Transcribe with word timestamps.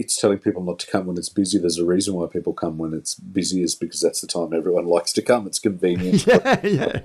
it's 0.00 0.20
telling 0.20 0.38
people 0.38 0.62
not 0.62 0.78
to 0.80 0.86
come 0.86 1.06
when 1.06 1.18
it's 1.18 1.28
busy. 1.28 1.58
There's 1.58 1.78
a 1.78 1.84
reason 1.84 2.14
why 2.14 2.26
people 2.26 2.52
come 2.52 2.78
when 2.78 2.94
it's 2.94 3.14
busy, 3.14 3.62
is 3.62 3.74
because 3.74 4.00
that's 4.00 4.20
the 4.20 4.26
time 4.26 4.52
everyone 4.52 4.86
likes 4.86 5.12
to 5.14 5.22
come. 5.22 5.46
It's 5.46 5.58
convenient. 5.58 6.26
yeah, 6.26 6.60
yeah. 6.66 7.00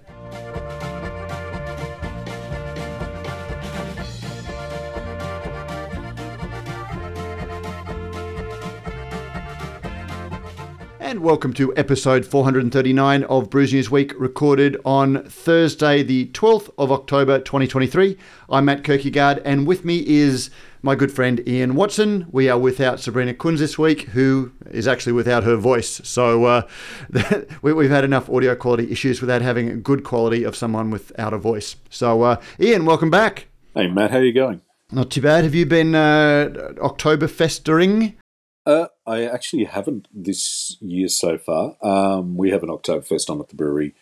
And 11.12 11.20
welcome 11.20 11.52
to 11.56 11.76
episode 11.76 12.26
439 12.26 13.26
of 13.26 13.50
Brews 13.50 13.74
News 13.74 13.92
Week, 13.92 14.14
recorded 14.18 14.78
on 14.86 15.26
Thursday, 15.26 16.04
the 16.04 16.28
12th 16.28 16.74
of 16.78 16.90
October 16.90 17.38
2023. 17.38 18.18
I'm 18.50 18.64
Matt 18.64 18.84
Kirkegaard, 18.84 19.42
and 19.44 19.68
with 19.68 19.84
me 19.84 20.08
is 20.08 20.50
my 20.82 20.96
good 20.96 21.12
friend 21.12 21.46
Ian 21.46 21.76
Watson. 21.76 22.28
We 22.32 22.48
are 22.48 22.58
without 22.58 23.02
Sabrina 23.02 23.34
Kunz 23.34 23.60
this 23.60 23.78
week, 23.78 24.04
who 24.04 24.54
is 24.70 24.88
actually 24.88 25.12
without 25.12 25.44
her 25.44 25.58
voice. 25.58 26.00
So 26.06 26.46
uh, 26.46 26.68
we, 27.62 27.72
have 27.72 27.92
had 27.92 28.06
enough 28.06 28.30
audio 28.30 28.56
quality 28.56 28.90
issues 28.90 29.20
without 29.20 29.42
having 29.42 29.68
a 29.68 29.76
good 29.76 30.06
quality 30.06 30.46
of 30.46 30.56
someone 30.56 30.92
without 30.92 31.34
a 31.34 31.38
voice. 31.38 31.76
So, 31.90 32.22
uh, 32.22 32.42
Ian, 32.58 32.86
welcome 32.86 33.10
back. 33.10 33.48
Hey, 33.76 33.88
Matt, 33.88 34.12
how 34.12 34.20
are 34.20 34.24
you 34.24 34.32
going? 34.32 34.62
Not 34.94 35.12
too 35.12 35.22
bad. 35.22 35.44
Have 35.44 35.56
you 35.56 35.66
been 35.66 35.94
uh, 35.94 36.72
Oktoberfestering? 36.78 38.16
Uh, 38.66 38.88
I 39.08 39.24
actually 39.24 39.64
haven't 39.64 40.08
this 40.14 40.78
year 40.82 41.08
so 41.08 41.38
far. 41.38 41.76
Um, 41.82 42.38
we 42.38 42.52
have 42.52 42.64
an 42.64 42.70
Oktoberfest 42.70 43.30
on 43.30 43.40
at 43.40 43.50
the 43.50 43.56
brewery 43.56 43.96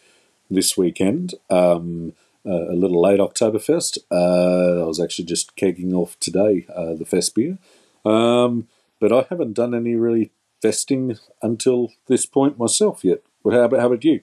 this 0.50 0.78
weekend. 0.78 1.36
Um, 1.50 2.14
uh, 2.46 2.70
a 2.70 2.76
little 2.76 3.02
late 3.02 3.20
Oktoberfest. 3.20 4.00
Uh, 4.12 4.84
I 4.84 4.86
was 4.86 5.00
actually 5.00 5.26
just 5.26 5.56
kegging 5.56 5.94
off 5.94 6.20
today 6.20 6.66
uh, 6.74 6.94
the 6.96 7.06
fest 7.06 7.36
beer, 7.36 7.58
um, 8.06 8.68
but 9.00 9.12
I 9.12 9.26
haven't 9.30 9.54
done 9.54 9.74
any 9.74 9.96
really 9.96 10.32
festing 10.62 11.18
until 11.42 11.92
this 12.08 12.26
point 12.26 12.58
myself 12.58 13.04
yet. 13.04 13.22
Well, 13.44 13.58
how 13.58 13.66
about 13.66 13.80
how 13.80 13.88
about 13.88 14.04
you? 14.04 14.22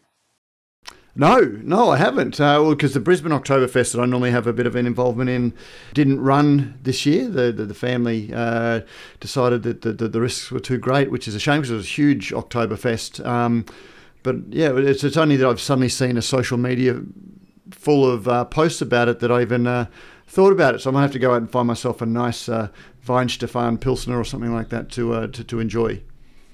No, 1.18 1.38
no, 1.40 1.90
I 1.90 1.96
haven't. 1.96 2.38
Uh, 2.38 2.60
well, 2.60 2.74
because 2.74 2.92
the 2.92 3.00
Brisbane 3.00 3.32
Oktoberfest 3.32 3.92
that 3.92 4.02
I 4.02 4.04
normally 4.04 4.32
have 4.32 4.46
a 4.46 4.52
bit 4.52 4.66
of 4.66 4.76
an 4.76 4.86
involvement 4.86 5.30
in 5.30 5.54
didn't 5.94 6.20
run 6.20 6.78
this 6.82 7.06
year. 7.06 7.26
The 7.26 7.52
the, 7.52 7.64
the 7.64 7.74
family 7.74 8.30
uh, 8.34 8.82
decided 9.18 9.62
that 9.62 9.80
the, 9.80 9.94
the, 9.94 10.08
the, 10.08 10.20
risks 10.20 10.50
were 10.50 10.60
too 10.60 10.76
great, 10.76 11.10
which 11.10 11.26
is 11.26 11.34
a 11.34 11.40
shame 11.40 11.62
because 11.62 11.70
it 11.70 11.76
was 11.76 11.86
a 11.86 11.88
huge 11.88 12.32
Oktoberfest. 12.32 13.24
Um, 13.24 13.64
but 14.22 14.36
yeah, 14.50 14.76
it's, 14.76 15.04
it's 15.04 15.16
only 15.16 15.36
that 15.36 15.48
I've 15.48 15.60
suddenly 15.60 15.88
seen 15.88 16.18
a 16.18 16.22
social 16.22 16.58
media 16.58 17.00
full 17.70 18.10
of 18.10 18.28
uh, 18.28 18.44
posts 18.44 18.82
about 18.82 19.08
it 19.08 19.20
that 19.20 19.32
I 19.32 19.40
even 19.40 19.66
uh, 19.66 19.86
thought 20.26 20.52
about 20.52 20.74
it. 20.74 20.82
So 20.82 20.90
I 20.90 20.92
might 20.92 21.02
have 21.02 21.12
to 21.12 21.18
go 21.18 21.32
out 21.32 21.38
and 21.38 21.50
find 21.50 21.66
myself 21.66 22.02
a 22.02 22.06
nice 22.06 22.46
uh, 22.46 22.68
Weihenstephan 23.06 23.80
Pilsner 23.80 24.18
or 24.18 24.24
something 24.24 24.52
like 24.52 24.68
that 24.68 24.90
to, 24.90 25.14
uh, 25.14 25.26
to, 25.28 25.44
to 25.44 25.60
enjoy. 25.60 26.02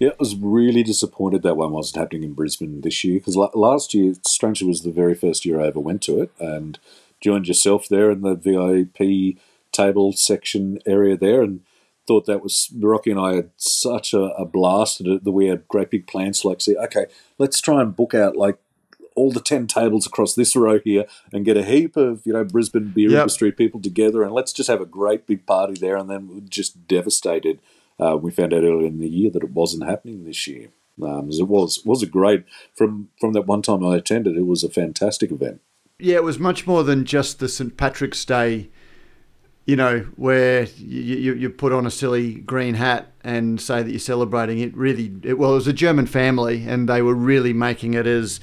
Yeah, 0.03 0.09
I 0.09 0.15
was 0.19 0.35
really 0.35 0.83
disappointed 0.83 1.43
that 1.43 1.57
one 1.57 1.71
wasn't 1.71 2.01
happening 2.01 2.25
in 2.25 2.33
Brisbane 2.33 2.81
this 2.81 3.05
year 3.05 3.21
because 3.21 3.37
last 3.37 3.95
year, 3.95 4.15
strangely, 4.27 4.67
was 4.67 4.83
the 4.83 4.91
very 4.91 5.15
first 5.15 5.47
year 5.47 5.61
I 5.61 5.69
ever 5.69 5.79
went 5.79 6.03
to 6.03 6.21
it 6.21 6.33
and 6.41 6.77
joined 7.21 7.47
yourself 7.47 7.87
there 7.89 8.11
in 8.11 8.23
the 8.23 8.35
VIP 8.35 9.39
table 9.71 10.11
section 10.11 10.81
area 10.87 11.17
there 11.17 11.41
and 11.43 11.61
thought 12.09 12.27
that 12.27 12.43
was 12.43 12.69
Rocky 12.77 13.13
and 13.13 13.21
I 13.21 13.37
had 13.37 13.51
such 13.57 14.13
a, 14.13 14.23
a 14.35 14.45
blast 14.45 15.01
at 15.01 15.07
it 15.07 15.23
that 15.23 15.31
we 15.31 15.47
had 15.47 15.69
great 15.69 15.93
big 15.93 16.09
plans 16.09 16.45
like 16.45 16.61
say, 16.61 16.75
okay, 16.75 17.07
let's 17.39 17.61
try 17.61 17.81
and 17.81 17.95
book 17.95 18.13
out 18.13 18.35
like 18.35 18.59
all 19.15 19.31
the 19.31 19.41
10 19.41 19.69
tables 19.69 20.05
across 20.05 20.35
this 20.35 20.57
row 20.57 20.81
here 20.81 21.05
and 21.33 21.45
get 21.45 21.57
a 21.57 21.65
heap 21.65 21.97
of, 21.97 22.23
you 22.27 22.33
know, 22.33 22.43
Brisbane 22.43 22.89
beer 22.89 23.11
yep. 23.11 23.21
industry 23.21 23.53
people 23.53 23.81
together 23.81 24.25
and 24.25 24.33
let's 24.33 24.53
just 24.53 24.69
have 24.69 24.81
a 24.81 24.85
great 24.85 25.29
big 25.29 25.47
party 25.47 25.75
there. 25.75 25.97
And 25.97 26.11
then 26.11 26.27
we're 26.27 26.41
just 26.41 26.89
devastated 26.89 27.61
uh, 27.99 28.17
we 28.17 28.31
found 28.31 28.53
out 28.53 28.65
earlier 28.65 28.87
in 28.87 28.99
the 28.99 29.09
year 29.09 29.31
that 29.31 29.43
it 29.43 29.53
wasn't 29.53 29.85
happening 29.85 30.25
this 30.25 30.47
year. 30.47 30.69
Um, 31.01 31.31
it 31.31 31.49
was 31.49 31.83
was 31.85 32.03
a 32.03 32.07
great 32.07 32.45
from 32.75 33.09
from 33.19 33.33
that 33.33 33.47
one 33.47 33.63
time 33.63 33.85
I 33.85 33.97
attended. 33.97 34.37
It 34.37 34.47
was 34.47 34.63
a 34.63 34.69
fantastic 34.69 35.31
event. 35.31 35.61
Yeah, 35.99 36.17
it 36.17 36.25
was 36.25 36.39
much 36.39 36.67
more 36.67 36.83
than 36.83 37.05
just 37.05 37.39
the 37.39 37.49
St 37.49 37.77
Patrick's 37.77 38.25
Day. 38.25 38.69
You 39.65 39.77
know, 39.77 40.01
where 40.17 40.65
you, 40.77 41.17
you, 41.17 41.35
you 41.35 41.49
put 41.49 41.73
on 41.73 41.87
a 41.87 41.91
silly 41.91 42.35
green 42.35 42.75
hat 42.75 43.13
and 43.23 43.61
say 43.61 43.81
that 43.85 43.91
you're 43.91 44.01
celebrating 44.01 44.59
it. 44.59 44.77
Really, 44.77 45.13
it, 45.23 45.39
well, 45.39 45.53
it 45.53 45.55
was 45.55 45.69
a 45.69 45.73
German 45.73 46.07
family, 46.07 46.67
and 46.67 46.89
they 46.89 47.01
were 47.01 47.15
really 47.15 47.53
making 47.53 47.95
it 47.95 48.07
as 48.07 48.41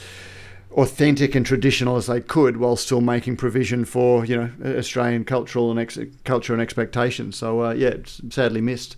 authentic 0.71 1.35
and 1.35 1.45
traditional 1.45 1.97
as 1.97 2.07
they 2.07 2.21
could, 2.21 2.55
while 2.57 2.77
still 2.77 3.01
making 3.01 3.35
provision 3.35 3.83
for 3.83 4.25
you 4.25 4.37
know 4.37 4.77
Australian 4.77 5.25
cultural 5.25 5.69
and 5.69 5.79
ex- 5.79 5.99
culture 6.23 6.53
and 6.53 6.61
expectations. 6.61 7.35
So 7.35 7.65
uh, 7.65 7.73
yeah, 7.73 7.89
it's 7.89 8.21
sadly 8.29 8.61
missed 8.61 8.95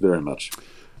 very 0.00 0.20
much. 0.20 0.50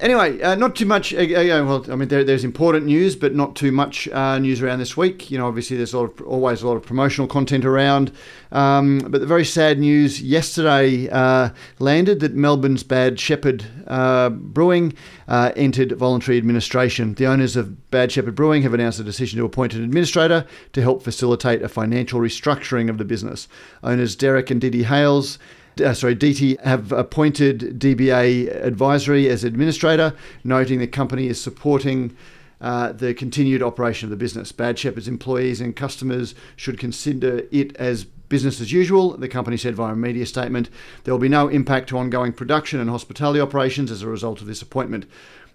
Anyway, 0.00 0.42
uh, 0.42 0.56
not 0.56 0.74
too 0.74 0.86
much. 0.86 1.14
Uh, 1.14 1.18
uh 1.18 1.64
well, 1.64 1.86
I 1.88 1.94
mean, 1.94 2.08
there, 2.08 2.24
there's 2.24 2.42
important 2.42 2.84
news, 2.84 3.14
but 3.14 3.32
not 3.36 3.54
too 3.54 3.70
much 3.70 4.08
uh, 4.08 4.40
news 4.40 4.60
around 4.60 4.80
this 4.80 4.96
week. 4.96 5.30
You 5.30 5.38
know, 5.38 5.46
obviously, 5.46 5.76
there's 5.76 5.92
a 5.92 6.00
lot 6.00 6.10
of, 6.10 6.26
always 6.26 6.62
a 6.62 6.66
lot 6.66 6.76
of 6.76 6.82
promotional 6.82 7.28
content 7.28 7.64
around. 7.64 8.10
Um, 8.50 8.98
but 8.98 9.20
the 9.20 9.26
very 9.26 9.44
sad 9.44 9.78
news 9.78 10.20
yesterday 10.20 11.08
uh, 11.10 11.50
landed 11.78 12.18
that 12.20 12.34
Melbourne's 12.34 12.82
Bad 12.82 13.20
Shepherd 13.20 13.64
uh, 13.86 14.30
Brewing 14.30 14.94
entered 15.28 15.92
voluntary 15.92 16.38
administration. 16.38 17.14
The 17.14 17.26
owners 17.26 17.54
of 17.54 17.90
Bad 17.92 18.10
Shepherd 18.10 18.34
Brewing 18.34 18.62
have 18.62 18.74
announced 18.74 18.98
a 18.98 19.04
decision 19.04 19.38
to 19.38 19.44
appoint 19.44 19.74
an 19.74 19.84
administrator 19.84 20.44
to 20.72 20.82
help 20.82 21.04
facilitate 21.04 21.62
a 21.62 21.68
financial 21.68 22.18
restructuring 22.18 22.90
of 22.90 22.98
the 22.98 23.04
business. 23.04 23.46
Owners 23.84 24.16
Derek 24.16 24.50
and 24.50 24.60
Didi 24.60 24.82
Hales 24.82 25.38
uh, 25.80 25.94
sorry, 25.94 26.16
DT 26.16 26.60
have 26.60 26.92
appointed 26.92 27.78
DBA 27.78 28.64
Advisory 28.64 29.28
as 29.28 29.44
administrator, 29.44 30.14
noting 30.42 30.78
the 30.78 30.86
company 30.86 31.26
is 31.26 31.40
supporting 31.40 32.16
uh, 32.60 32.92
the 32.92 33.12
continued 33.14 33.62
operation 33.62 34.06
of 34.06 34.10
the 34.10 34.16
business. 34.16 34.52
Bad 34.52 34.78
Shepherd's 34.78 35.08
employees 35.08 35.60
and 35.60 35.74
customers 35.74 36.34
should 36.56 36.78
consider 36.78 37.42
it 37.50 37.76
as 37.76 38.04
business 38.28 38.60
as 38.60 38.72
usual, 38.72 39.16
the 39.16 39.28
company 39.28 39.56
said 39.56 39.74
via 39.74 39.92
a 39.92 39.96
media 39.96 40.26
statement. 40.26 40.70
There 41.04 41.12
will 41.12 41.20
be 41.20 41.28
no 41.28 41.48
impact 41.48 41.90
to 41.90 41.98
ongoing 41.98 42.32
production 42.32 42.80
and 42.80 42.88
hospitality 42.90 43.40
operations 43.40 43.90
as 43.90 44.02
a 44.02 44.08
result 44.08 44.40
of 44.40 44.46
this 44.46 44.62
appointment. 44.62 45.06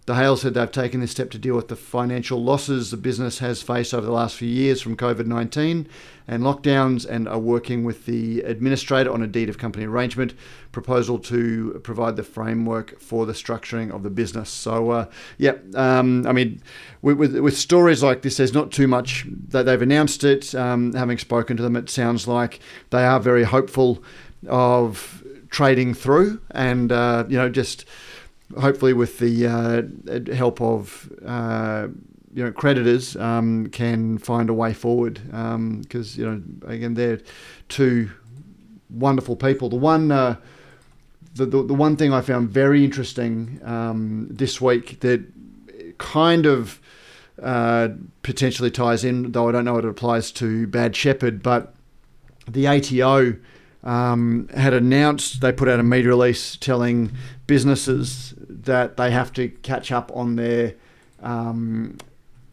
The 0.10 0.16
Hale 0.16 0.38
said 0.38 0.56
they've 0.56 0.72
taken 0.72 1.02
this 1.02 1.12
step 1.12 1.30
to 1.30 1.38
deal 1.38 1.56
with 1.56 1.68
the 1.68 1.76
financial 1.76 2.44
losses 2.44 2.90
the 2.90 2.98
business 2.98 3.38
has 3.38 3.62
faced 3.62 3.94
over 3.94 4.08
the 4.08 4.12
last 4.12 4.38
few 4.38 4.48
years 4.48 4.82
from 4.82 4.98
COVID 4.98 5.28
19 5.28 5.88
and 6.28 6.42
lockdowns 6.42 7.06
and 7.08 7.28
are 7.28 7.38
working 7.38 7.84
with 7.84 8.08
the 8.08 8.40
administrator 8.42 9.12
on 9.12 9.22
a 9.22 9.28
deed 9.28 9.50
of 9.50 9.60
company 9.60 9.86
arrangement 9.86 10.34
proposal 10.72 11.20
to 11.20 11.80
provide 11.84 12.16
the 12.16 12.24
framework 12.24 13.00
for 13.00 13.28
the 13.28 13.34
structuring 13.34 13.94
of 13.94 14.02
the 14.02 14.10
business. 14.10 14.50
So, 14.50 14.90
uh, 14.90 15.06
yeah, 15.38 15.58
um, 15.76 16.26
I 16.26 16.32
mean, 16.32 16.64
with, 17.04 17.18
with, 17.18 17.38
with, 17.38 17.56
stories 17.56 18.02
like 18.02 18.24
this, 18.24 18.38
there's 18.38 18.52
not 18.52 18.72
too 18.72 18.88
much 18.88 19.28
that 19.50 19.68
they've 19.68 19.80
announced 19.80 20.24
it. 20.24 20.56
Um, 20.56 20.92
having 20.94 21.20
spoken 21.20 21.56
to 21.58 21.62
them, 21.62 21.76
it 21.76 21.88
sounds 21.88 22.28
like 22.28 22.62
they 22.90 23.06
are 23.06 23.20
very 23.20 23.44
hopeful 23.44 24.04
of 24.48 25.24
trading 25.52 25.94
through 25.94 26.42
and, 26.50 26.92
uh, 26.92 27.26
you 27.28 27.38
know, 27.38 27.50
just 27.50 27.86
hopefully 28.58 28.94
with 28.94 29.20
the 29.20 29.48
uh, 29.48 30.34
help 30.34 30.62
of 30.62 31.12
uh, 31.26 31.88
you 32.34 32.44
know 32.44 32.52
creditors 32.52 33.16
um, 33.18 33.68
can 33.68 34.18
find 34.18 34.50
a 34.50 34.54
way 34.54 34.74
forward 34.74 35.22
because 35.26 36.18
um, 36.18 36.20
you 36.20 36.26
know 36.26 36.42
again 36.68 36.94
they're 36.94 37.20
two 37.68 38.10
wonderful 38.90 39.36
people. 39.36 39.70
The 39.70 39.76
one 39.76 40.12
uh, 40.12 40.36
the, 41.36 41.46
the, 41.46 41.64
the 41.64 41.74
one 41.74 41.96
thing 41.96 42.14
I 42.14 42.22
found 42.22 42.50
very 42.50 42.84
interesting 42.84 43.60
um, 43.64 44.28
this 44.30 44.60
week 44.60 45.00
that 45.02 45.24
kind 45.98 46.46
of 46.46 46.80
uh, 47.42 47.90
potentially 48.24 48.72
ties 48.72 49.04
in, 49.04 49.32
though 49.32 49.50
I 49.50 49.52
don't 49.52 49.66
know 49.66 49.78
it 49.78 49.86
applies 49.86 50.32
to 50.34 50.68
Bad 50.68 50.96
Shepherd, 50.96 51.42
but 51.44 51.74
the 52.48 52.68
ATO 52.68 53.36
um, 53.84 54.50
had 54.56 54.74
announced 54.74 55.42
they 55.42 55.52
put 55.52 55.70
out 55.70 55.80
a 55.80 55.84
media 55.84 56.10
release 56.10 56.56
telling 56.58 57.12
businesses 57.48 58.34
that 58.38 58.98
they 58.98 59.12
have 59.12 59.32
to 59.34 59.50
catch 59.50 59.92
up 59.92 60.12
on 60.14 60.36
their 60.36 60.76
um, 61.22 61.98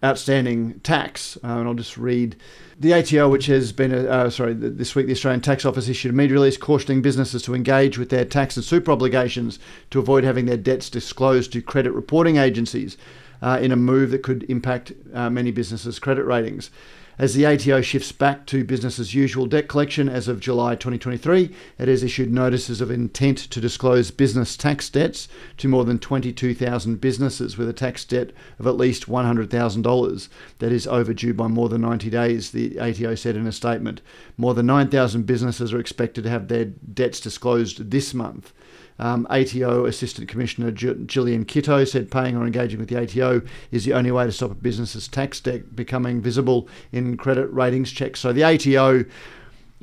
outstanding 0.05 0.79
tax. 0.81 1.37
Uh, 1.43 1.59
and 1.59 1.69
I'll 1.69 1.75
just 1.75 1.97
read 1.97 2.37
the 2.79 2.93
ATO, 2.93 3.29
which 3.29 3.47
has 3.47 3.73
been, 3.73 3.93
a, 3.93 4.05
uh, 4.07 4.31
sorry, 4.31 4.53
this 4.55 4.95
week 4.95 5.07
the 5.07 5.13
Australian 5.13 5.41
Tax 5.41 5.65
Office 5.65 5.89
issued 5.89 6.13
a 6.13 6.15
media 6.15 6.35
release 6.35 6.57
cautioning 6.57 7.03
businesses 7.03 7.43
to 7.43 7.55
engage 7.55 7.99
with 7.99 8.11
their 8.11 8.25
tax 8.25 8.57
and 8.57 8.65
super 8.65 8.93
obligations 8.93 9.59
to 9.91 9.99
avoid 9.99 10.25
having 10.25 10.47
their 10.47 10.57
debts 10.57 10.91
disclosed 10.91 11.53
to 11.53 11.63
credit 11.63 11.93
reporting 11.93 12.37
agencies 12.37 12.97
uh, 13.43 13.59
in 13.61 13.73
a 13.73 13.77
move 13.77 14.11
that 14.11 14.23
could 14.23 14.45
impact 14.45 14.93
uh, 15.15 15.31
many 15.31 15.51
businesses' 15.51 15.99
credit 15.99 16.25
ratings. 16.25 16.71
As 17.19 17.33
the 17.33 17.47
ATO 17.47 17.81
shifts 17.81 18.13
back 18.13 18.45
to 18.47 18.63
business 18.63 18.99
as 18.99 19.15
usual 19.15 19.47
debt 19.47 19.69
collection 19.69 20.07
as 20.07 20.29
of 20.29 20.39
July 20.39 20.75
2023, 20.75 21.51
it 21.79 21.89
has 21.89 22.03
issued 22.03 22.31
notices 22.31 22.83
of 22.83 22.91
intent 22.91 23.39
to 23.39 23.59
disclose 23.59 24.11
business 24.11 24.55
tax 24.55 24.91
debts 24.91 25.27
to 25.57 25.67
more 25.67 25.87
than 25.87 25.99
22,000 25.99 27.01
businesses 27.01 27.57
with 27.57 27.71
a 27.71 27.73
tax 27.73 28.05
debt 28.05 28.33
of 28.59 28.67
at 28.67 28.77
least 28.77 29.07
$100,000 29.07 30.29
that 30.59 30.73
is 30.73 30.87
overdue 30.87 31.33
by 31.33 31.47
more 31.47 31.71
than 31.71 31.81
90 31.81 32.11
days, 32.11 32.51
the 32.51 32.79
ATO 32.79 33.15
said 33.15 33.35
in 33.35 33.47
a 33.47 33.53
statement. 33.53 34.03
More 34.37 34.53
than 34.53 34.67
9,000 34.67 35.25
businesses 35.25 35.73
are 35.73 35.81
expected 35.81 36.25
to 36.25 36.31
have 36.31 36.49
their 36.49 36.67
debts 36.67 37.19
disclosed 37.19 37.91
this 37.91 38.13
month. 38.13 38.53
Um, 38.99 39.27
ATO 39.29 39.85
Assistant 39.85 40.29
Commissioner 40.29 40.71
Gillian 40.71 41.45
Kitto 41.45 41.85
said 41.85 42.11
paying 42.11 42.37
or 42.37 42.47
engaging 42.47 42.79
with 42.79 42.89
the 42.89 42.97
ATO 42.97 43.43
is 43.71 43.85
the 43.85 43.93
only 43.93 44.11
way 44.11 44.25
to 44.25 44.33
stop 44.33 44.51
a 44.51 44.55
business's 44.55 45.07
tax 45.07 45.41
debt 45.41 45.77
becoming 45.77 46.21
visible 46.21 46.69
in 46.93 47.17
credit 47.17 47.47
ratings 47.53 47.93
checks. 47.93 48.21
So 48.21 48.33
the 48.33 48.45
ATO. 48.45 49.05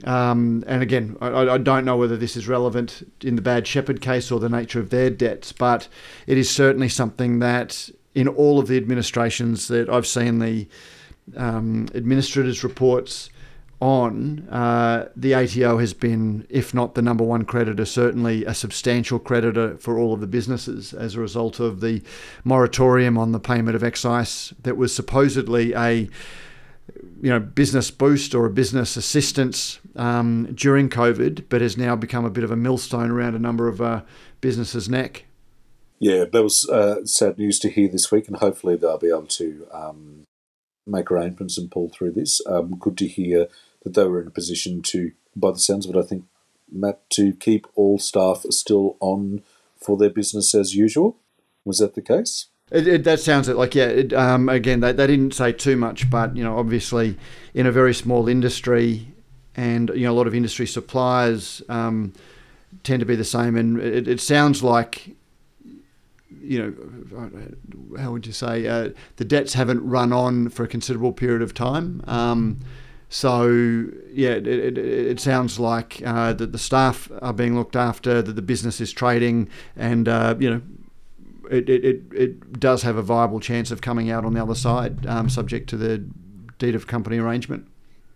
Um, 0.06 0.64
and 0.66 0.82
again, 0.82 1.18
I, 1.22 1.28
I, 1.50 1.58
don't 1.60 1.86
know 1.86 1.96
whether 1.96 2.18
this 2.18 2.36
is 2.36 2.48
relevant 2.48 3.08
in 3.22 3.36
the 3.36 3.44
Bad 3.44 3.68
Shepherd 3.68 4.02
case 4.02 4.32
or 4.32 4.40
the 4.40 4.50
nature 4.50 4.80
of 4.80 4.90
their 4.90 5.12
debts, 5.12 5.52
but 5.52 5.88
it 6.26 6.36
is 6.36 6.50
certainly 6.50 6.90
something 6.90 7.38
that 7.40 7.92
in 8.16 8.28
all 8.28 8.58
of 8.58 8.68
the 8.68 8.76
administrations 8.76 9.68
that 9.68 9.90
I've 9.90 10.08
seen 10.08 10.40
the 10.40 10.68
um, 11.38 11.88
administrators' 11.94 12.64
reports 12.64 13.30
on, 13.84 14.48
uh, 14.50 15.10
the 15.14 15.36
ATO 15.36 15.78
has 15.78 15.94
been, 15.94 16.48
if 16.50 16.74
not 16.74 16.96
the 16.96 17.02
number 17.02 17.24
one 17.24 17.44
creditor, 17.44 17.84
certainly 17.84 18.46
a 18.46 18.54
substantial 18.54 19.20
creditor 19.20 19.76
for 19.78 20.00
all 20.00 20.14
of 20.14 20.22
the 20.22 20.28
businesses 20.28 20.94
as 20.94 21.16
a 21.16 21.20
result 21.20 21.60
of 21.60 21.82
the 21.82 22.02
moratorium 22.46 23.18
on 23.18 23.34
the 23.34 23.42
payment 23.42 23.76
of 23.76 23.84
excise 23.84 24.54
that 24.62 24.78
was 24.78 24.96
supposedly 24.96 25.74
a 25.74 26.10
you 27.22 27.30
know 27.30 27.40
business 27.40 27.92
boost 27.92 28.34
or 28.34 28.46
a 28.46 28.50
business 28.50 28.96
assistance 28.96 29.80
um, 29.98 30.54
during 30.54 30.88
COVID, 30.90 31.46
but 31.50 31.60
has 31.60 31.78
now 31.78 31.94
become 31.96 32.24
a 32.24 32.30
bit 32.30 32.46
of 32.46 32.52
a 32.52 32.56
millstone 32.56 33.12
around 33.12 33.36
a 33.36 33.40
number 33.40 33.68
of 33.68 33.82
uh, 33.82 34.02
businesses' 34.40 34.88
neck. 34.88 35.26
Yeah, 36.00 36.24
that 36.32 36.44
was 36.44 36.70
uh, 36.70 37.06
sad 37.06 37.38
news 37.38 37.60
to 37.60 37.70
hear 37.70 37.90
this 37.90 38.12
week, 38.12 38.30
and 38.30 38.38
hopefully 38.38 38.78
they'll 38.78 38.98
be 38.98 39.10
able 39.10 39.28
to 39.28 39.68
um, 39.74 40.24
make 40.88 41.12
arrangements 41.12 41.58
and 41.58 41.72
pull 41.72 41.90
through 41.90 42.12
this. 42.12 42.42
Um, 42.46 42.76
good 42.80 42.98
to 43.00 43.08
hear 43.08 43.48
that 43.84 43.94
they 43.94 44.04
were 44.06 44.22
in 44.22 44.28
a 44.28 44.32
position 44.32 44.82
to, 44.82 45.12
by 45.36 45.52
the 45.52 45.60
sounds 45.60 45.86
of 45.86 45.96
it, 45.96 46.00
I 46.00 46.04
think, 46.04 46.26
Matt, 46.72 47.08
to 47.12 47.34
keep 47.34 47.68
all 47.76 48.00
staff 48.00 48.44
still 48.50 48.98
on 49.00 49.44
for 49.78 49.98
their 49.98 50.10
business 50.10 50.56
as 50.56 50.76
usual. 50.76 51.18
Was 51.66 51.80
that 51.80 51.96
the 51.96 52.02
case? 52.02 52.48
It, 52.72 52.88
it, 52.88 53.04
that 53.04 53.20
sounds 53.20 53.48
like 53.48 53.76
yeah. 53.76 53.86
It, 53.86 54.14
um, 54.14 54.50
again, 54.50 54.80
they, 54.80 54.94
they 54.94 55.06
didn't 55.06 55.34
say 55.34 55.52
too 55.52 55.76
much, 55.76 56.10
but 56.10 56.36
you 56.36 56.44
know, 56.44 56.58
obviously, 56.58 57.18
in 57.54 57.68
a 57.68 57.72
very 57.72 57.94
small 57.94 58.28
industry, 58.28 59.14
and 59.56 59.90
you 59.90 60.06
know, 60.06 60.12
a 60.12 60.16
lot 60.16 60.28
of 60.28 60.34
industry 60.34 60.66
suppliers 60.66 61.62
um, 61.70 62.14
tend 62.84 63.02
to 63.02 63.06
be 63.06 63.16
the 63.16 63.24
same. 63.24 63.56
And 63.56 63.80
it, 63.80 64.08
it 64.08 64.22
sounds 64.22 64.64
like 64.64 65.16
you 66.42 66.60
know, 66.60 67.98
how 67.98 68.12
would 68.12 68.26
you 68.26 68.34
say, 68.34 68.68
uh, 68.68 68.90
the 69.16 69.26
debts 69.26 69.54
haven't 69.54 69.88
run 69.88 70.12
on 70.12 70.50
for 70.50 70.64
a 70.64 70.68
considerable 70.68 71.14
period 71.14 71.42
of 71.42 71.54
time. 71.54 72.02
Um, 72.06 72.60
so 73.14 73.46
yeah, 74.12 74.32
it, 74.32 74.48
it, 74.48 74.78
it 74.80 75.20
sounds 75.20 75.60
like 75.60 76.02
uh, 76.04 76.34
that 76.34 76.52
the 76.52 76.58
staff 76.58 77.12
are 77.22 77.32
being 77.32 77.56
looked 77.56 77.76
after, 77.76 78.24
that 78.24 78.34
the 78.34 78.42
business 78.42 78.82
is 78.82 78.92
trading, 78.92 79.50
and 79.76 80.08
uh, 80.08 80.34
you 80.40 80.50
know, 80.50 80.62
it, 81.52 81.70
it, 81.70 82.02
it 82.12 82.60
does 82.60 82.82
have 82.82 82.96
a 82.96 83.04
viable 83.04 83.40
chance 83.40 83.70
of 83.70 83.82
coming 83.82 84.10
out 84.10 84.26
on 84.26 84.34
the 84.34 84.42
other 84.42 84.56
side, 84.56 85.06
um, 85.06 85.30
subject 85.30 85.70
to 85.70 85.78
the 85.78 86.00
deed 86.58 86.74
of 86.74 86.88
company 86.88 87.20
arrangement. 87.20 87.68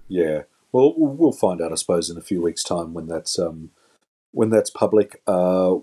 Yeah, 0.07 0.43
well, 0.71 0.95
we'll 0.97 1.31
find 1.31 1.61
out, 1.61 1.71
I 1.71 1.75
suppose, 1.75 2.09
in 2.09 2.17
a 2.17 2.21
few 2.21 2.41
weeks' 2.41 2.63
time 2.63 2.95
when 2.95 3.05
that's 3.05 3.37
um, 3.37 3.69
when 4.31 4.49
that's 4.49 4.71
public. 4.71 5.21
Uh, 5.27 5.75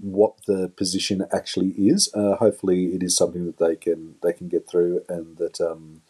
what 0.00 0.34
the 0.46 0.68
position 0.76 1.24
actually 1.32 1.68
is. 1.68 2.10
Uh, 2.12 2.34
hopefully, 2.34 2.86
it 2.86 3.04
is 3.04 3.16
something 3.16 3.46
that 3.46 3.58
they 3.58 3.76
can 3.76 4.16
they 4.20 4.32
can 4.32 4.48
get 4.48 4.68
through, 4.68 5.04
and 5.08 5.36
that 5.36 5.60
um, 5.60 6.02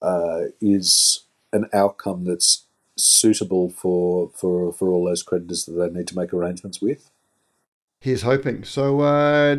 uh, 0.00 0.44
is 0.60 1.25
an 1.56 1.68
outcome 1.72 2.24
that's 2.24 2.66
suitable 2.96 3.68
for 3.70 4.30
for 4.34 4.72
for 4.72 4.88
all 4.88 5.04
those 5.04 5.22
creditors 5.22 5.64
that 5.64 5.72
they 5.72 5.98
need 5.98 6.08
to 6.08 6.16
make 6.16 6.32
arrangements 6.32 6.80
with. 6.80 7.10
Here's 8.00 8.22
hoping. 8.22 8.64
So. 8.64 9.00
Uh, 9.00 9.56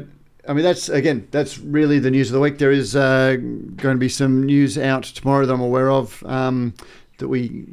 I 0.48 0.54
mean, 0.54 0.64
that's 0.64 0.88
again, 0.88 1.28
that's 1.32 1.58
really 1.60 2.00
the 2.00 2.10
news 2.10 2.30
of 2.30 2.34
the 2.34 2.40
week. 2.40 2.58
There 2.58 2.72
is 2.72 2.96
uh, 2.96 3.36
going 3.36 3.96
to 3.96 4.00
be 4.00 4.08
some 4.08 4.46
news 4.46 4.78
out 4.78 5.04
tomorrow 5.04 5.46
that 5.46 5.54
I'm 5.54 5.60
aware 5.60 5.92
of 5.92 6.24
um, 6.26 6.74
that 7.18 7.28
we 7.28 7.68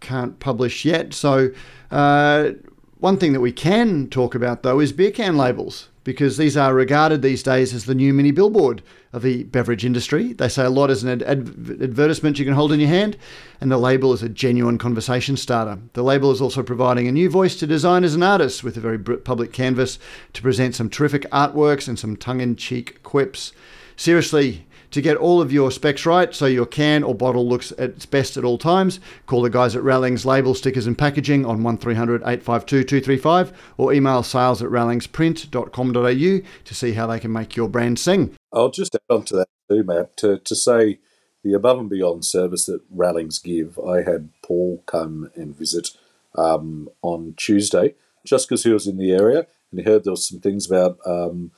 can't 0.00 0.38
publish 0.40 0.86
yet. 0.86 1.12
So, 1.12 1.50
uh, 1.90 2.50
one 2.98 3.18
thing 3.18 3.34
that 3.34 3.40
we 3.40 3.52
can 3.52 4.08
talk 4.08 4.34
about, 4.34 4.62
though, 4.62 4.80
is 4.80 4.92
beer 4.92 5.10
can 5.10 5.36
labels, 5.36 5.88
because 6.04 6.36
these 6.36 6.56
are 6.56 6.74
regarded 6.74 7.22
these 7.22 7.42
days 7.42 7.72
as 7.72 7.84
the 7.84 7.94
new 7.94 8.12
mini 8.12 8.30
billboard 8.30 8.82
of 9.12 9.22
the 9.22 9.44
beverage 9.44 9.84
industry. 9.84 10.32
They 10.32 10.48
say 10.48 10.64
a 10.64 10.70
lot 10.70 10.90
as 10.90 11.02
an 11.02 11.22
ad- 11.22 11.22
advertisement 11.28 12.38
you 12.38 12.44
can 12.44 12.54
hold 12.54 12.72
in 12.72 12.80
your 12.80 12.88
hand, 12.88 13.16
and 13.60 13.70
the 13.70 13.78
label 13.78 14.12
is 14.12 14.22
a 14.22 14.28
genuine 14.28 14.78
conversation 14.78 15.36
starter. 15.36 15.78
The 15.92 16.02
label 16.02 16.30
is 16.30 16.40
also 16.40 16.62
providing 16.62 17.06
a 17.06 17.12
new 17.12 17.30
voice 17.30 17.56
to 17.56 17.66
designers 17.66 18.14
and 18.14 18.24
artists 18.24 18.64
with 18.64 18.76
a 18.76 18.80
very 18.80 18.98
public 18.98 19.52
canvas 19.52 19.98
to 20.32 20.42
present 20.42 20.74
some 20.74 20.90
terrific 20.90 21.22
artworks 21.30 21.88
and 21.88 21.98
some 21.98 22.16
tongue 22.16 22.40
in 22.40 22.56
cheek 22.56 23.02
quips. 23.02 23.52
Seriously, 23.96 24.66
to 24.92 25.02
get 25.02 25.16
all 25.16 25.40
of 25.40 25.52
your 25.52 25.70
specs 25.70 26.06
right 26.06 26.34
so 26.34 26.46
your 26.46 26.66
can 26.66 27.02
or 27.02 27.14
bottle 27.14 27.48
looks 27.48 27.72
at 27.72 27.90
its 27.90 28.06
best 28.06 28.36
at 28.36 28.44
all 28.44 28.58
times, 28.58 29.00
call 29.26 29.42
the 29.42 29.50
guys 29.50 29.74
at 29.74 29.82
Rallings 29.82 30.24
Label 30.24 30.54
Stickers 30.54 30.86
and 30.86 30.96
Packaging 30.96 31.44
on 31.44 31.62
1300 31.62 32.22
852 32.22 32.84
235 32.84 33.52
or 33.76 33.92
email 33.92 34.22
sales 34.22 34.62
at 34.62 34.68
rallingsprint.com.au 34.68 36.48
to 36.64 36.74
see 36.74 36.92
how 36.92 37.06
they 37.06 37.18
can 37.18 37.32
make 37.32 37.56
your 37.56 37.68
brand 37.68 37.98
sing. 37.98 38.36
I'll 38.52 38.70
just 38.70 38.94
add 38.94 39.00
on 39.08 39.24
to 39.24 39.36
that 39.36 39.48
too, 39.68 39.82
Matt, 39.82 40.16
to, 40.18 40.38
to 40.38 40.54
say 40.54 41.00
the 41.42 41.54
above 41.54 41.78
and 41.78 41.90
beyond 41.90 42.24
service 42.24 42.66
that 42.66 42.82
Rallings 42.90 43.38
give. 43.38 43.78
I 43.78 44.02
had 44.02 44.28
Paul 44.42 44.82
come 44.86 45.30
and 45.34 45.56
visit 45.56 45.90
um, 46.34 46.88
on 47.00 47.34
Tuesday 47.36 47.94
just 48.24 48.48
because 48.48 48.64
he 48.64 48.70
was 48.70 48.86
in 48.86 48.98
the 48.98 49.12
area 49.12 49.46
and 49.70 49.80
he 49.80 49.84
heard 49.84 50.04
there 50.04 50.12
was 50.12 50.28
some 50.28 50.40
things 50.40 50.70
about 50.70 50.98
um, 51.06 51.50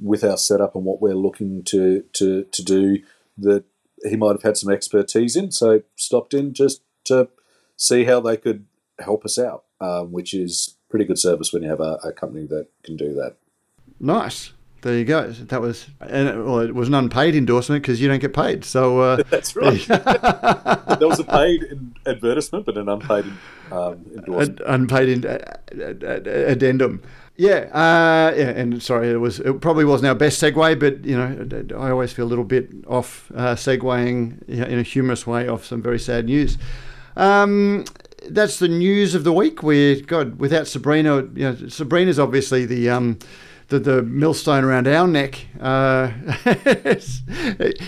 with 0.00 0.24
our 0.24 0.36
setup 0.36 0.74
and 0.74 0.84
what 0.84 1.00
we're 1.00 1.14
looking 1.14 1.62
to 1.64 2.04
to 2.14 2.44
to 2.44 2.62
do 2.62 2.98
that 3.36 3.64
he 4.04 4.16
might 4.16 4.32
have 4.32 4.42
had 4.42 4.56
some 4.56 4.72
expertise 4.72 5.36
in. 5.36 5.50
So 5.50 5.82
stopped 5.96 6.34
in 6.34 6.52
just 6.52 6.82
to 7.04 7.28
see 7.76 8.04
how 8.04 8.20
they 8.20 8.36
could 8.36 8.66
help 8.98 9.24
us 9.24 9.38
out, 9.38 9.64
um, 9.80 10.12
which 10.12 10.34
is 10.34 10.76
pretty 10.88 11.04
good 11.04 11.18
service 11.18 11.52
when 11.52 11.62
you 11.62 11.68
have 11.68 11.80
a, 11.80 11.98
a, 12.04 12.12
company 12.12 12.46
that 12.46 12.68
can 12.82 12.96
do 12.96 13.14
that. 13.14 13.36
Nice. 14.00 14.52
There 14.80 14.96
you 14.96 15.04
go. 15.04 15.30
That 15.32 15.60
was, 15.60 15.86
and 16.00 16.28
it, 16.28 16.36
well, 16.36 16.60
it 16.60 16.74
was 16.74 16.86
an 16.86 16.94
unpaid 16.94 17.34
endorsement 17.34 17.82
because 17.82 18.00
you 18.00 18.06
don't 18.06 18.20
get 18.20 18.32
paid. 18.32 18.64
So 18.64 19.00
uh, 19.00 19.22
that's 19.30 19.56
right. 19.56 19.80
there 19.88 21.08
was 21.08 21.18
a 21.18 21.24
paid 21.24 21.64
advertisement, 22.06 22.64
but 22.64 22.78
an 22.78 22.88
unpaid 22.88 23.24
um, 23.72 24.06
endorsement. 24.14 24.60
An 24.60 24.66
unpaid 24.68 25.08
in, 25.08 25.24
addendum. 25.92 27.02
Yeah, 27.38 27.70
uh, 27.72 28.34
yeah, 28.36 28.48
and 28.48 28.82
sorry, 28.82 29.10
it 29.10 29.18
was 29.18 29.38
it 29.38 29.60
probably 29.60 29.84
wasn't 29.84 30.08
our 30.08 30.16
best 30.16 30.42
segue, 30.42 30.80
but 30.80 31.04
you 31.04 31.16
know, 31.16 31.78
I 31.78 31.90
always 31.90 32.12
feel 32.12 32.24
a 32.24 32.26
little 32.26 32.44
bit 32.44 32.68
off 32.88 33.30
uh, 33.32 33.54
segueing 33.54 34.42
in 34.48 34.76
a 34.76 34.82
humorous 34.82 35.24
way 35.24 35.46
off 35.46 35.64
some 35.64 35.80
very 35.80 36.00
sad 36.00 36.24
news. 36.24 36.58
Um, 37.16 37.84
that's 38.28 38.58
the 38.58 38.66
news 38.66 39.14
of 39.14 39.22
the 39.22 39.32
week. 39.32 39.62
We're 39.62 40.00
God 40.00 40.40
without 40.40 40.66
Sabrina. 40.66 41.18
You 41.34 41.52
know, 41.52 41.68
Sabrina's 41.68 42.18
obviously 42.18 42.66
the 42.66 42.90
um, 42.90 43.20
the, 43.68 43.78
the 43.78 44.02
millstone 44.02 44.64
around 44.64 44.88
our 44.88 45.06
neck, 45.06 45.46
uh, 45.60 46.10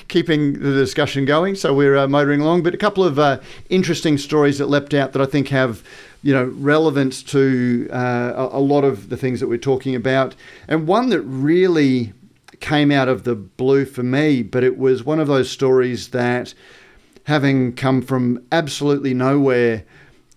keeping 0.08 0.52
the 0.60 0.74
discussion 0.74 1.24
going. 1.24 1.56
So 1.56 1.74
we're 1.74 1.96
uh, 1.96 2.06
motoring 2.06 2.40
along. 2.40 2.62
But 2.62 2.74
a 2.74 2.78
couple 2.78 3.02
of 3.02 3.18
uh, 3.18 3.40
interesting 3.68 4.16
stories 4.16 4.58
that 4.58 4.66
leapt 4.66 4.94
out 4.94 5.12
that 5.12 5.22
I 5.22 5.26
think 5.26 5.48
have 5.48 5.82
you 6.22 6.34
know, 6.34 6.44
relevance 6.56 7.22
to 7.22 7.88
uh, 7.90 8.48
a, 8.52 8.60
lot 8.60 8.84
of 8.84 9.08
the 9.08 9.16
things 9.16 9.40
that 9.40 9.48
we're 9.48 9.56
talking 9.56 9.94
about. 9.94 10.34
And 10.68 10.86
one 10.86 11.08
that 11.10 11.22
really 11.22 12.12
came 12.60 12.90
out 12.90 13.08
of 13.08 13.24
the 13.24 13.34
blue 13.34 13.86
for 13.86 14.02
me, 14.02 14.42
but 14.42 14.62
it 14.62 14.76
was 14.76 15.04
one 15.04 15.18
of 15.18 15.28
those 15.28 15.50
stories 15.50 16.08
that, 16.08 16.52
having 17.24 17.74
come 17.74 18.02
from 18.02 18.42
absolutely 18.52 19.14
nowhere, 19.14 19.84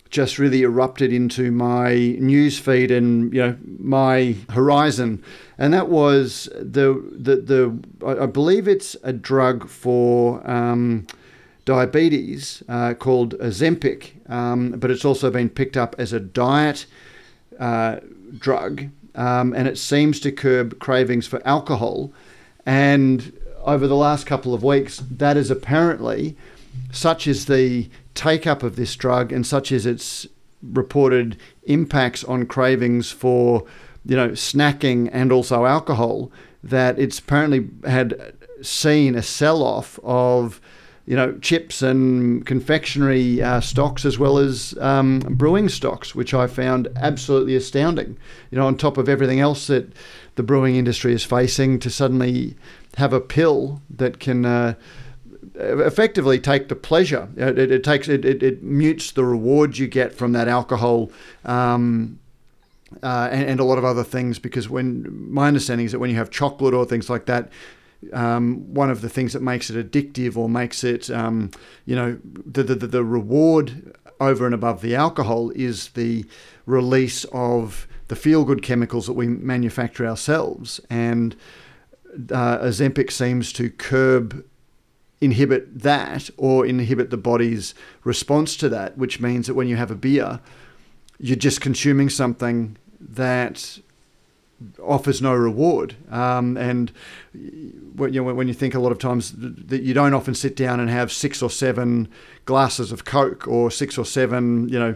just 0.10 0.38
really 0.38 0.62
erupted 0.62 1.12
into 1.12 1.52
my 1.52 1.96
news 2.20 2.60
feed 2.60 2.92
and 2.92 3.34
you 3.34 3.42
know 3.42 3.58
my 3.80 4.36
horizon, 4.52 5.24
and 5.58 5.74
that 5.74 5.90
was 5.90 6.48
the 6.56 7.04
the 7.12 7.38
the 7.38 8.16
I 8.22 8.28
believe 8.28 8.68
it's 8.68 8.96
a 9.04 9.12
drug 9.12 9.68
for. 9.68 10.48
Um, 10.50 11.08
diabetes 11.66 12.64
uh, 12.68 12.94
called 12.94 13.36
Ozempic, 13.40 14.30
um, 14.30 14.72
but 14.72 14.92
it's 14.92 15.06
also 15.06 15.32
been 15.32 15.50
picked 15.50 15.78
up 15.78 15.96
as 15.98 16.14
a 16.14 16.20
diet 16.20 16.86
uh, 17.60 18.00
drug, 18.38 18.90
um, 19.16 19.54
and 19.54 19.68
it 19.68 19.78
seems 19.78 20.20
to 20.22 20.32
curb 20.32 20.80
cravings 20.80 21.28
for 21.28 21.46
alcohol. 21.48 22.12
And 22.66 23.34
over 23.64 23.88
the 23.88 23.96
last 23.96 24.26
couple 24.26 24.54
of 24.54 24.64
weeks, 24.64 25.02
that 25.10 25.38
is 25.38 25.50
apparently 25.50 26.36
such 26.92 27.28
is 27.28 27.46
the 27.46 27.90
take 28.16 28.46
up 28.46 28.64
of 28.64 28.76
this 28.76 28.96
drug 28.96 29.32
and 29.32 29.46
such 29.46 29.72
is 29.72 29.86
its 29.86 30.28
reported 30.62 31.38
impacts 31.64 32.24
on 32.24 32.46
cravings 32.46 33.12
for 33.12 33.66
you 34.06 34.16
know 34.16 34.30
snacking 34.30 35.10
and 35.12 35.32
also 35.32 35.66
alcohol 35.66 36.32
that 36.64 36.98
it's 36.98 37.20
apparently 37.20 37.68
had 37.86 38.34
seen 38.62 39.16
a 39.16 39.22
sell 39.22 39.62
off 39.62 40.00
of 40.04 40.62
you 41.06 41.16
know, 41.18 41.38
chips 41.40 41.82
and 41.82 42.46
confectionery 42.46 43.42
uh, 43.42 43.60
stocks 43.60 44.06
as 44.06 44.18
well 44.18 44.38
as 44.38 44.74
um, 44.80 45.20
brewing 45.20 45.68
stocks, 45.68 46.16
which 46.16 46.34
I 46.34 46.48
found 46.48 46.88
absolutely 46.96 47.56
astounding. 47.56 48.18
You 48.52 48.58
know, 48.58 48.68
on 48.68 48.78
top 48.78 48.98
of 48.98 49.10
everything 49.10 49.42
else 49.42 49.68
that 49.68 49.92
the 50.36 50.44
brewing 50.44 50.78
industry 50.78 51.14
is 51.14 51.24
facing, 51.24 51.80
to 51.80 51.90
suddenly 51.90 52.56
have 52.96 53.12
a 53.12 53.20
pill 53.20 53.82
that 53.90 54.20
can 54.20 54.46
uh, 54.46 54.76
effectively 55.56 56.40
take 56.40 56.70
the 56.70 56.76
pleasure. 56.76 57.28
It, 57.36 57.60
it, 57.60 57.72
it 57.72 57.84
takes 57.84 58.08
it, 58.08 58.24
it, 58.24 58.42
it, 58.42 58.64
mutes 58.64 59.12
the 59.12 59.26
rewards 59.26 59.80
you 59.80 59.88
get 59.88 60.14
from 60.14 60.32
that 60.34 60.48
alcohol. 60.48 61.12
Um, 61.44 62.20
uh, 63.02 63.28
and, 63.32 63.50
and, 63.50 63.60
a 63.60 63.64
lot 63.64 63.80
of 63.80 63.84
other 63.84 64.04
things 64.04 64.38
because 64.38 64.70
when 64.70 65.32
my 65.34 65.48
understanding 65.48 65.84
is 65.84 65.94
that 65.94 66.00
when 66.00 66.12
you 66.12 66.16
have 66.16 66.30
chocolate 66.30 66.76
or 66.76 66.86
things 66.86 67.10
like 67.10 67.26
that, 67.26 67.50
um, 68.12 68.74
one 68.74 68.90
of 68.90 69.02
the 69.02 69.10
things 69.10 69.34
that 69.34 69.42
makes 69.42 69.70
it 69.70 69.92
addictive 69.92 70.36
or 70.36 70.50
makes 70.50 70.84
it, 70.84 71.10
um, 71.10 71.52
you 71.86 71.96
know, 71.96 72.20
the, 72.24 72.64
the, 72.64 72.76
the 72.88 73.04
reward 73.04 73.96
over 74.20 74.46
and 74.46 74.54
above 74.54 74.82
the 74.82 74.96
alcohol 74.96 75.52
is 75.52 75.90
the 75.90 76.26
release 76.66 77.26
of 77.32 77.88
the 78.08 78.16
feel 78.16 78.46
good 78.46 78.62
chemicals 78.62 79.08
that 79.08 79.14
we 79.14 79.28
manufacture 79.28 80.06
ourselves. 80.06 80.80
And 80.90 81.36
uh, 82.32 82.60
Ozempic 82.60 83.12
seems 83.12 83.52
to 83.54 83.70
curb, 83.70 84.46
inhibit 85.20 85.80
that 85.80 86.30
or 86.38 86.66
inhibit 86.66 87.10
the 87.10 87.18
body's 87.18 87.74
response 88.04 88.58
to 88.58 88.70
that, 88.70 88.98
which 88.98 89.20
means 89.20 89.48
that 89.48 89.56
when 89.56 89.68
you 89.68 89.78
have 89.78 89.92
a 89.92 89.96
beer, 89.96 90.40
you're 91.18 91.36
just 91.36 91.62
consuming 91.62 92.10
something 92.10 92.78
that 93.00 93.80
offers 94.82 95.22
no 95.22 95.34
reward. 95.34 95.96
Um, 96.10 96.58
and 96.58 96.92
when 97.96 98.14
you, 98.14 98.24
when 98.24 98.48
you 98.48 98.54
think 98.54 98.76
a 98.76 98.80
lot 98.80 98.92
of 98.92 99.00
times 99.00 99.34
that 99.36 99.82
you 99.82 99.94
don't 99.94 100.14
often 100.14 100.36
sit 100.36 100.56
down 100.56 100.80
and 100.80 100.90
have 100.90 101.12
six 101.12 101.42
or 101.42 101.50
seven 101.50 102.08
glasses 102.46 102.92
of 102.92 103.06
Coke 103.06 103.48
or 103.48 103.72
six 103.72 103.98
or 103.98 104.06
seven, 104.06 104.70
you 104.70 104.80
know, 104.80 104.96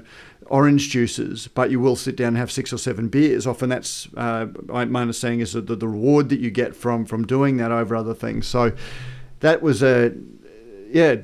orange 0.49 0.89
juices, 0.89 1.47
but 1.47 1.71
you 1.71 1.79
will 1.79 1.95
sit 1.95 2.15
down 2.15 2.29
and 2.29 2.37
have 2.37 2.51
six 2.51 2.71
or 2.71 2.77
seven 2.77 3.09
beers. 3.09 3.45
Often 3.45 3.69
that's 3.69 4.07
uh, 4.15 4.47
my 4.67 5.01
understanding 5.01 5.41
is 5.41 5.53
that 5.53 5.67
the, 5.67 5.75
the 5.75 5.87
reward 5.87 6.29
that 6.29 6.39
you 6.39 6.49
get 6.49 6.75
from 6.75 7.05
from 7.05 7.25
doing 7.25 7.57
that 7.57 7.71
over 7.71 7.95
other 7.95 8.13
things. 8.13 8.47
So 8.47 8.71
that 9.41 9.61
was 9.61 9.83
a 9.83 10.13
yeah 10.89 11.17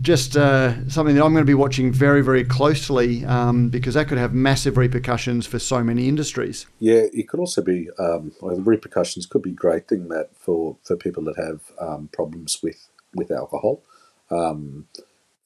just 0.00 0.36
uh, 0.36 0.88
something 0.88 1.14
that 1.14 1.24
I'm 1.24 1.32
going 1.32 1.42
to 1.42 1.50
be 1.50 1.54
watching 1.54 1.92
very, 1.92 2.22
very 2.22 2.44
closely 2.44 3.24
um, 3.24 3.68
because 3.68 3.94
that 3.94 4.08
could 4.08 4.18
have 4.18 4.32
massive 4.32 4.76
repercussions 4.76 5.46
for 5.46 5.58
so 5.58 5.82
many 5.84 6.08
industries. 6.08 6.66
Yeah, 6.78 7.04
it 7.12 7.28
could 7.28 7.40
also 7.40 7.62
be 7.62 7.90
um, 7.98 8.32
well, 8.40 8.56
the 8.56 8.62
repercussions 8.62 9.26
could 9.26 9.42
be 9.42 9.52
great 9.52 9.88
thing 9.88 10.08
that 10.08 10.30
for, 10.34 10.76
for 10.82 10.96
people 10.96 11.22
that 11.24 11.36
have 11.36 11.60
um, 11.80 12.08
problems 12.12 12.62
with 12.62 12.88
with 13.14 13.30
alcohol, 13.30 13.82
um, 14.30 14.88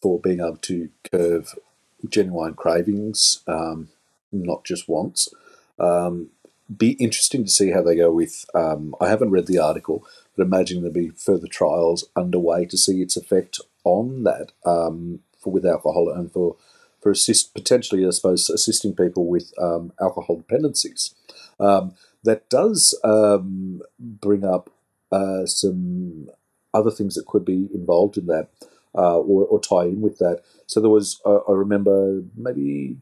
for 0.01 0.21
being 0.21 0.39
able 0.39 0.59
to 0.59 0.89
curve 1.11 1.59
genuine 2.09 2.55
cravings, 2.55 3.43
um, 3.49 3.89
not 4.31 4.65
just 4.65 4.89
wants. 4.89 5.29
Um, 5.79 6.31
be 6.75 6.93
interesting 6.93 7.45
to 7.45 7.51
see 7.51 7.71
how 7.71 7.83
they 7.83 7.97
go 7.97 8.13
with. 8.13 8.45
I 8.55 9.09
haven't 9.09 9.31
read 9.31 9.47
the 9.47 9.59
article, 9.59 10.07
but 10.37 10.47
imagine 10.47 10.81
there'll 10.81 10.93
be 10.93 11.11
further 11.11 11.47
trials 11.47 12.09
underway 12.15 12.67
to 12.67 12.77
see 12.77 13.03
its 13.03 13.17
effect 13.17 13.61
on 13.85 14.25
that 14.25 14.53
um, 14.65 15.21
for 15.39 15.53
with 15.53 15.67
alcohol 15.67 16.11
and 16.11 16.33
for 16.33 16.57
for 17.01 17.11
assist 17.11 17.55
potentially, 17.55 18.07
I 18.07 18.11
suppose, 18.11 18.51
assisting 18.51 18.95
people 18.95 19.27
with 19.27 19.53
um, 19.61 19.93
alcohol 20.01 20.37
dependencies. 20.37 21.15
Um, 21.61 21.95
that 22.25 22.49
does 22.51 22.99
um, 23.05 23.83
bring 23.99 24.45
up 24.45 24.71
uh, 25.13 25.47
some 25.47 26.29
other 26.75 26.91
things 26.91 27.15
that 27.15 27.27
could 27.27 27.45
be 27.45 27.69
involved 27.73 28.17
in 28.19 28.27
that. 28.27 28.49
Uh, 28.99 29.19
or, 29.19 29.45
or, 29.45 29.61
tie 29.61 29.85
in 29.85 30.01
with 30.01 30.17
that. 30.17 30.41
So 30.67 30.81
there 30.81 30.89
was, 30.89 31.21
uh, 31.27 31.41
I 31.47 31.53
remember, 31.53 32.23
maybe 32.35 32.97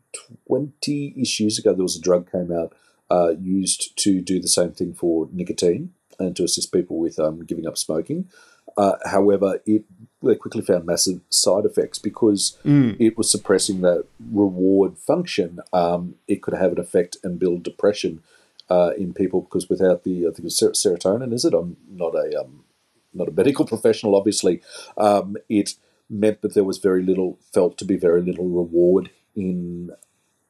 twenty-ish 0.48 1.38
years 1.38 1.56
ago, 1.56 1.72
there 1.72 1.84
was 1.84 1.94
a 1.94 2.00
drug 2.00 2.28
came 2.32 2.50
out 2.50 2.74
uh, 3.10 3.34
used 3.40 3.96
to 3.98 4.20
do 4.20 4.40
the 4.40 4.48
same 4.48 4.72
thing 4.72 4.94
for 4.94 5.28
nicotine, 5.32 5.92
and 6.18 6.36
to 6.36 6.44
assist 6.44 6.72
people 6.72 6.98
with 6.98 7.18
um, 7.18 7.44
giving 7.44 7.66
up 7.66 7.78
smoking. 7.78 8.28
Uh, 8.76 8.96
however, 9.04 9.60
it 9.66 9.84
they 10.22 10.34
quickly 10.34 10.62
found 10.62 10.86
massive 10.86 11.20
side 11.28 11.64
effects 11.64 11.98
because 11.98 12.58
mm. 12.64 12.96
it 12.98 13.16
was 13.16 13.30
suppressing 13.30 13.82
that 13.82 14.06
reward 14.32 14.96
function. 14.98 15.60
Um, 15.72 16.14
it 16.26 16.42
could 16.42 16.54
have 16.54 16.72
an 16.72 16.80
effect 16.80 17.18
and 17.22 17.38
build 17.38 17.62
depression 17.62 18.22
uh, 18.70 18.92
in 18.96 19.12
people 19.12 19.42
because 19.42 19.68
without 19.68 20.04
the 20.04 20.26
I 20.26 20.30
think 20.30 20.46
it's 20.46 20.62
serotonin, 20.62 21.32
is 21.32 21.44
it? 21.44 21.54
I'm 21.54 21.76
not 21.88 22.14
a 22.14 22.40
um, 22.40 22.64
not 23.12 23.28
a 23.28 23.32
medical 23.32 23.64
professional, 23.74 24.16
obviously. 24.16 24.62
Um, 24.96 25.36
it 25.48 25.74
meant 26.10 26.42
that 26.42 26.54
there 26.54 26.64
was 26.64 26.78
very 26.78 27.02
little 27.02 27.38
felt 27.52 27.78
to 27.78 27.84
be 27.84 27.96
very 27.96 28.22
little 28.22 28.48
reward 28.48 29.10
in 29.34 29.90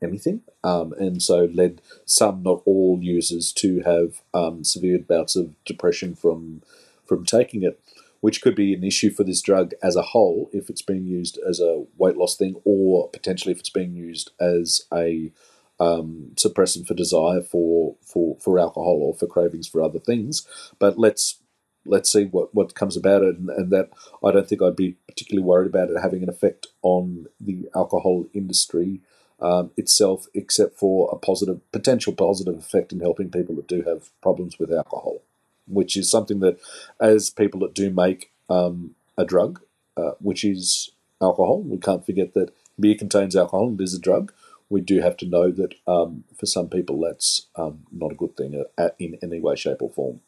anything, 0.04 0.42
um, 0.62 0.92
and 0.98 1.22
so 1.22 1.48
led 1.52 1.80
some, 2.04 2.42
not 2.42 2.62
all 2.64 2.98
users, 3.02 3.52
to 3.52 3.80
have 3.80 4.22
um, 4.32 4.64
severe 4.64 4.98
bouts 4.98 5.36
of 5.36 5.54
depression 5.64 6.14
from 6.14 6.62
from 7.06 7.24
taking 7.24 7.62
it, 7.62 7.80
which 8.20 8.40
could 8.40 8.54
be 8.54 8.72
an 8.72 8.84
issue 8.84 9.10
for 9.10 9.24
this 9.24 9.42
drug 9.42 9.72
as 9.82 9.96
a 9.96 10.02
whole 10.02 10.48
if 10.52 10.70
it's 10.70 10.82
being 10.82 11.04
used 11.04 11.38
as 11.48 11.60
a 11.60 11.84
weight 11.98 12.16
loss 12.16 12.36
thing, 12.36 12.54
or 12.64 13.08
potentially 13.10 13.52
if 13.52 13.58
it's 13.58 13.70
being 13.70 13.94
used 13.94 14.30
as 14.40 14.82
a 14.92 15.32
um, 15.80 16.30
suppressant 16.36 16.86
for 16.86 16.94
desire 16.94 17.42
for, 17.42 17.96
for 18.00 18.36
for 18.38 18.58
alcohol 18.58 19.00
or 19.02 19.14
for 19.14 19.26
cravings 19.26 19.68
for 19.68 19.82
other 19.82 19.98
things. 19.98 20.46
But 20.78 20.98
let's 20.98 21.40
let's 21.86 22.10
see 22.10 22.24
what, 22.24 22.54
what 22.54 22.74
comes 22.74 22.96
about 22.96 23.22
it, 23.22 23.36
and, 23.36 23.50
and 23.50 23.70
that 23.70 23.90
I 24.24 24.30
don't 24.30 24.48
think 24.48 24.62
I'd 24.62 24.76
be 24.76 24.96
particularly 25.06 25.44
worried 25.44 25.68
about 25.68 25.90
it 25.90 26.00
having 26.00 26.22
an 26.22 26.28
effect 26.28 26.68
on 26.82 27.26
the 27.40 27.68
alcohol 27.74 28.26
industry 28.32 29.00
um, 29.44 29.70
itself, 29.76 30.26
except 30.32 30.78
for 30.78 31.10
a 31.12 31.16
positive 31.16 31.60
potential 31.70 32.14
positive 32.14 32.56
effect 32.56 32.92
in 32.92 33.00
helping 33.00 33.30
people 33.30 33.54
that 33.56 33.68
do 33.68 33.82
have 33.82 34.08
problems 34.22 34.58
with 34.58 34.72
alcohol, 34.72 35.20
which 35.68 35.96
is 35.96 36.10
something 36.10 36.40
that, 36.40 36.58
as 36.98 37.28
people 37.28 37.60
that 37.60 37.74
do 37.74 37.90
make 37.90 38.30
um, 38.48 38.94
a 39.18 39.24
drug, 39.24 39.60
uh, 39.98 40.12
which 40.18 40.44
is 40.44 40.90
alcohol, 41.20 41.60
we 41.60 41.76
can't 41.76 42.06
forget 42.06 42.32
that 42.32 42.54
beer 42.80 42.94
contains 42.94 43.36
alcohol 43.36 43.68
and 43.68 43.80
is 43.80 43.94
a 43.94 44.00
drug. 44.00 44.32
We 44.70 44.80
do 44.80 45.00
have 45.02 45.16
to 45.18 45.26
know 45.26 45.50
that 45.50 45.74
um, 45.86 46.24
for 46.34 46.46
some 46.46 46.70
people 46.70 46.98
that's 46.98 47.46
um, 47.54 47.84
not 47.92 48.12
a 48.12 48.16
good 48.16 48.38
thing 48.38 48.64
uh, 48.78 48.88
in 48.98 49.18
any 49.22 49.40
way, 49.40 49.56
shape, 49.56 49.82
or 49.82 49.90
form. 49.90 50.20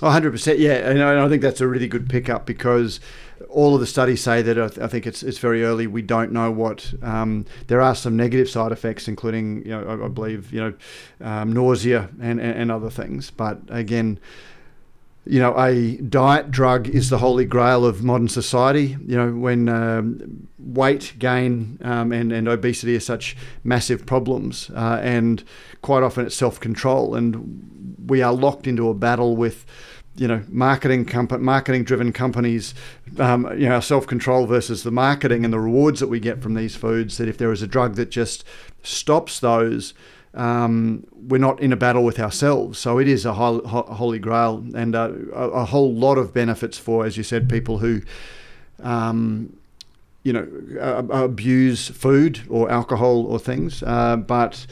100%, 0.00 0.58
yeah. 0.58 0.90
And 0.90 1.02
I 1.02 1.28
think 1.28 1.42
that's 1.42 1.60
a 1.60 1.66
really 1.66 1.88
good 1.88 2.08
pickup 2.08 2.44
because 2.46 3.00
all 3.48 3.74
of 3.74 3.80
the 3.80 3.86
studies 3.86 4.22
say 4.22 4.42
that 4.42 4.58
I, 4.58 4.68
th- 4.68 4.78
I 4.78 4.88
think 4.88 5.06
it's, 5.06 5.22
it's 5.22 5.38
very 5.38 5.64
early. 5.64 5.86
We 5.86 6.02
don't 6.02 6.32
know 6.32 6.50
what. 6.50 6.92
Um, 7.02 7.46
there 7.68 7.80
are 7.80 7.94
some 7.94 8.16
negative 8.16 8.48
side 8.48 8.72
effects, 8.72 9.08
including, 9.08 9.64
you 9.64 9.70
know, 9.70 9.86
I, 9.86 10.04
I 10.04 10.08
believe, 10.08 10.52
you 10.52 10.60
know, 10.60 10.74
um, 11.26 11.52
nausea 11.52 12.10
and, 12.20 12.40
and, 12.40 12.58
and 12.58 12.70
other 12.70 12.90
things. 12.90 13.30
But 13.30 13.60
again, 13.68 14.18
you 15.26 15.40
know, 15.40 15.58
a 15.58 15.96
diet 15.96 16.50
drug 16.50 16.88
is 16.88 17.10
the 17.10 17.18
holy 17.18 17.44
grail 17.44 17.84
of 17.84 18.04
modern 18.04 18.28
society. 18.28 18.96
You 19.04 19.16
know, 19.16 19.32
when 19.32 19.68
um, 19.68 20.46
weight 20.58 21.14
gain 21.18 21.78
um, 21.82 22.12
and, 22.12 22.30
and 22.32 22.46
obesity 22.46 22.94
are 22.94 23.00
such 23.00 23.36
massive 23.64 24.06
problems, 24.06 24.70
uh, 24.70 25.00
and 25.02 25.42
quite 25.82 26.04
often 26.04 26.26
it's 26.26 26.36
self 26.36 26.60
control, 26.60 27.16
and 27.16 27.76
we 28.06 28.22
are 28.22 28.32
locked 28.32 28.66
into 28.66 28.88
a 28.88 28.94
battle 28.94 29.36
with, 29.36 29.66
you 30.16 30.28
know, 30.28 30.42
marketing 30.48 31.04
comp- 31.04 31.40
marketing 31.40 31.84
driven 31.84 32.12
companies, 32.12 32.74
um, 33.18 33.46
you 33.58 33.68
know, 33.68 33.80
self 33.80 34.06
control 34.06 34.46
versus 34.46 34.82
the 34.82 34.90
marketing 34.90 35.44
and 35.44 35.52
the 35.52 35.60
rewards 35.60 36.00
that 36.00 36.08
we 36.08 36.20
get 36.20 36.42
from 36.42 36.54
these 36.54 36.76
foods. 36.76 37.18
That 37.18 37.28
if 37.28 37.38
there 37.38 37.52
is 37.52 37.62
a 37.62 37.66
drug 37.66 37.96
that 37.96 38.10
just 38.10 38.44
stops 38.82 39.40
those, 39.40 39.94
um, 40.36 41.06
we're 41.12 41.38
not 41.38 41.60
in 41.60 41.72
a 41.72 41.76
battle 41.76 42.04
with 42.04 42.20
ourselves. 42.20 42.78
So 42.78 42.98
it 42.98 43.08
is 43.08 43.24
a 43.24 43.32
holy 43.32 44.18
grail 44.18 44.64
and 44.74 44.94
a, 44.94 45.12
a, 45.32 45.64
whole 45.64 45.92
lot 45.94 46.18
of 46.18 46.34
benefits 46.34 46.76
for, 46.76 47.06
as 47.06 47.16
you 47.16 47.22
said, 47.22 47.48
people 47.48 47.78
who, 47.78 48.02
um, 48.82 49.56
you 50.24 50.34
know, 50.34 50.46
abuse 51.10 51.88
food 51.88 52.40
or 52.50 52.70
alcohol 52.70 53.24
or 53.26 53.38
things. 53.38 53.82
Uh, 53.82 54.16
but, 54.16 54.66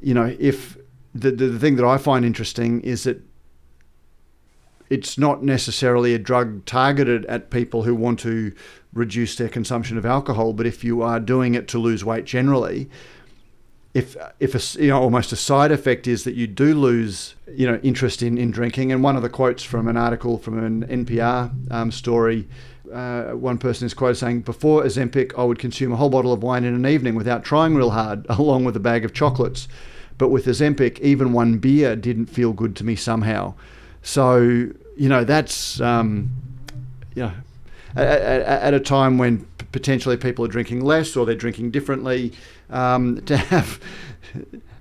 you 0.00 0.14
know, 0.14 0.34
if 0.38 0.78
the, 1.14 1.30
the, 1.30 1.46
the 1.46 1.58
thing 1.58 1.76
that 1.76 1.84
I 1.84 1.96
find 1.96 2.24
interesting 2.24 2.80
is 2.80 3.04
that 3.04 3.22
it's 4.90 5.16
not 5.16 5.42
necessarily 5.42 6.14
a 6.14 6.18
drug 6.18 6.64
targeted 6.66 7.24
at 7.26 7.50
people 7.50 7.84
who 7.84 7.94
want 7.94 8.18
to 8.20 8.52
reduce 8.92 9.36
their 9.36 9.48
consumption 9.48 9.96
of 9.96 10.04
alcohol, 10.04 10.52
but 10.52 10.66
if 10.66 10.84
you 10.84 11.02
are 11.02 11.18
doing 11.18 11.54
it 11.54 11.68
to 11.68 11.78
lose 11.78 12.04
weight 12.04 12.24
generally, 12.24 12.88
if 13.94 14.16
if 14.40 14.54
a, 14.54 14.82
you 14.82 14.88
know 14.88 15.00
almost 15.00 15.32
a 15.32 15.36
side 15.36 15.70
effect 15.70 16.06
is 16.08 16.24
that 16.24 16.34
you 16.34 16.48
do 16.48 16.74
lose 16.74 17.36
you 17.48 17.66
know 17.66 17.78
interest 17.82 18.22
in, 18.22 18.36
in 18.36 18.50
drinking. 18.50 18.90
And 18.90 19.02
one 19.02 19.16
of 19.16 19.22
the 19.22 19.28
quotes 19.28 19.62
from 19.62 19.86
an 19.88 19.96
article 19.96 20.36
from 20.36 20.58
an 20.58 20.84
NPR 21.06 21.72
um, 21.72 21.92
story 21.92 22.48
uh, 22.92 23.30
one 23.30 23.56
person 23.56 23.86
is 23.86 23.94
quoted 23.94 24.16
saying 24.16 24.40
before 24.42 24.82
Ozempic 24.82 25.32
I 25.38 25.44
would 25.44 25.58
consume 25.58 25.92
a 25.92 25.96
whole 25.96 26.10
bottle 26.10 26.32
of 26.32 26.42
wine 26.42 26.64
in 26.64 26.74
an 26.74 26.86
evening 26.86 27.14
without 27.14 27.44
trying 27.44 27.74
real 27.74 27.90
hard 27.90 28.26
along 28.28 28.64
with 28.64 28.76
a 28.76 28.80
bag 28.80 29.04
of 29.04 29.12
chocolates 29.14 29.68
but 30.18 30.28
with 30.28 30.46
Ozempic 30.46 30.98
even 31.00 31.32
one 31.32 31.58
beer 31.58 31.96
didn't 31.96 32.26
feel 32.26 32.52
good 32.52 32.76
to 32.76 32.84
me 32.84 32.96
somehow 32.96 33.54
so 34.02 34.38
you 34.40 35.08
know 35.08 35.24
that's 35.24 35.80
um, 35.80 36.30
you 37.14 37.22
know 37.22 37.32
at, 37.96 38.42
at, 38.42 38.74
a 38.74 38.80
time 38.80 39.18
when 39.18 39.46
potentially 39.74 40.16
people 40.16 40.44
are 40.44 40.48
drinking 40.48 40.80
less 40.80 41.16
or 41.16 41.26
they're 41.26 41.34
drinking 41.34 41.70
differently, 41.70 42.32
um, 42.70 43.20
to 43.26 43.36
have 43.36 43.80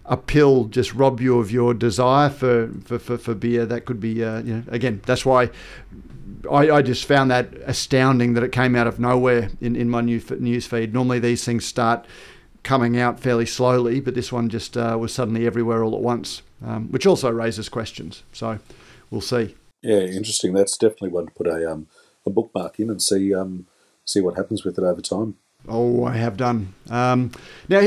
a 0.05 0.17
pill 0.17 0.65
just 0.65 0.93
rob 0.93 1.21
you 1.21 1.39
of 1.39 1.51
your 1.51 1.73
desire 1.73 2.29
for, 2.29 2.69
for, 2.83 2.99
for, 2.99 3.17
for 3.17 3.33
beer, 3.33 3.65
that 3.65 3.85
could 3.85 3.99
be, 3.99 4.23
uh, 4.23 4.41
you 4.41 4.55
know, 4.55 4.63
again, 4.67 5.01
that's 5.05 5.25
why 5.25 5.49
I, 6.51 6.69
I, 6.69 6.81
just 6.81 7.05
found 7.05 7.31
that 7.31 7.53
astounding 7.65 8.33
that 8.33 8.43
it 8.43 8.51
came 8.51 8.75
out 8.75 8.85
of 8.85 8.99
nowhere 8.99 9.49
in, 9.61 9.75
in 9.75 9.89
my 9.89 10.01
new 10.01 10.21
news 10.39 10.67
feed. 10.67 10.93
Normally 10.93 11.19
these 11.19 11.45
things 11.45 11.65
start 11.65 12.05
coming 12.63 12.97
out 12.97 13.19
fairly 13.19 13.45
slowly, 13.45 13.99
but 13.99 14.15
this 14.15 14.31
one 14.31 14.49
just 14.49 14.77
uh, 14.77 14.97
was 14.99 15.13
suddenly 15.13 15.45
everywhere 15.45 15.83
all 15.83 15.95
at 15.95 16.01
once, 16.01 16.41
um, 16.65 16.89
which 16.89 17.05
also 17.05 17.29
raises 17.29 17.69
questions. 17.69 18.23
So 18.31 18.59
we'll 19.11 19.21
see. 19.21 19.55
Yeah, 19.81 19.99
interesting. 19.99 20.53
That's 20.53 20.77
definitely 20.77 21.09
one 21.09 21.27
to 21.27 21.31
put 21.33 21.47
a 21.47 21.69
um, 21.69 21.87
a 22.25 22.29
bookmark 22.29 22.79
in 22.79 22.89
and 22.89 23.01
see 23.01 23.33
um, 23.33 23.67
see 24.05 24.21
what 24.21 24.37
happens 24.37 24.63
with 24.63 24.77
it 24.77 24.83
over 24.83 25.01
time. 25.01 25.35
Oh, 25.67 26.03
I 26.03 26.17
have 26.17 26.35
done. 26.35 26.73
Um, 26.89 27.31
now, 27.69 27.81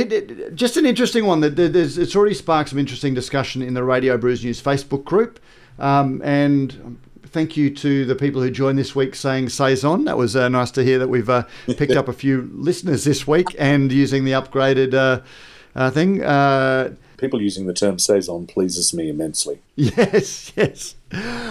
just 0.54 0.78
an 0.78 0.86
interesting 0.86 1.26
one. 1.26 1.40
That 1.40 1.58
it's 1.58 2.16
already 2.16 2.34
sparked 2.34 2.70
some 2.70 2.78
interesting 2.78 3.14
discussion 3.14 3.62
in 3.62 3.74
the 3.74 3.84
Radio 3.84 4.16
Brews 4.16 4.44
News 4.44 4.62
Facebook 4.62 5.04
group, 5.04 5.40
um, 5.78 6.22
and 6.22 6.98
thank 7.36 7.54
you 7.54 7.68
to 7.68 8.06
the 8.06 8.14
people 8.14 8.40
who 8.40 8.50
joined 8.50 8.78
this 8.78 8.96
week 8.96 9.14
saying 9.14 9.50
saison. 9.50 10.06
That 10.06 10.16
was 10.16 10.34
uh, 10.34 10.48
nice 10.48 10.70
to 10.70 10.82
hear 10.82 10.98
that 10.98 11.08
we've 11.08 11.28
uh, 11.28 11.42
picked 11.66 11.92
up 11.92 12.08
a 12.08 12.14
few 12.14 12.50
listeners 12.54 13.04
this 13.04 13.26
week 13.26 13.54
and 13.58 13.92
using 13.92 14.24
the 14.24 14.32
upgraded 14.32 14.94
uh, 14.94 15.20
uh 15.74 15.90
thing. 15.90 16.24
Uh, 16.24 16.94
people 17.18 17.42
using 17.42 17.66
the 17.66 17.74
term 17.74 17.98
saison 17.98 18.46
pleases 18.46 18.94
me 18.94 19.10
immensely. 19.10 19.60
Yes, 19.76 20.50
yes. 20.56 20.94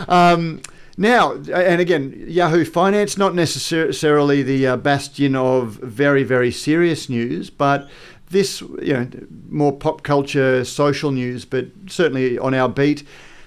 Um, 0.07 0.63
now, 0.97 1.33
and 1.33 1.79
again, 1.79 2.15
Yahoo 2.27 2.65
Finance, 2.65 3.15
not 3.15 3.35
necessarily 3.35 4.41
the 4.41 4.65
uh, 4.65 4.77
bastion 4.77 5.35
of 5.35 5.73
very, 5.83 6.23
very 6.23 6.51
serious 6.51 7.09
news, 7.09 7.51
but 7.51 7.87
this, 8.31 8.61
you 8.81 8.93
know, 8.93 9.07
more 9.49 9.71
pop 9.71 10.01
culture, 10.01 10.65
social 10.65 11.11
news, 11.11 11.45
but 11.45 11.67
certainly 11.85 12.39
on 12.39 12.55
our 12.55 12.69
beat, 12.69 13.03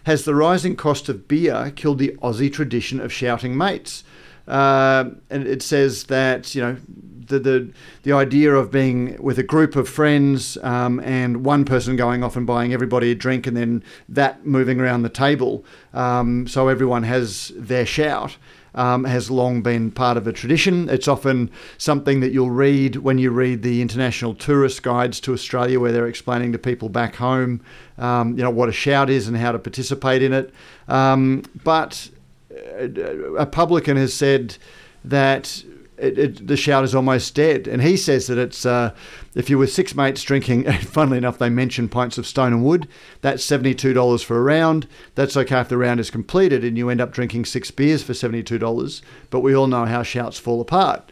has 0.09 0.25
the 0.25 0.35
rising 0.35 0.75
cost 0.75 1.11
of 1.11 1.29
beer 1.29 1.71
killed 1.77 1.99
the 1.99 2.17
Aussie 2.23 2.51
tradition 2.51 2.99
of 2.99 3.13
shouting 3.13 3.55
mates? 3.55 4.05
Uh, 4.47 5.11
and 5.29 5.47
it 5.47 5.61
says 5.61 6.05
that, 6.05 6.55
you 6.55 6.63
know, 6.63 6.79
the, 7.27 7.39
the 7.39 7.71
the 8.05 8.13
idea 8.13 8.55
of 8.55 8.71
being 8.71 9.23
with 9.23 9.39
a 9.39 9.43
group 9.43 9.77
of 9.77 9.87
friends 9.87 10.57
um, 10.63 10.99
and 11.01 11.45
one 11.45 11.67
person 11.67 11.95
going 11.95 12.25
off 12.25 12.37
and 12.37 12.47
buying 12.47 12.73
everybody 12.73 13.11
a 13.11 13.15
drink 13.15 13.47
and 13.47 13.55
then 13.55 13.85
that 14.09 14.47
moving 14.47 14.81
around 14.81 15.03
the 15.03 15.11
table 15.11 15.63
um, 15.93 16.47
so 16.47 16.69
everyone 16.69 17.03
has 17.03 17.53
their 17.55 17.85
shout 17.85 18.39
um, 18.79 19.05
has 19.05 19.29
long 19.31 19.61
been 19.61 19.91
part 19.91 20.17
of 20.17 20.27
a 20.27 20.33
tradition. 20.33 20.89
It's 20.89 21.09
often 21.09 21.51
something 21.79 22.21
that 22.21 22.31
you'll 22.31 22.53
read 22.53 22.97
when 22.97 23.19
you 23.19 23.31
read 23.31 23.63
the 23.63 23.83
international 23.83 24.35
tourist 24.35 24.83
guides 24.83 25.21
to 25.21 25.33
Australia, 25.33 25.81
where 25.81 25.91
they're 25.91 26.07
explaining 26.07 26.53
to 26.53 26.59
people 26.59 26.89
back 26.89 27.17
home, 27.17 27.61
um, 27.99 28.39
you 28.39 28.45
know, 28.45 28.51
what 28.51 28.69
a 28.69 28.73
shout 28.73 29.11
is 29.11 29.27
and 29.27 29.37
how 29.37 29.51
to 29.51 29.59
participate 29.59 30.23
in 30.23 30.33
it. 30.33 30.55
Um, 30.87 31.43
but 31.65 32.09
uh, 32.53 33.35
a 33.35 33.47
publican 33.47 33.97
has 33.97 34.15
said 34.15 34.57
that 35.05 35.65
it, 35.99 36.19
it, 36.19 36.47
the 36.47 36.57
shout 36.57 36.85
is 36.85 36.95
almost 36.95 37.35
dead. 37.35 37.67
And 37.67 37.83
he 37.83 37.97
says 37.97 38.27
that 38.27 38.39
it's 38.39 38.65
uh, 38.65 38.95
if 39.35 39.51
you 39.51 39.59
were 39.59 39.67
six 39.67 39.95
mates 39.95 40.23
drinking, 40.23 40.67
and 40.67 40.87
funnily 40.87 41.19
enough, 41.19 41.39
they 41.39 41.51
mention 41.51 41.89
pints 41.89 42.19
of 42.19 42.27
Stone 42.27 42.53
and 42.53 42.65
Wood. 42.65 42.89
That's 43.21 43.45
seventy-two 43.45 43.93
dollars 43.93 44.23
for 44.23 44.39
a 44.39 44.43
round. 44.43 44.87
That's 45.15 45.37
okay 45.37 45.61
if 45.61 45.69
the 45.69 45.79
round 45.79 46.01
is 46.01 46.11
completed 46.11 46.65
and 46.65 46.77
you 46.77 46.89
end 46.91 47.01
up 47.01 47.13
drinking 47.13 47.45
six 47.45 47.71
beers 47.71 48.03
for 48.03 48.15
seventy-two 48.15 48.59
dollars. 48.59 49.03
But 49.31 49.41
we 49.41 49.55
all 49.55 49.67
know 49.67 49.85
how 49.85 50.03
shouts 50.03 50.39
fall 50.39 50.61
apart 50.61 51.11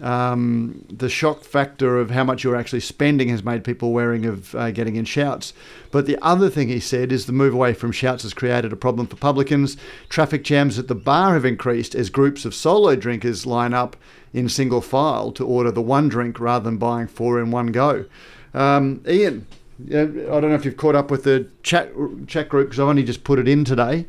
um, 0.00 0.84
the 0.88 1.08
shock 1.08 1.44
factor 1.44 1.98
of 1.98 2.10
how 2.10 2.24
much 2.24 2.42
you're 2.42 2.56
actually 2.56 2.80
spending 2.80 3.28
has 3.28 3.44
made 3.44 3.62
people 3.62 3.92
wary 3.92 4.24
of 4.24 4.54
uh, 4.54 4.70
getting 4.70 4.96
in 4.96 5.04
shouts. 5.04 5.52
But 5.90 6.06
the 6.06 6.18
other 6.22 6.48
thing 6.48 6.68
he 6.68 6.80
said 6.80 7.12
is 7.12 7.26
the 7.26 7.32
move 7.32 7.52
away 7.52 7.74
from 7.74 7.92
shouts 7.92 8.22
has 8.22 8.32
created 8.32 8.72
a 8.72 8.76
problem 8.76 9.06
for 9.06 9.16
publicans. 9.16 9.76
Traffic 10.08 10.44
jams 10.44 10.78
at 10.78 10.88
the 10.88 10.94
bar 10.94 11.34
have 11.34 11.44
increased 11.44 11.94
as 11.94 12.08
groups 12.08 12.44
of 12.44 12.54
solo 12.54 12.96
drinkers 12.96 13.44
line 13.44 13.74
up 13.74 13.96
in 14.32 14.48
single 14.48 14.80
file 14.80 15.32
to 15.32 15.46
order 15.46 15.70
the 15.70 15.82
one 15.82 16.08
drink 16.08 16.40
rather 16.40 16.64
than 16.64 16.78
buying 16.78 17.06
four 17.06 17.40
in 17.40 17.50
one 17.50 17.68
go. 17.68 18.06
Um, 18.54 19.02
Ian, 19.08 19.46
I 19.90 20.04
don't 20.04 20.48
know 20.48 20.54
if 20.54 20.64
you've 20.64 20.76
caught 20.76 20.94
up 20.94 21.10
with 21.10 21.24
the 21.24 21.48
chat 21.62 21.92
chat 22.26 22.48
group 22.48 22.68
because 22.68 22.80
I've 22.80 22.88
only 22.88 23.02
just 23.02 23.24
put 23.24 23.38
it 23.38 23.48
in 23.48 23.64
today. 23.64 24.06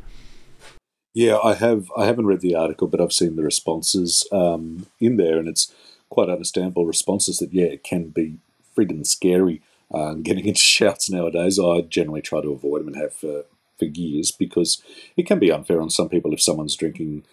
Yeah, 1.14 1.38
I 1.38 1.54
have. 1.54 1.90
I 1.96 2.06
haven't 2.06 2.26
read 2.26 2.40
the 2.40 2.56
article, 2.56 2.88
but 2.88 3.00
I've 3.00 3.12
seen 3.12 3.36
the 3.36 3.44
responses 3.44 4.26
um, 4.32 4.86
in 4.98 5.16
there, 5.16 5.38
and 5.38 5.48
it's 5.48 5.72
quite 6.10 6.28
understandable 6.28 6.86
responses. 6.86 7.38
That 7.38 7.52
yeah, 7.52 7.66
it 7.66 7.84
can 7.84 8.08
be 8.08 8.38
friggin' 8.76 9.06
scary 9.06 9.62
um, 9.92 10.22
getting 10.22 10.46
into 10.46 10.60
shouts 10.60 11.08
nowadays. 11.08 11.58
I 11.58 11.82
generally 11.82 12.22
try 12.22 12.40
to 12.40 12.52
avoid 12.52 12.80
them 12.80 12.88
and 12.88 12.96
have 12.96 13.12
for 13.12 13.44
for 13.78 13.86
years 13.86 14.30
because 14.30 14.82
it 15.16 15.26
can 15.26 15.38
be 15.38 15.50
unfair 15.50 15.80
on 15.80 15.90
some 15.90 16.08
people 16.08 16.32
if 16.32 16.40
someone's 16.40 16.76
drinking 16.76 17.24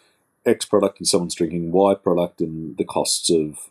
X 0.46 0.66
product 0.66 1.00
and 1.00 1.08
someone's 1.08 1.36
drinking 1.36 1.72
Y 1.72 1.94
product, 1.96 2.42
and 2.42 2.78
the 2.78 2.86
costs 2.86 3.30
of 3.30 3.70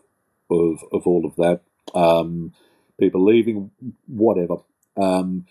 of 0.51 0.85
of 0.93 1.07
all 1.07 1.25
of 1.25 1.37
that. 1.37 1.61
Um, 1.95 2.53
people 2.99 3.25
leaving, 3.25 3.71
whatever. 4.07 4.59
Um, 4.97 5.47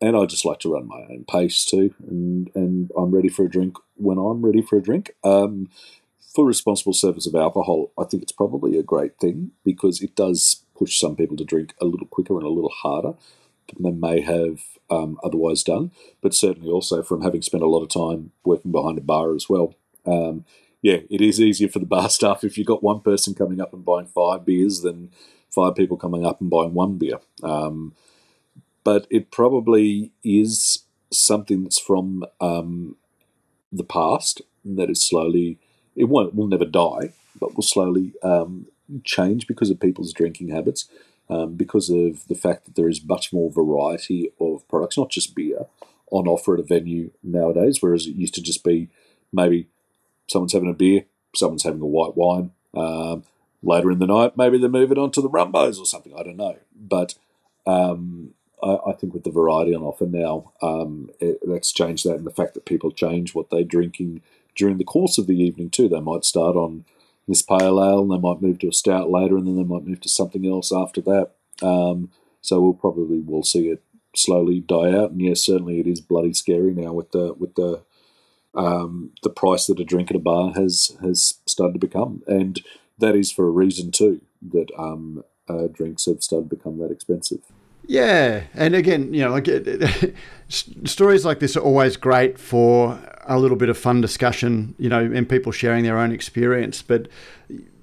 and 0.00 0.16
I 0.16 0.26
just 0.26 0.44
like 0.44 0.60
to 0.60 0.72
run 0.72 0.86
my 0.86 1.00
own 1.10 1.24
pace 1.28 1.64
too, 1.64 1.94
and 2.06 2.50
and 2.54 2.90
I'm 2.96 3.10
ready 3.10 3.28
for 3.28 3.44
a 3.44 3.50
drink 3.50 3.76
when 3.96 4.18
I'm 4.18 4.44
ready 4.44 4.62
for 4.62 4.76
a 4.76 4.82
drink. 4.82 5.14
Um, 5.24 5.68
for 6.34 6.46
responsible 6.46 6.92
service 6.92 7.26
of 7.26 7.34
alcohol, 7.34 7.90
I 7.98 8.04
think 8.04 8.22
it's 8.22 8.32
probably 8.32 8.78
a 8.78 8.82
great 8.82 9.18
thing 9.18 9.52
because 9.64 10.00
it 10.02 10.14
does 10.14 10.64
push 10.76 10.98
some 10.98 11.16
people 11.16 11.36
to 11.36 11.44
drink 11.44 11.74
a 11.80 11.84
little 11.84 12.06
quicker 12.06 12.36
and 12.36 12.44
a 12.46 12.50
little 12.50 12.70
harder 12.70 13.14
than 13.72 13.82
they 13.82 13.90
may 13.90 14.20
have 14.20 14.60
um, 14.90 15.18
otherwise 15.24 15.62
done. 15.62 15.90
But 16.20 16.34
certainly 16.34 16.70
also 16.70 17.02
from 17.02 17.22
having 17.22 17.42
spent 17.42 17.64
a 17.64 17.68
lot 17.68 17.82
of 17.82 17.88
time 17.88 18.30
working 18.44 18.70
behind 18.70 18.98
a 18.98 19.00
bar 19.00 19.34
as 19.34 19.48
well. 19.48 19.74
Um, 20.06 20.44
yeah, 20.82 20.98
it 21.10 21.20
is 21.20 21.40
easier 21.40 21.68
for 21.68 21.78
the 21.78 21.86
bar 21.86 22.08
staff 22.10 22.44
if 22.44 22.56
you've 22.56 22.66
got 22.66 22.82
one 22.82 23.00
person 23.00 23.34
coming 23.34 23.60
up 23.60 23.72
and 23.72 23.84
buying 23.84 24.06
five 24.06 24.44
beers 24.44 24.80
than 24.80 25.10
five 25.50 25.74
people 25.74 25.96
coming 25.96 26.24
up 26.24 26.40
and 26.40 26.50
buying 26.50 26.74
one 26.74 26.98
beer. 26.98 27.20
Um, 27.42 27.94
but 28.84 29.06
it 29.10 29.30
probably 29.30 30.12
is 30.24 30.84
something 31.10 31.62
that's 31.62 31.80
from 31.80 32.24
um, 32.40 32.96
the 33.72 33.84
past 33.84 34.42
that 34.64 34.90
is 34.90 35.06
slowly 35.06 35.58
it 35.96 36.04
won't 36.04 36.34
will 36.34 36.46
never 36.46 36.64
die, 36.64 37.12
but 37.40 37.56
will 37.56 37.62
slowly 37.62 38.12
um, 38.22 38.66
change 39.04 39.46
because 39.46 39.68
of 39.68 39.80
people's 39.80 40.12
drinking 40.12 40.48
habits, 40.48 40.88
um, 41.28 41.54
because 41.54 41.90
of 41.90 42.26
the 42.28 42.36
fact 42.36 42.64
that 42.64 42.76
there 42.76 42.88
is 42.88 43.04
much 43.04 43.32
more 43.32 43.50
variety 43.50 44.30
of 44.40 44.66
products, 44.68 44.96
not 44.96 45.10
just 45.10 45.34
beer, 45.34 45.66
on 46.10 46.28
offer 46.28 46.54
at 46.54 46.60
a 46.60 46.62
venue 46.62 47.10
nowadays. 47.22 47.78
Whereas 47.82 48.06
it 48.06 48.14
used 48.14 48.34
to 48.34 48.42
just 48.42 48.62
be 48.62 48.88
maybe 49.32 49.66
someone's 50.28 50.52
having 50.52 50.70
a 50.70 50.74
beer, 50.74 51.04
someone's 51.34 51.64
having 51.64 51.80
a 51.80 51.86
white 51.86 52.16
wine. 52.16 52.52
Um, 52.74 53.24
later 53.62 53.90
in 53.90 53.98
the 53.98 54.06
night, 54.06 54.36
maybe 54.36 54.58
they 54.58 54.68
move 54.68 54.92
it 54.92 54.98
on 54.98 55.10
to 55.12 55.20
the 55.20 55.30
rumbos 55.30 55.78
or 55.78 55.86
something. 55.86 56.14
I 56.16 56.22
don't 56.22 56.36
know, 56.36 56.56
but 56.74 57.14
um, 57.66 58.34
I, 58.62 58.78
I, 58.88 58.92
think 58.92 59.14
with 59.14 59.24
the 59.24 59.30
variety 59.30 59.74
on 59.74 59.82
offer 59.82 60.06
now, 60.06 60.52
um, 60.62 61.10
it, 61.20 61.38
that's 61.46 61.72
changed 61.72 62.06
that, 62.06 62.16
and 62.16 62.26
the 62.26 62.30
fact 62.30 62.54
that 62.54 62.66
people 62.66 62.90
change 62.90 63.34
what 63.34 63.50
they're 63.50 63.64
drinking 63.64 64.22
during 64.54 64.78
the 64.78 64.84
course 64.84 65.18
of 65.18 65.26
the 65.26 65.38
evening 65.38 65.70
too. 65.70 65.88
They 65.88 66.00
might 66.00 66.24
start 66.24 66.56
on 66.56 66.84
this 67.26 67.42
pale 67.42 67.82
ale, 67.82 68.00
and 68.00 68.10
they 68.10 68.18
might 68.18 68.42
move 68.42 68.58
to 68.60 68.68
a 68.68 68.72
stout 68.72 69.10
later, 69.10 69.36
and 69.36 69.46
then 69.46 69.56
they 69.56 69.64
might 69.64 69.86
move 69.86 70.00
to 70.00 70.08
something 70.08 70.46
else 70.46 70.72
after 70.72 71.00
that. 71.02 71.32
Um, 71.62 72.10
so 72.40 72.60
we'll 72.60 72.74
probably 72.74 73.20
will 73.20 73.42
see 73.42 73.68
it 73.68 73.82
slowly 74.16 74.60
die 74.60 74.92
out. 74.96 75.10
And 75.10 75.20
yes, 75.20 75.44
certainly 75.44 75.80
it 75.80 75.86
is 75.86 76.00
bloody 76.00 76.32
scary 76.32 76.72
now 76.72 76.92
with 76.92 77.12
the 77.12 77.34
with 77.34 77.54
the 77.54 77.82
um, 78.54 79.12
the 79.22 79.30
price 79.30 79.66
that 79.66 79.80
a 79.80 79.84
drink 79.84 80.10
at 80.10 80.16
a 80.16 80.20
bar 80.20 80.52
has 80.54 80.96
has 81.02 81.40
started 81.46 81.74
to 81.74 81.78
become, 81.78 82.22
and 82.26 82.60
that 82.98 83.14
is 83.14 83.30
for 83.30 83.46
a 83.46 83.50
reason 83.50 83.90
too. 83.90 84.20
That 84.52 84.68
um, 84.78 85.24
uh, 85.48 85.68
drinks 85.68 86.06
have 86.06 86.22
started 86.22 86.50
to 86.50 86.56
become 86.56 86.78
that 86.78 86.90
expensive. 86.90 87.40
Yeah, 87.86 88.42
and 88.52 88.74
again, 88.74 89.14
you 89.14 89.24
know, 89.24 89.30
like 89.30 89.48
stories 90.48 91.24
like 91.24 91.40
this 91.40 91.56
are 91.56 91.62
always 91.62 91.96
great 91.96 92.38
for 92.38 92.98
a 93.24 93.38
little 93.38 93.56
bit 93.56 93.70
of 93.70 93.78
fun 93.78 94.02
discussion, 94.02 94.74
you 94.78 94.90
know, 94.90 95.00
and 95.00 95.26
people 95.26 95.52
sharing 95.52 95.84
their 95.84 95.98
own 95.98 96.12
experience. 96.12 96.82
But 96.82 97.08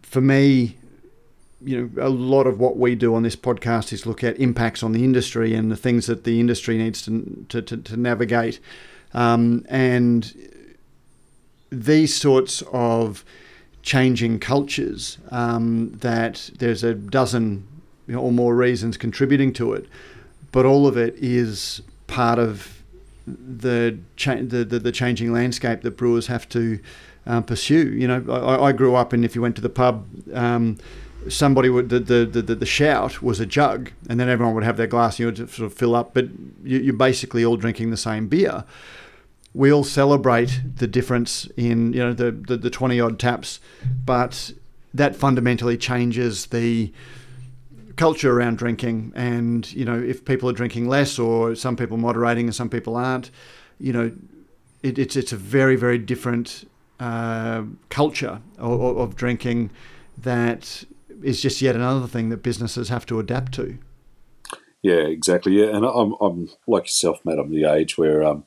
for 0.03 0.21
me, 0.21 0.77
you 1.63 1.81
know, 1.81 2.03
a 2.03 2.09
lot 2.09 2.45
of 2.45 2.59
what 2.59 2.77
we 2.77 2.93
do 2.93 3.15
on 3.15 3.23
this 3.23 3.35
podcast 3.35 3.91
is 3.91 4.05
look 4.05 4.23
at 4.23 4.39
impacts 4.39 4.83
on 4.83 4.91
the 4.91 5.03
industry 5.03 5.55
and 5.55 5.71
the 5.71 5.75
things 5.75 6.05
that 6.05 6.23
the 6.23 6.39
industry 6.39 6.77
needs 6.77 7.01
to 7.03 7.45
to, 7.49 7.61
to, 7.63 7.77
to 7.77 7.97
navigate, 7.97 8.59
um, 9.13 9.65
and 9.69 10.35
these 11.83 12.15
sorts 12.15 12.63
of 12.71 13.23
changing 13.81 14.39
cultures 14.39 15.17
um, 15.29 15.91
that 15.99 16.49
there's 16.57 16.83
a 16.83 16.93
dozen 16.93 17.67
or 18.13 18.31
more 18.31 18.55
reasons 18.55 18.97
contributing 18.97 19.53
to 19.53 19.73
it. 19.73 19.87
But 20.51 20.65
all 20.65 20.87
of 20.87 20.97
it 20.97 21.15
is 21.15 21.81
part 22.07 22.39
of 22.39 22.83
the, 23.27 23.97
cha- 24.15 24.35
the, 24.35 24.63
the 24.63 24.79
the 24.79 24.91
changing 24.91 25.33
landscape 25.33 25.81
that 25.81 25.97
brewers 25.97 26.27
have 26.27 26.47
to 26.49 26.79
um, 27.25 27.43
pursue. 27.43 27.89
You 27.89 28.07
know, 28.07 28.23
I, 28.29 28.67
I, 28.67 28.71
grew 28.71 28.95
up, 28.95 29.13
and 29.13 29.25
if 29.25 29.35
you 29.35 29.41
went 29.41 29.55
to 29.55 29.61
the 29.61 29.69
pub, 29.69 30.05
um, 30.33 30.77
somebody 31.27 31.69
would 31.69 31.89
the, 31.89 31.99
the, 31.99 32.25
the, 32.25 32.55
the, 32.55 32.65
shout 32.65 33.21
was 33.21 33.39
a 33.39 33.45
jug, 33.45 33.91
and 34.09 34.19
then 34.19 34.29
everyone 34.29 34.53
would 34.55 34.63
have 34.63 34.77
their 34.77 34.87
glass, 34.87 35.15
and 35.15 35.19
you 35.19 35.25
would 35.25 35.49
sort 35.49 35.65
of 35.65 35.73
fill 35.73 35.95
up. 35.95 36.13
But 36.13 36.25
you, 36.63 36.79
you're 36.79 36.93
basically 36.93 37.43
all 37.43 37.57
drinking 37.57 37.91
the 37.91 37.97
same 37.97 38.27
beer. 38.27 38.63
We 39.55 39.71
all 39.71 39.85
celebrate 39.85 40.61
the 40.75 40.87
difference 40.87 41.45
in 41.55 41.93
you 41.93 41.99
know 41.99 42.13
the 42.13 42.31
the, 42.31 42.57
the 42.57 42.69
twenty 42.69 42.99
odd 42.99 43.19
taps, 43.19 43.59
but 44.05 44.51
that 44.93 45.15
fundamentally 45.15 45.77
changes 45.77 46.47
the 46.47 46.91
culture 47.95 48.37
around 48.37 48.57
drinking. 48.57 49.13
And 49.15 49.71
you 49.73 49.85
know, 49.85 49.99
if 49.99 50.25
people 50.25 50.49
are 50.49 50.53
drinking 50.53 50.87
less, 50.87 51.17
or 51.17 51.55
some 51.55 51.75
people 51.75 51.97
moderating, 51.97 52.45
and 52.45 52.55
some 52.55 52.69
people 52.69 52.95
aren't, 52.95 53.31
you 53.79 53.93
know, 53.93 54.11
it, 54.83 54.99
it's 54.99 55.15
it's 55.15 55.31
a 55.31 55.37
very 55.37 55.75
very 55.75 55.97
different 55.97 56.67
uh, 56.99 57.63
culture 57.89 58.41
of, 58.57 58.97
of, 58.97 59.15
drinking 59.15 59.69
that 60.17 60.85
is 61.23 61.41
just 61.41 61.61
yet 61.61 61.75
another 61.75 62.07
thing 62.07 62.29
that 62.29 62.37
businesses 62.37 62.87
have 62.87 63.05
to 63.05 63.19
adapt 63.19 63.51
to. 63.53 63.77
Yeah, 64.81 65.01
exactly. 65.01 65.59
Yeah, 65.59 65.75
and 65.75 65.83
I'm, 65.83 66.13
I'm 66.21 66.49
like 66.67 66.83
yourself, 66.83 67.19
Matt. 67.25 67.39
I'm 67.39 67.51
the 67.51 67.65
age 67.65 67.97
where 67.97 68.23
um, 68.23 68.45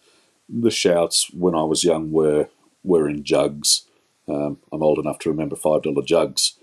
the 0.49 0.71
shouts 0.71 1.31
when 1.33 1.55
I 1.55 1.63
was 1.63 1.85
young 1.85 2.11
were 2.11 2.49
were 2.83 3.09
in 3.09 3.25
jugs. 3.25 3.87
Um, 4.29 4.59
I'm 4.73 4.83
old 4.83 4.99
enough 4.99 5.19
to 5.21 5.31
remember 5.31 5.57
five 5.57 5.83
dollar 5.83 6.03
jugs, 6.03 6.59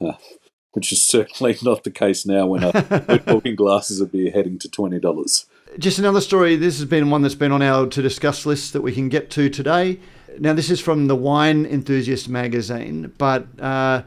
uh, 0.00 0.12
which 0.72 0.92
is 0.92 1.06
certainly 1.06 1.56
not 1.62 1.84
the 1.84 1.90
case 1.90 2.26
now 2.26 2.46
when 2.46 2.62
we're 3.08 3.18
talking 3.18 3.54
glasses 3.56 4.00
of 4.00 4.12
beer 4.12 4.30
heading 4.30 4.58
to 4.60 4.68
twenty 4.68 4.98
dollars. 4.98 5.46
Just 5.78 5.98
another 5.98 6.20
story. 6.20 6.56
This 6.56 6.78
has 6.78 6.88
been 6.88 7.10
one 7.10 7.22
that's 7.22 7.34
been 7.34 7.52
on 7.52 7.62
our 7.62 7.86
to 7.86 8.02
discuss 8.02 8.46
list 8.46 8.72
that 8.72 8.80
we 8.80 8.92
can 8.92 9.08
get 9.08 9.30
to 9.32 9.50
today. 9.50 10.00
Now, 10.38 10.52
this 10.52 10.70
is 10.70 10.80
from 10.80 11.08
the 11.08 11.16
Wine 11.16 11.66
Enthusiast 11.66 12.28
magazine, 12.28 13.12
but 13.18 13.46
uh, 13.60 14.02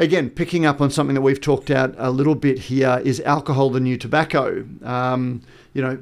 again, 0.00 0.30
picking 0.30 0.64
up 0.64 0.80
on 0.80 0.90
something 0.90 1.14
that 1.14 1.20
we've 1.20 1.40
talked 1.40 1.70
out 1.70 1.94
a 1.98 2.10
little 2.10 2.34
bit 2.34 2.58
here 2.58 3.00
is 3.04 3.20
alcohol 3.20 3.70
the 3.70 3.80
new 3.80 3.98
tobacco? 3.98 4.66
Um, 4.82 5.42
you 5.74 5.82
know, 5.82 5.98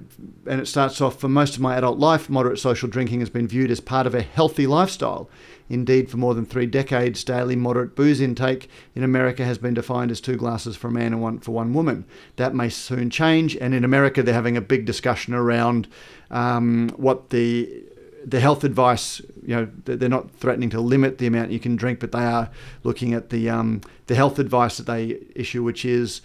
and 0.46 0.60
it 0.60 0.66
starts 0.66 1.00
off 1.00 1.18
for 1.18 1.28
most 1.28 1.56
of 1.56 1.60
my 1.60 1.76
adult 1.76 1.98
life, 1.98 2.30
moderate 2.30 2.58
social 2.58 2.88
drinking 2.88 3.20
has 3.20 3.28
been 3.28 3.48
viewed 3.48 3.70
as 3.70 3.80
part 3.80 4.06
of 4.06 4.14
a 4.14 4.22
healthy 4.22 4.66
lifestyle. 4.66 5.28
Indeed, 5.68 6.10
for 6.10 6.16
more 6.16 6.32
than 6.32 6.46
three 6.46 6.64
decades, 6.64 7.22
daily 7.24 7.56
moderate 7.56 7.94
booze 7.94 8.20
intake 8.20 8.70
in 8.94 9.02
America 9.02 9.44
has 9.44 9.58
been 9.58 9.74
defined 9.74 10.10
as 10.10 10.20
two 10.20 10.36
glasses 10.36 10.76
for 10.76 10.88
a 10.88 10.92
man 10.92 11.12
and 11.12 11.20
one 11.20 11.40
for 11.40 11.50
one 11.50 11.74
woman. 11.74 12.06
That 12.36 12.54
may 12.54 12.70
soon 12.70 13.10
change, 13.10 13.56
and 13.56 13.74
in 13.74 13.84
America, 13.84 14.22
they're 14.22 14.32
having 14.32 14.56
a 14.56 14.62
big 14.62 14.86
discussion 14.86 15.34
around 15.34 15.88
um, 16.30 16.88
what 16.96 17.28
the 17.28 17.84
the 18.28 18.40
health 18.40 18.64
advice, 18.64 19.20
you 19.42 19.54
know, 19.54 19.68
they're 19.84 20.08
not 20.08 20.30
threatening 20.32 20.70
to 20.70 20.80
limit 20.80 21.18
the 21.18 21.26
amount 21.26 21.50
you 21.50 21.58
can 21.58 21.76
drink, 21.76 21.98
but 22.00 22.12
they 22.12 22.24
are 22.24 22.50
looking 22.84 23.14
at 23.14 23.30
the 23.30 23.48
um, 23.48 23.80
the 24.06 24.14
health 24.14 24.38
advice 24.38 24.76
that 24.76 24.86
they 24.86 25.18
issue, 25.34 25.62
which 25.62 25.84
is 25.84 26.20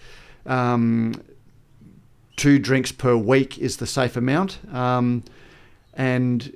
um, 0.45 1.13
two 2.35 2.59
drinks 2.59 2.91
per 2.91 3.15
week 3.15 3.57
is 3.57 3.77
the 3.77 3.87
safe 3.87 4.17
amount. 4.17 4.59
Um, 4.73 5.23
and 5.93 6.53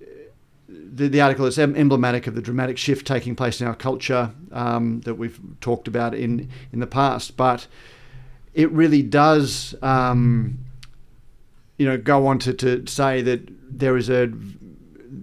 the, 0.67 1.07
the 1.07 1.21
article 1.21 1.45
is 1.45 1.57
emblematic 1.57 2.27
of 2.27 2.35
the 2.35 2.41
dramatic 2.41 2.77
shift 2.77 3.07
taking 3.07 3.35
place 3.35 3.61
in 3.61 3.67
our 3.67 3.75
culture 3.75 4.31
um, 4.51 5.01
that 5.01 5.15
we've 5.15 5.39
talked 5.61 5.87
about 5.87 6.13
in 6.13 6.49
in 6.73 6.79
the 6.79 6.87
past, 6.87 7.37
but 7.37 7.67
it 8.53 8.69
really 8.71 9.01
does. 9.01 9.75
Um, 9.81 10.59
you 11.77 11.85
know, 11.85 11.95
go 11.95 12.25
on 12.25 12.39
to, 12.39 12.53
to 12.53 12.87
say 12.87 13.21
that 13.21 13.47
there 13.69 13.97
is 13.97 14.09
a 14.09 14.31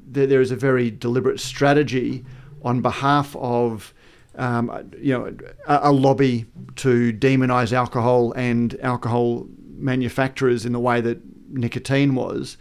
there 0.07 0.41
is 0.41 0.51
a 0.51 0.57
very 0.57 0.91
deliberate 0.91 1.41
strategy 1.41 2.25
on 2.63 2.81
behalf 2.81 3.37
of 3.37 3.93
um, 4.37 4.91
you 4.99 5.13
know 5.13 5.37
a, 5.67 5.91
a, 5.91 5.93
lobby 5.93 6.47
to 6.77 7.13
demonize 7.13 7.73
alcohol 7.73 8.33
and 8.33 8.79
alcohol 8.81 9.47
manufacturers 9.77 10.67
in 10.67 10.73
the 10.73 10.81
way 10.81 11.01
that 11.01 11.21
nicotine 11.51 12.15
was, 12.15 12.57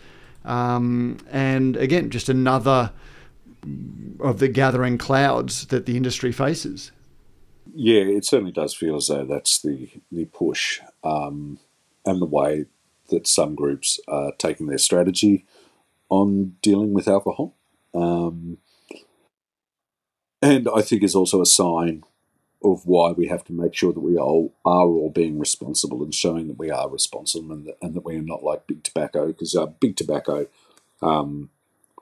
um, 0.45 1.17
and 1.31 1.75
again 1.77 2.09
just 2.09 2.29
another 2.29 2.91
of 4.19 4.39
the 4.39 4.47
gathering 4.47 4.97
clouds 4.97 5.67
that 5.67 5.85
the 5.85 5.97
industry 5.97 6.31
faces. 6.31 6.91
Yeah, 7.73 8.01
it 8.01 8.25
certainly 8.25 8.51
does 8.51 8.75
feel 8.75 8.97
as 8.97 9.07
though 9.07 9.25
that's 9.25 9.59
the 9.61 9.89
the 10.11 10.25
push 10.25 10.79
um, 11.03 11.59
and 12.05 12.21
the 12.21 12.25
way 12.25 12.65
that 13.09 13.27
some 13.27 13.55
groups 13.55 13.99
are 14.07 14.31
taking 14.37 14.67
their 14.67 14.77
strategy 14.77 15.45
on 16.13 16.55
dealing 16.61 16.93
with 16.93 17.07
alcohol. 17.07 17.55
Um, 17.93 18.57
and 20.41 20.67
I 20.75 20.81
think 20.81 21.03
is 21.03 21.15
also 21.15 21.41
a 21.41 21.45
sign 21.45 22.03
of 22.63 22.85
why 22.85 23.11
we 23.11 23.27
have 23.27 23.43
to 23.45 23.53
make 23.53 23.73
sure 23.73 23.93
that 23.93 23.99
we 23.99 24.17
all 24.17 24.53
are 24.65 24.87
all 24.87 25.09
being 25.09 25.39
responsible 25.39 26.03
and 26.03 26.13
showing 26.13 26.47
that 26.47 26.59
we 26.59 26.69
are 26.71 26.89
responsible 26.89 27.51
and 27.51 27.65
that, 27.67 27.77
and 27.81 27.93
that 27.93 28.05
we 28.05 28.15
are 28.15 28.21
not 28.21 28.43
like 28.43 28.67
big 28.67 28.83
tobacco 28.83 29.27
because 29.27 29.55
uh, 29.55 29.65
big 29.65 29.95
tobacco 29.95 30.47
um, 31.01 31.49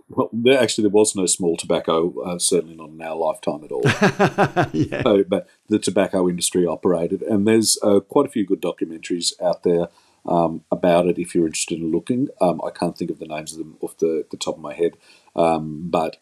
well, 0.09 0.29
there 0.33 0.61
actually 0.61 0.83
there 0.83 0.91
was 0.91 1.15
no 1.15 1.25
small 1.25 1.55
tobacco, 1.55 2.19
uh, 2.21 2.37
certainly 2.37 2.75
not 2.75 2.89
in 2.89 3.01
our 3.01 3.15
lifetime 3.15 3.63
at 3.63 3.71
all. 3.71 3.83
yeah. 4.73 5.01
So, 5.03 5.23
but 5.23 5.47
the 5.69 5.79
tobacco 5.79 6.27
industry 6.27 6.65
operated, 6.65 7.21
and 7.21 7.47
there's 7.47 7.77
uh, 7.81 8.01
quite 8.01 8.25
a 8.25 8.29
few 8.29 8.45
good 8.45 8.61
documentaries 8.61 9.31
out 9.41 9.63
there 9.63 9.87
um, 10.25 10.63
about 10.71 11.07
it 11.07 11.17
if 11.17 11.33
you're 11.33 11.47
interested 11.47 11.79
in 11.79 11.91
looking. 11.91 12.29
Um, 12.39 12.61
I 12.65 12.69
can't 12.69 12.97
think 12.97 13.11
of 13.11 13.19
the 13.19 13.27
names 13.27 13.53
of 13.53 13.59
them 13.59 13.77
off 13.81 13.97
the, 13.97 14.25
the 14.29 14.37
top 14.37 14.55
of 14.55 14.61
my 14.61 14.73
head, 14.73 14.97
um, 15.35 15.89
but 15.89 16.17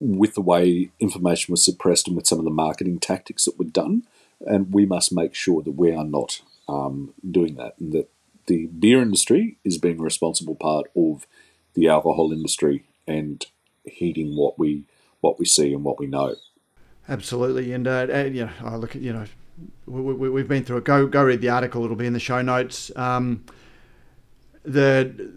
with 0.00 0.34
the 0.34 0.40
way 0.40 0.90
information 1.00 1.52
was 1.52 1.64
suppressed 1.64 2.06
and 2.06 2.16
with 2.16 2.26
some 2.26 2.38
of 2.38 2.44
the 2.44 2.50
marketing 2.50 2.98
tactics 2.98 3.44
that 3.44 3.58
were 3.58 3.64
done, 3.64 4.04
and 4.46 4.72
we 4.72 4.86
must 4.86 5.12
make 5.12 5.34
sure 5.34 5.62
that 5.62 5.72
we 5.72 5.92
are 5.92 6.04
not 6.04 6.40
um, 6.68 7.14
doing 7.28 7.54
that, 7.56 7.74
and 7.78 7.92
that 7.92 8.08
the 8.46 8.66
beer 8.66 9.02
industry 9.02 9.58
is 9.64 9.78
being 9.78 10.00
a 10.00 10.02
responsible 10.02 10.54
part 10.54 10.86
of 10.96 11.26
the 11.74 11.88
alcohol 11.88 12.32
industry 12.32 12.84
and 13.06 13.46
heeding 13.84 14.36
what 14.36 14.58
we 14.58 14.84
what 15.20 15.38
we 15.38 15.44
see 15.44 15.72
and 15.72 15.82
what 15.82 15.98
we 15.98 16.06
know. 16.06 16.36
Absolutely, 17.08 17.72
and, 17.72 17.88
uh, 17.88 18.06
and 18.10 18.36
you 18.36 18.44
know, 18.44 18.52
I 18.62 18.76
look 18.76 18.94
at 18.94 19.02
you 19.02 19.12
know 19.12 19.24
we, 19.86 20.40
have 20.40 20.48
been 20.48 20.64
through 20.64 20.78
it. 20.78 20.84
Go 20.84 21.06
go 21.06 21.24
read 21.24 21.40
the 21.40 21.50
article. 21.50 21.84
It'll 21.84 21.96
be 21.96 22.06
in 22.06 22.12
the 22.12 22.20
show 22.20 22.42
notes. 22.42 22.90
Um, 22.96 23.44
the, 24.64 25.30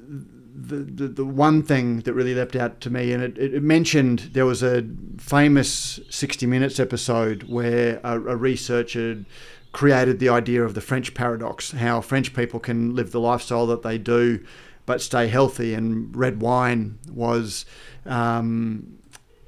the, 0.54 0.76
the 0.78 1.08
the 1.08 1.26
one 1.26 1.64
thing 1.64 2.02
that 2.02 2.14
really 2.14 2.36
leapt 2.36 2.56
out 2.56 2.82
to 2.82 2.90
me, 2.90 3.14
and 3.14 3.24
it, 3.24 3.38
it 3.38 3.64
mentioned 3.64 4.30
there 4.34 4.46
was 4.46 4.62
a 4.62 4.86
famous 5.18 6.00
60 6.10 6.46
Minutes 6.46 6.80
episode 6.80 7.44
where 7.44 8.00
a, 8.04 8.16
a 8.16 8.36
researcher 8.36 9.24
created 9.72 10.20
the 10.20 10.30
idea 10.30 10.64
of 10.64 10.74
the 10.74 10.82
French 10.82 11.14
paradox, 11.14 11.72
how 11.72 12.02
French 12.02 12.34
people 12.34 12.60
can 12.60 12.94
live 12.94 13.12
the 13.12 13.20
lifestyle 13.20 13.66
that 13.68 13.84
they 13.84 13.98
do, 13.98 14.44
but 14.86 15.02
stay 15.02 15.28
healthy. 15.28 15.74
And 15.74 16.14
red 16.16 16.42
wine 16.42 17.00
was 17.10 17.66
um, 18.06 18.98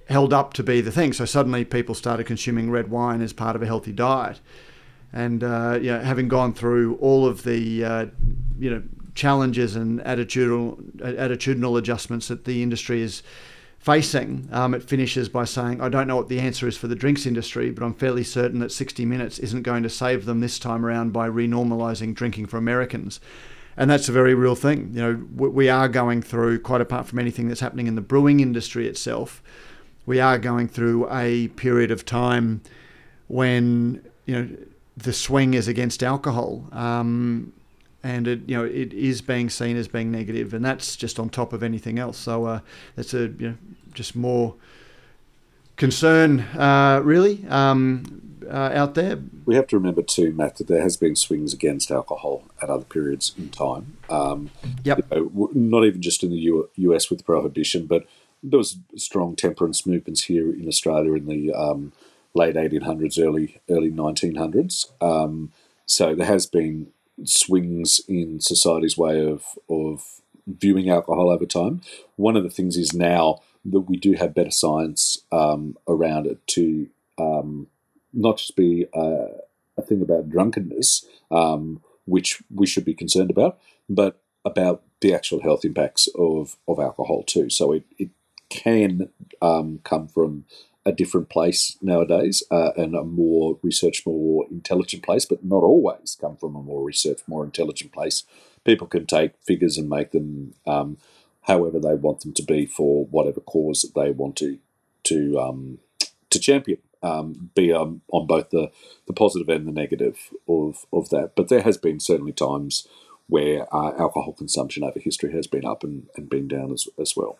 held 0.07 0.33
up 0.33 0.53
to 0.53 0.63
be 0.63 0.81
the 0.81 0.91
thing. 0.91 1.13
So 1.13 1.25
suddenly 1.25 1.65
people 1.65 1.95
started 1.95 2.25
consuming 2.25 2.69
red 2.69 2.89
wine 2.89 3.21
as 3.21 3.33
part 3.33 3.55
of 3.55 3.61
a 3.61 3.65
healthy 3.65 3.91
diet. 3.91 4.39
And 5.11 5.43
uh, 5.43 5.79
having 5.79 6.27
gone 6.27 6.53
through 6.53 6.95
all 6.95 7.25
of 7.25 7.43
the 7.43 7.85
uh, 7.85 8.05
you 8.57 8.69
know 8.69 8.83
challenges 9.13 9.75
and 9.75 9.99
attitudinal 10.01 10.81
attitudinal 10.97 11.77
adjustments 11.77 12.27
that 12.29 12.45
the 12.45 12.63
industry 12.63 13.01
is 13.01 13.21
facing, 13.77 14.49
um, 14.51 14.73
it 14.73 14.81
finishes 14.81 15.29
by 15.29 15.45
saying, 15.45 15.81
"I 15.81 15.89
don't 15.89 16.07
know 16.07 16.15
what 16.15 16.29
the 16.29 16.39
answer 16.39 16.67
is 16.67 16.77
for 16.77 16.87
the 16.87 16.95
drinks 16.95 17.27
industry, 17.27 17.69
but 17.69 17.83
I'm 17.83 17.93
fairly 17.93 18.23
certain 18.23 18.59
that 18.59 18.71
60 18.71 19.05
Minutes 19.05 19.37
isn't 19.37 19.61
going 19.61 19.83
to 19.83 19.89
save 19.89 20.25
them 20.25 20.39
this 20.39 20.57
time 20.57 20.83
around 20.83 21.13
by 21.13 21.29
renormalizing 21.29 22.15
drinking 22.15 22.47
for 22.47 22.57
Americans." 22.57 23.19
and 23.75 23.89
that's 23.89 24.07
a 24.07 24.11
very 24.11 24.35
real 24.35 24.55
thing. 24.55 24.91
You 24.93 25.01
know, 25.01 25.49
we 25.49 25.67
are 25.67 25.87
going 25.87 26.21
through 26.21 26.59
quite 26.59 26.81
apart 26.81 27.07
from 27.07 27.17
anything 27.17 27.47
that's 27.47 27.59
happening 27.59 27.87
in 27.87 27.95
the 27.95 28.01
brewing 28.01 28.39
industry 28.39 28.87
itself 28.87 29.41
we 30.05 30.19
are 30.19 30.37
going 30.37 30.67
through 30.67 31.09
a 31.09 31.47
period 31.49 31.91
of 31.91 32.05
time 32.05 32.61
when 33.27 34.03
you 34.25 34.35
know 34.35 34.49
the 34.97 35.13
swing 35.13 35.53
is 35.53 35.67
against 35.67 36.03
alcohol, 36.03 36.67
um, 36.71 37.53
and 38.03 38.27
it 38.27 38.41
you 38.47 38.55
know 38.55 38.65
it 38.65 38.93
is 38.93 39.21
being 39.21 39.49
seen 39.49 39.77
as 39.77 39.87
being 39.87 40.11
negative, 40.11 40.53
and 40.53 40.63
that's 40.63 40.95
just 40.95 41.19
on 41.19 41.29
top 41.29 41.53
of 41.53 41.63
anything 41.63 41.99
else. 41.99 42.17
So 42.17 42.45
uh, 42.45 42.59
that's 42.95 43.13
a 43.13 43.27
you 43.27 43.49
know 43.49 43.55
just 43.93 44.15
more 44.15 44.55
concern 45.75 46.41
uh, 46.57 47.01
really 47.03 47.45
um, 47.49 48.21
uh, 48.49 48.71
out 48.73 48.95
there. 48.95 49.19
We 49.45 49.55
have 49.55 49.67
to 49.67 49.77
remember 49.77 50.01
too, 50.01 50.31
Matt, 50.33 50.57
that 50.57 50.67
there 50.67 50.81
has 50.81 50.97
been 50.97 51.15
swings 51.15 51.53
against 51.53 51.91
alcohol 51.91 52.43
at 52.61 52.69
other 52.69 52.85
periods 52.85 53.33
in 53.37 53.49
time. 53.49 53.97
Um, 54.09 54.51
yep. 54.83 54.99
You 55.11 55.31
know, 55.33 55.49
not 55.53 55.85
even 55.85 56.01
just 56.01 56.23
in 56.23 56.29
the 56.29 56.37
U- 56.37 56.69
US 56.75 57.09
with 57.09 57.25
prohibition, 57.25 57.85
but 57.85 58.05
there 58.43 58.57
was 58.57 58.77
strong 58.97 59.35
temperance 59.35 59.87
movements 59.87 60.25
here 60.25 60.53
in 60.53 60.67
Australia 60.67 61.13
in 61.13 61.25
the 61.25 61.53
um, 61.53 61.93
late 62.33 62.55
1800s, 62.55 63.17
early 63.17 63.61
early 63.69 63.89
1900s. 63.89 64.91
Um, 65.01 65.51
so 65.85 66.13
there 66.13 66.27
has 66.27 66.45
been 66.45 66.87
swings 67.23 68.01
in 68.07 68.41
society's 68.41 68.97
way 68.97 69.25
of 69.25 69.57
of 69.69 70.21
viewing 70.45 70.89
alcohol 70.89 71.29
over 71.29 71.45
time. 71.45 71.81
One 72.17 72.35
of 72.35 72.43
the 72.43 72.49
things 72.49 72.75
is 72.75 72.93
now 72.93 73.39
that 73.65 73.81
we 73.81 73.95
do 73.95 74.13
have 74.13 74.35
better 74.35 74.51
science 74.51 75.19
um, 75.31 75.77
around 75.87 76.27
it 76.27 76.45
to 76.47 76.89
um, 77.17 77.67
not 78.11 78.37
just 78.37 78.57
be 78.57 78.85
a, 78.93 79.27
a 79.77 79.81
thing 79.81 80.01
about 80.01 80.29
drunkenness, 80.29 81.05
um, 81.31 81.81
which 82.05 82.43
we 82.53 82.67
should 82.67 82.83
be 82.83 82.93
concerned 82.93 83.31
about, 83.31 83.57
but 83.87 84.19
about 84.43 84.83
the 84.99 85.13
actual 85.13 85.41
health 85.41 85.63
impacts 85.63 86.09
of, 86.15 86.57
of 86.67 86.77
alcohol 86.77 87.23
too. 87.23 87.49
So 87.49 87.71
it, 87.71 87.85
it 87.97 88.09
can 88.53 89.09
um, 89.41 89.79
come 89.83 90.07
from 90.07 90.45
a 90.85 90.91
different 90.91 91.29
place 91.29 91.77
nowadays 91.81 92.43
uh, 92.51 92.71
and 92.77 92.93
a 92.93 93.03
more 93.03 93.57
research, 93.63 94.05
more 94.05 94.45
intelligent 94.51 95.01
place, 95.01 95.25
but 95.25 95.43
not 95.43 95.63
always 95.63 96.17
come 96.19 96.37
from 96.37 96.55
a 96.55 96.61
more 96.61 96.83
research, 96.83 97.21
more 97.25 97.43
intelligent 97.43 97.91
place. 97.91 98.23
People 98.63 98.87
can 98.87 99.05
take 99.05 99.31
figures 99.41 99.77
and 99.77 99.89
make 99.89 100.11
them 100.11 100.53
um, 100.67 100.97
however 101.43 101.79
they 101.79 101.95
want 101.95 102.21
them 102.21 102.33
to 102.33 102.43
be 102.43 102.65
for 102.65 103.05
whatever 103.05 103.39
cause 103.41 103.81
that 103.81 103.99
they 103.99 104.11
want 104.11 104.35
to 104.37 104.59
to 105.03 105.39
um, 105.39 105.79
to 106.29 106.39
champion. 106.39 106.79
Um, 107.01 107.49
be 107.53 107.73
um, 107.73 107.99
on 108.13 108.27
both 108.27 108.51
the, 108.51 108.71
the 109.07 109.13
positive 109.13 109.49
and 109.49 109.67
the 109.67 109.73
negative 109.73 110.29
of, 110.47 110.85
of 110.93 111.09
that. 111.09 111.33
But 111.35 111.49
there 111.49 111.61
has 111.61 111.77
been 111.77 111.99
certainly 111.99 112.31
times 112.31 112.87
where 113.27 113.67
uh, 113.75 113.91
alcohol 113.99 114.31
consumption 114.31 114.85
over 114.85 115.01
history 115.01 115.33
has 115.33 115.45
been 115.45 115.65
up 115.65 115.83
and, 115.83 116.07
and 116.15 116.29
been 116.29 116.47
down 116.47 116.71
as, 116.71 116.87
as 116.97 117.13
well. 117.13 117.39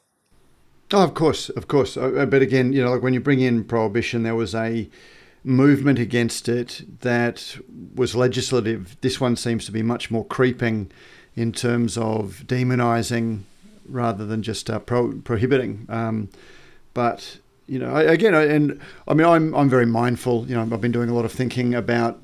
Oh, 0.92 1.04
of 1.04 1.14
course, 1.14 1.50
of 1.50 1.68
course. 1.68 1.98
Uh, 1.98 2.12
uh, 2.14 2.26
but 2.26 2.42
again, 2.42 2.74
you 2.74 2.84
know, 2.84 2.92
like 2.92 3.02
when 3.02 3.14
you 3.14 3.20
bring 3.20 3.40
in 3.40 3.64
prohibition, 3.64 4.24
there 4.24 4.36
was 4.36 4.54
a 4.54 4.90
movement 5.44 6.00
against 6.00 6.48
it 6.48 6.84
that 7.02 7.58
was 7.96 8.16
legislative. 8.16 8.96
This 9.02 9.20
one 9.20 9.36
seems 9.36 9.66
to 9.66 9.72
be 9.72 9.82
much 9.82 10.12
more 10.12 10.26
creeping 10.26 10.92
in 11.36 11.52
terms 11.52 11.98
of 11.98 12.44
demonising 12.46 13.42
rather 13.88 14.26
than 14.26 14.44
just 14.44 14.70
uh, 14.70 14.80
pro- 14.80 15.20
prohibiting. 15.24 15.86
Um, 15.90 16.30
but 16.94 17.40
you 17.68 17.80
know, 17.80 17.96
again, 17.96 18.34
and 18.34 18.80
I 19.08 19.14
mean, 19.14 19.26
I'm 19.26 19.54
I'm 19.56 19.70
very 19.70 19.86
mindful. 19.86 20.46
You 20.48 20.56
know, 20.56 20.62
I've 20.62 20.82
been 20.82 20.92
doing 20.92 21.10
a 21.10 21.14
lot 21.14 21.26
of 21.26 21.32
thinking 21.32 21.74
about 21.74 22.20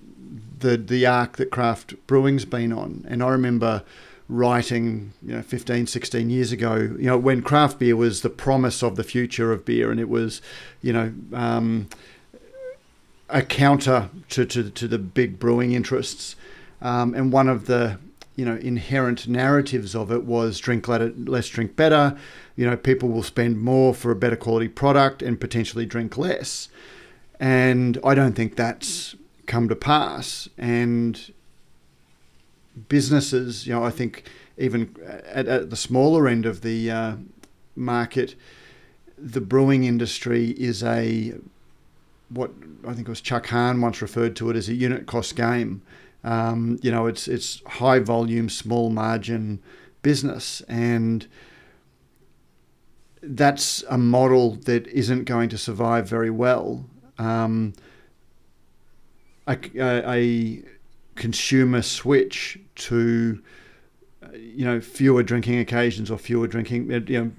the 0.59 0.77
the 0.77 1.05
arc 1.05 1.37
that 1.37 1.49
craft 1.49 1.95
brewing's 2.07 2.45
been 2.45 2.71
on, 2.71 3.05
and 3.07 3.23
I 3.23 3.29
remember 3.29 3.83
writing, 4.29 5.11
you 5.21 5.35
know, 5.35 5.41
15, 5.41 5.87
16 5.87 6.29
years 6.29 6.51
ago, 6.51 6.75
you 6.75 7.07
know, 7.07 7.17
when 7.17 7.41
craft 7.41 7.79
beer 7.79 7.95
was 7.95 8.21
the 8.21 8.29
promise 8.29 8.83
of 8.83 8.95
the 8.95 9.03
future 9.03 9.51
of 9.51 9.65
beer, 9.65 9.91
and 9.91 9.99
it 9.99 10.07
was, 10.07 10.41
you 10.81 10.93
know, 10.93 11.11
um, 11.33 11.89
a 13.29 13.41
counter 13.41 14.09
to, 14.29 14.45
to, 14.45 14.69
to 14.69 14.87
the 14.87 14.99
big 14.99 15.39
brewing 15.39 15.73
interests. 15.73 16.35
Um, 16.81 17.13
and 17.13 17.33
one 17.33 17.49
of 17.49 17.65
the 17.65 17.99
you 18.39 18.45
know 18.45 18.55
inherent 18.55 19.27
narratives 19.27 19.93
of 19.93 20.13
it 20.13 20.23
was 20.23 20.59
drink 20.59 20.87
less, 20.87 21.49
drink 21.49 21.75
better. 21.75 22.17
You 22.55 22.69
know, 22.69 22.77
people 22.77 23.09
will 23.09 23.23
spend 23.23 23.61
more 23.61 23.93
for 23.93 24.11
a 24.11 24.15
better 24.15 24.37
quality 24.37 24.69
product 24.69 25.21
and 25.21 25.39
potentially 25.39 25.85
drink 25.85 26.17
less. 26.17 26.69
And 27.37 27.97
I 28.01 28.15
don't 28.15 28.33
think 28.33 28.55
that's 28.55 29.15
come 29.45 29.67
to 29.67 29.75
pass. 29.75 30.47
And 30.57 31.33
businesses, 32.87 33.67
you 33.67 33.73
know, 33.73 33.83
I 33.83 33.89
think 33.89 34.23
even 34.57 34.95
at, 35.25 35.47
at 35.47 35.69
the 35.69 35.75
smaller 35.75 36.27
end 36.27 36.45
of 36.45 36.61
the 36.61 36.91
uh, 36.91 37.15
market, 37.75 38.35
the 39.17 39.41
brewing 39.41 39.83
industry 39.83 40.51
is 40.51 40.83
a 40.83 41.33
what 42.29 42.51
I 42.87 42.93
think 42.93 43.07
it 43.07 43.09
was 43.09 43.21
Chuck 43.21 43.47
Hahn 43.47 43.81
once 43.81 44.01
referred 44.01 44.35
to 44.37 44.49
it 44.49 44.55
as 44.55 44.69
a 44.69 44.73
unit 44.73 45.07
cost 45.07 45.35
game. 45.35 45.81
Um, 46.23 46.79
you 46.81 46.91
know, 46.91 47.07
it's 47.07 47.27
it's 47.27 47.61
high 47.65 47.99
volume, 47.99 48.49
small 48.49 48.89
margin 48.89 49.61
business, 50.01 50.61
and 50.67 51.27
that's 53.21 53.83
a 53.89 53.97
model 53.97 54.55
that 54.65 54.87
isn't 54.87 55.25
going 55.25 55.49
to 55.49 55.57
survive 55.57 56.07
very 56.07 56.29
well. 56.29 56.85
Um, 57.17 57.73
a, 59.47 59.57
a, 59.77 60.63
consumer 61.15 61.81
switch 61.81 62.57
to 62.79 63.41
you 64.33 64.65
know 64.65 64.81
fewer 64.81 65.23
drinking 65.23 65.59
occasions 65.59 66.11
or 66.11 66.17
fewer 66.17 66.47
drinking 66.47 66.89
you 67.07 67.23
know 67.23 67.31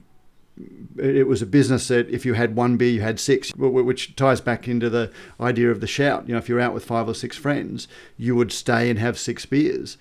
it 0.98 1.26
was 1.26 1.40
a 1.40 1.46
business 1.46 1.88
that 1.88 2.08
if 2.10 2.26
you 2.26 2.34
had 2.34 2.56
one 2.56 2.76
beer, 2.76 2.90
you 2.90 3.00
had 3.00 3.18
six, 3.18 3.50
which 3.56 4.16
ties 4.16 4.40
back 4.40 4.68
into 4.68 4.90
the 4.90 5.10
idea 5.40 5.70
of 5.70 5.80
the 5.80 5.86
shout. 5.86 6.28
You 6.28 6.34
know, 6.34 6.38
if 6.38 6.48
you're 6.48 6.60
out 6.60 6.74
with 6.74 6.84
five 6.84 7.08
or 7.08 7.14
six 7.14 7.36
friends, 7.36 7.88
you 8.18 8.34
would 8.36 8.52
stay 8.52 8.90
and 8.90 8.98
have 8.98 9.18
six 9.18 9.46
beers. 9.46 9.96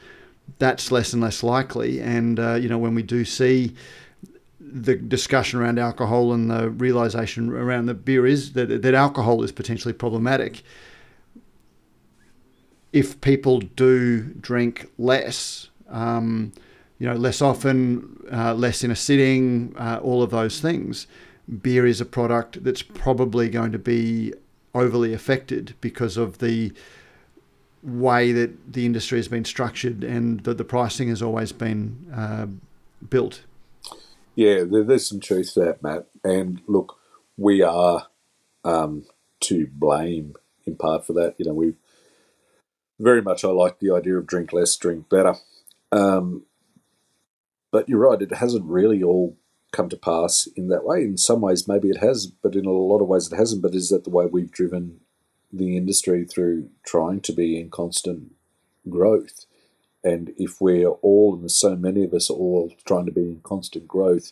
That's 0.57 0.91
less 0.91 1.13
and 1.13 1.21
less 1.21 1.43
likely. 1.43 2.01
And, 2.01 2.39
uh, 2.39 2.55
you 2.55 2.67
know, 2.67 2.77
when 2.77 2.95
we 2.95 3.03
do 3.03 3.23
see 3.23 3.75
the 4.59 4.95
discussion 4.95 5.59
around 5.59 5.79
alcohol 5.79 6.33
and 6.33 6.49
the 6.51 6.69
realization 6.69 7.49
around 7.49 7.85
the 7.85 7.93
beer 7.93 8.25
is 8.25 8.53
that, 8.53 8.81
that 8.81 8.93
alcohol 8.93 9.43
is 9.43 9.51
potentially 9.51 9.93
problematic. 9.93 10.63
If 12.91 13.21
people 13.21 13.59
do 13.59 14.21
drink 14.21 14.89
less, 14.97 15.69
um, 15.89 16.51
you 16.97 17.07
know, 17.07 17.15
less 17.15 17.41
often, 17.41 18.25
uh, 18.31 18.53
less 18.53 18.83
in 18.83 18.91
a 18.91 18.95
sitting, 18.95 19.75
uh, 19.77 19.99
all 20.03 20.21
of 20.21 20.31
those 20.31 20.59
things. 20.59 21.07
Beer 21.61 21.85
is 21.85 21.99
a 21.99 22.05
product 22.05 22.63
that's 22.63 22.81
probably 22.81 23.49
going 23.49 23.71
to 23.71 23.79
be 23.79 24.33
overly 24.75 25.13
affected 25.13 25.73
because 25.81 26.17
of 26.17 26.37
the 26.39 26.71
way 27.81 28.31
that 28.31 28.73
the 28.73 28.85
industry 28.85 29.17
has 29.17 29.27
been 29.27 29.45
structured 29.45 30.03
and 30.03 30.41
that 30.41 30.57
the 30.57 30.63
pricing 30.63 31.09
has 31.09 31.21
always 31.21 31.51
been 31.51 32.11
uh, 32.13 32.47
built. 33.09 33.43
Yeah, 34.35 34.63
there's 34.69 35.07
some 35.07 35.19
truth 35.19 35.53
to 35.53 35.61
that, 35.61 35.83
Matt. 35.83 36.07
And 36.23 36.61
look, 36.67 36.97
we 37.37 37.61
are 37.61 38.07
um, 38.63 39.05
to 39.41 39.67
blame 39.73 40.35
in 40.65 40.75
part 40.75 41.05
for 41.05 41.13
that. 41.13 41.35
You 41.37 41.45
know, 41.45 41.53
we 41.53 41.73
very 42.99 43.21
much 43.21 43.43
I 43.43 43.49
like 43.49 43.79
the 43.79 43.91
idea 43.91 44.17
of 44.17 44.27
drink 44.27 44.53
less, 44.53 44.75
drink 44.75 45.09
better. 45.09 45.35
Um, 45.91 46.43
but 47.71 47.87
you're 47.87 47.99
right, 47.99 48.21
it 48.21 48.33
hasn't 48.33 48.65
really 48.65 49.01
all 49.01 49.37
come 49.71 49.89
to 49.89 49.97
pass 49.97 50.47
in 50.55 50.67
that 50.69 50.83
way. 50.83 51.03
In 51.03 51.17
some 51.17 51.41
ways, 51.41 51.67
maybe 51.67 51.89
it 51.89 51.97
has, 51.97 52.27
but 52.27 52.55
in 52.55 52.65
a 52.65 52.71
lot 52.71 53.01
of 53.01 53.07
ways, 53.07 53.31
it 53.31 53.35
hasn't. 53.35 53.61
But 53.61 53.75
is 53.75 53.89
that 53.89 54.03
the 54.03 54.09
way 54.09 54.25
we've 54.25 54.51
driven 54.51 54.99
the 55.51 55.77
industry 55.77 56.25
through 56.25 56.69
trying 56.83 57.21
to 57.21 57.31
be 57.31 57.59
in 57.59 57.69
constant 57.69 58.33
growth? 58.89 59.45
And 60.03 60.31
if 60.37 60.59
we're 60.59 60.89
all, 60.89 61.33
and 61.33 61.43
there's 61.43 61.59
so 61.59 61.75
many 61.75 62.03
of 62.03 62.13
us 62.13 62.29
are 62.29 62.33
all 62.33 62.73
trying 62.85 63.05
to 63.05 63.11
be 63.11 63.21
in 63.21 63.41
constant 63.43 63.87
growth, 63.87 64.31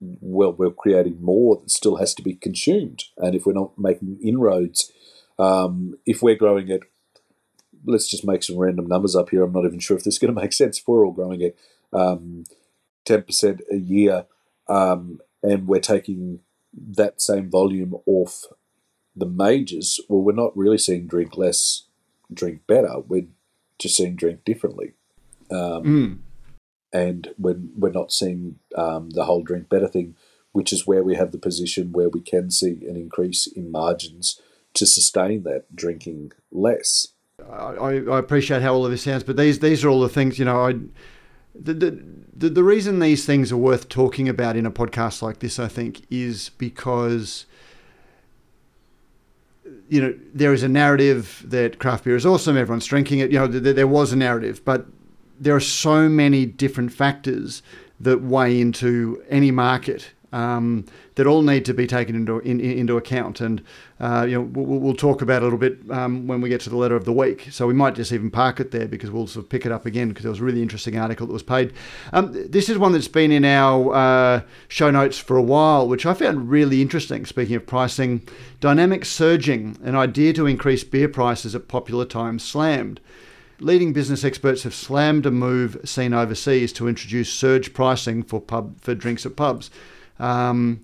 well, 0.00 0.52
we're 0.52 0.70
creating 0.70 1.22
more 1.22 1.56
that 1.56 1.70
still 1.70 1.96
has 1.96 2.14
to 2.14 2.22
be 2.22 2.34
consumed. 2.34 3.04
And 3.16 3.34
if 3.34 3.46
we're 3.46 3.54
not 3.54 3.78
making 3.78 4.18
inroads, 4.22 4.92
um, 5.38 5.96
if 6.04 6.22
we're 6.22 6.34
growing 6.34 6.68
it, 6.68 6.82
let's 7.84 8.08
just 8.10 8.24
make 8.24 8.42
some 8.42 8.56
random 8.56 8.86
numbers 8.86 9.16
up 9.16 9.30
here. 9.30 9.42
I'm 9.42 9.52
not 9.52 9.64
even 9.64 9.78
sure 9.78 9.96
if 9.96 10.04
this 10.04 10.14
is 10.14 10.18
going 10.18 10.34
to 10.34 10.40
make 10.40 10.52
sense. 10.52 10.78
If 10.78 10.88
we're 10.88 11.04
all 11.04 11.12
growing 11.12 11.40
it 11.40 11.58
um, 11.92 12.44
10% 13.06 13.60
a 13.70 13.76
year, 13.76 14.26
um, 14.68 15.20
and 15.42 15.68
we're 15.68 15.80
taking 15.80 16.40
that 16.72 17.20
same 17.20 17.50
volume 17.50 17.94
off 18.06 18.46
the 19.14 19.26
majors, 19.26 20.00
well, 20.08 20.22
we're 20.22 20.32
not 20.32 20.56
really 20.56 20.78
seeing 20.78 21.06
drink 21.06 21.36
less, 21.36 21.84
drink 22.32 22.66
better. 22.66 23.00
We're 23.06 23.26
just 23.78 23.96
seeing 23.96 24.16
drink 24.16 24.44
differently. 24.44 24.94
Um, 25.50 25.82
mm. 25.84 26.18
And 26.92 27.34
we're, 27.38 27.60
we're 27.76 27.92
not 27.92 28.12
seeing 28.12 28.58
um, 28.76 29.10
the 29.10 29.24
whole 29.24 29.42
drink 29.42 29.68
better 29.68 29.88
thing, 29.88 30.16
which 30.52 30.72
is 30.72 30.86
where 30.86 31.02
we 31.02 31.16
have 31.16 31.32
the 31.32 31.38
position 31.38 31.92
where 31.92 32.08
we 32.08 32.20
can 32.20 32.50
see 32.50 32.86
an 32.88 32.96
increase 32.96 33.46
in 33.46 33.70
margins 33.70 34.40
to 34.74 34.86
sustain 34.86 35.42
that 35.44 35.74
drinking 35.74 36.32
less. 36.50 37.08
I, 37.54 38.02
I 38.10 38.18
appreciate 38.18 38.62
how 38.62 38.74
all 38.74 38.84
of 38.84 38.90
this 38.90 39.02
sounds, 39.02 39.22
but 39.22 39.36
these 39.36 39.58
these 39.60 39.84
are 39.84 39.88
all 39.88 40.00
the 40.00 40.08
things 40.08 40.38
you 40.38 40.44
know. 40.44 40.66
I 40.66 40.74
the, 41.54 41.74
the, 42.36 42.48
the 42.50 42.64
reason 42.64 42.98
these 42.98 43.24
things 43.24 43.52
are 43.52 43.56
worth 43.56 43.88
talking 43.88 44.28
about 44.28 44.56
in 44.56 44.66
a 44.66 44.70
podcast 44.70 45.22
like 45.22 45.38
this, 45.38 45.58
I 45.58 45.68
think, 45.68 46.02
is 46.10 46.50
because 46.58 47.46
you 49.88 50.00
know 50.00 50.14
there 50.32 50.52
is 50.52 50.62
a 50.62 50.68
narrative 50.68 51.44
that 51.46 51.78
craft 51.78 52.04
beer 52.04 52.16
is 52.16 52.26
awesome, 52.26 52.56
everyone's 52.56 52.86
drinking 52.86 53.20
it. 53.20 53.30
You 53.30 53.38
know, 53.38 53.46
there, 53.46 53.72
there 53.72 53.86
was 53.86 54.12
a 54.12 54.16
narrative, 54.16 54.64
but 54.64 54.86
there 55.38 55.54
are 55.54 55.60
so 55.60 56.08
many 56.08 56.46
different 56.46 56.92
factors 56.92 57.62
that 58.00 58.22
weigh 58.22 58.60
into 58.60 59.22
any 59.28 59.50
market 59.50 60.12
um, 60.34 60.84
that 61.14 61.28
all 61.28 61.42
need 61.42 61.64
to 61.64 61.72
be 61.72 61.86
taken 61.86 62.16
into 62.16 62.40
in, 62.40 62.60
into 62.60 62.96
account. 62.96 63.40
And 63.40 63.62
uh, 64.00 64.26
you 64.28 64.34
know, 64.34 64.40
we'll, 64.42 64.80
we'll, 64.80 64.94
talk 64.94 65.22
about 65.22 65.36
it 65.36 65.42
a 65.42 65.44
little 65.44 65.58
bit 65.58 65.78
um, 65.90 66.26
when 66.26 66.40
we 66.40 66.48
get 66.48 66.60
to 66.62 66.70
the 66.70 66.76
letter 66.76 66.96
of 66.96 67.04
the 67.04 67.12
week. 67.12 67.48
So 67.52 67.66
we 67.68 67.74
might 67.74 67.94
just 67.94 68.12
even 68.12 68.30
park 68.30 68.58
it 68.58 68.72
there 68.72 68.88
because 68.88 69.10
we'll 69.12 69.28
sort 69.28 69.44
of 69.44 69.50
pick 69.50 69.64
it 69.64 69.70
up 69.70 69.86
again 69.86 70.08
because 70.08 70.24
there 70.24 70.30
was 70.30 70.40
a 70.40 70.44
really 70.44 70.60
interesting 70.60 70.98
article 70.98 71.26
that 71.28 71.32
was 71.32 71.44
paid. 71.44 71.72
Um, 72.12 72.32
this 72.50 72.68
is 72.68 72.78
one 72.78 72.92
that's 72.92 73.08
been 73.08 73.30
in 73.30 73.44
our 73.44 73.94
uh, 73.94 74.42
show 74.66 74.90
notes 74.90 75.18
for 75.18 75.36
a 75.36 75.42
while, 75.42 75.86
which 75.88 76.04
I 76.04 76.14
found 76.14 76.50
really 76.50 76.82
interesting. 76.82 77.24
Speaking 77.26 77.54
of 77.54 77.66
pricing, 77.66 78.26
dynamic 78.60 79.04
surging, 79.04 79.78
an 79.84 79.94
idea 79.94 80.32
to 80.32 80.46
increase 80.46 80.82
beer 80.82 81.08
prices 81.08 81.54
at 81.54 81.68
popular 81.68 82.04
times 82.04 82.42
slammed. 82.42 83.00
leading 83.60 83.92
business 83.92 84.24
experts 84.24 84.64
have 84.64 84.74
slammed 84.74 85.26
a 85.26 85.30
move 85.30 85.78
seen 85.84 86.12
overseas 86.12 86.72
to 86.72 86.88
introduce 86.88 87.32
surge 87.32 87.72
pricing 87.72 88.24
for 88.24 88.40
pub 88.40 88.80
for 88.80 88.96
drinks 88.96 89.24
at 89.24 89.36
pubs. 89.36 89.70
Um, 90.18 90.80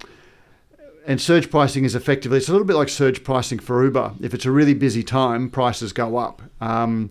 and 1.07 1.21
surge 1.21 1.51
pricing 1.51 1.85
is 1.85 1.95
effectively 1.95 2.39
it's 2.39 2.49
a 2.49 2.53
little 2.53 2.67
bit 2.67 2.77
like 2.77 2.89
surge 2.89 3.25
pricing 3.25 3.59
for 3.59 3.83
Uber. 3.83 4.15
If 4.21 4.35
it's 4.35 4.45
a 4.45 4.51
really 4.51 4.75
busy 4.75 5.03
time, 5.03 5.51
prices 5.51 5.93
go 5.93 6.17
up, 6.17 6.43
um, 6.61 7.11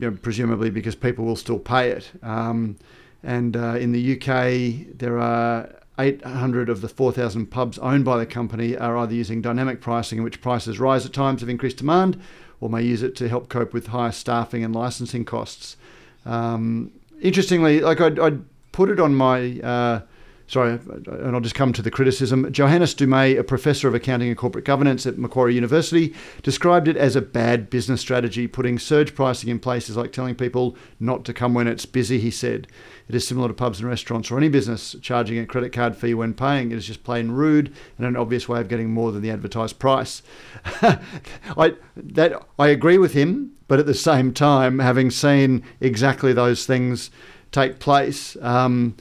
you 0.00 0.10
know, 0.10 0.16
presumably 0.20 0.70
because 0.70 0.94
people 0.94 1.24
will 1.24 1.36
still 1.36 1.58
pay 1.58 1.90
it. 1.90 2.10
Um, 2.22 2.76
and 3.22 3.56
uh, 3.56 3.74
in 3.74 3.92
the 3.92 4.14
UK, 4.14 4.96
there 4.96 5.18
are 5.18 5.74
800 5.98 6.68
of 6.68 6.80
the 6.80 6.88
4,000 6.88 7.46
pubs 7.46 7.78
owned 7.78 8.04
by 8.04 8.18
the 8.18 8.26
company 8.26 8.76
are 8.76 8.96
either 8.96 9.14
using 9.14 9.42
dynamic 9.42 9.80
pricing, 9.80 10.18
in 10.18 10.24
which 10.24 10.40
prices 10.40 10.78
rise 10.78 11.04
at 11.04 11.12
times 11.12 11.42
of 11.42 11.48
increased 11.48 11.78
demand, 11.78 12.20
or 12.60 12.68
may 12.68 12.82
use 12.82 13.02
it 13.02 13.16
to 13.16 13.28
help 13.28 13.48
cope 13.48 13.72
with 13.72 13.88
higher 13.88 14.12
staffing 14.12 14.64
and 14.64 14.74
licensing 14.74 15.24
costs. 15.24 15.76
Um, 16.24 16.92
interestingly, 17.20 17.80
like 17.80 18.00
I'd, 18.00 18.18
I'd, 18.18 18.44
put 18.70 18.90
it 18.90 19.00
on 19.00 19.12
my 19.12 19.58
uh, 19.58 20.00
sorry, 20.48 20.80
and 21.06 21.34
I'll 21.34 21.40
just 21.40 21.54
come 21.54 21.72
to 21.74 21.82
the 21.82 21.90
criticism. 21.90 22.50
Johannes 22.50 22.94
Dumay, 22.94 23.38
a 23.38 23.44
professor 23.44 23.86
of 23.86 23.94
accounting 23.94 24.28
and 24.28 24.36
corporate 24.36 24.64
governance 24.64 25.06
at 25.06 25.18
Macquarie 25.18 25.54
University, 25.54 26.14
described 26.42 26.88
it 26.88 26.96
as 26.96 27.14
a 27.14 27.20
bad 27.20 27.68
business 27.70 28.00
strategy, 28.00 28.48
putting 28.48 28.78
surge 28.78 29.14
pricing 29.14 29.50
in 29.50 29.60
place 29.60 29.88
is 29.88 29.96
like 29.96 30.10
telling 30.10 30.34
people 30.34 30.76
not 30.98 31.24
to 31.26 31.34
come 31.34 31.54
when 31.54 31.68
it's 31.68 31.86
busy, 31.86 32.18
he 32.18 32.30
said. 32.30 32.66
It 33.08 33.14
is 33.14 33.26
similar 33.26 33.48
to 33.48 33.54
pubs 33.54 33.80
and 33.80 33.88
restaurants 33.88 34.30
or 34.30 34.38
any 34.38 34.48
business 34.48 34.96
charging 35.02 35.38
a 35.38 35.46
credit 35.46 35.72
card 35.72 35.96
fee 35.96 36.14
when 36.14 36.34
paying. 36.34 36.72
It 36.72 36.78
is 36.78 36.86
just 36.86 37.04
plain 37.04 37.30
rude 37.30 37.72
and 37.98 38.06
an 38.06 38.16
obvious 38.16 38.48
way 38.48 38.60
of 38.60 38.68
getting 38.68 38.90
more 38.90 39.12
than 39.12 39.22
the 39.22 39.30
advertised 39.30 39.78
price. 39.78 40.22
I, 40.82 41.74
that, 41.96 42.42
I 42.58 42.68
agree 42.68 42.98
with 42.98 43.12
him, 43.12 43.52
but 43.66 43.78
at 43.78 43.86
the 43.86 43.94
same 43.94 44.32
time, 44.32 44.78
having 44.78 45.10
seen 45.10 45.62
exactly 45.80 46.32
those 46.32 46.64
things 46.64 47.10
take 47.52 47.78
place, 47.78 48.36
um, 48.40 48.96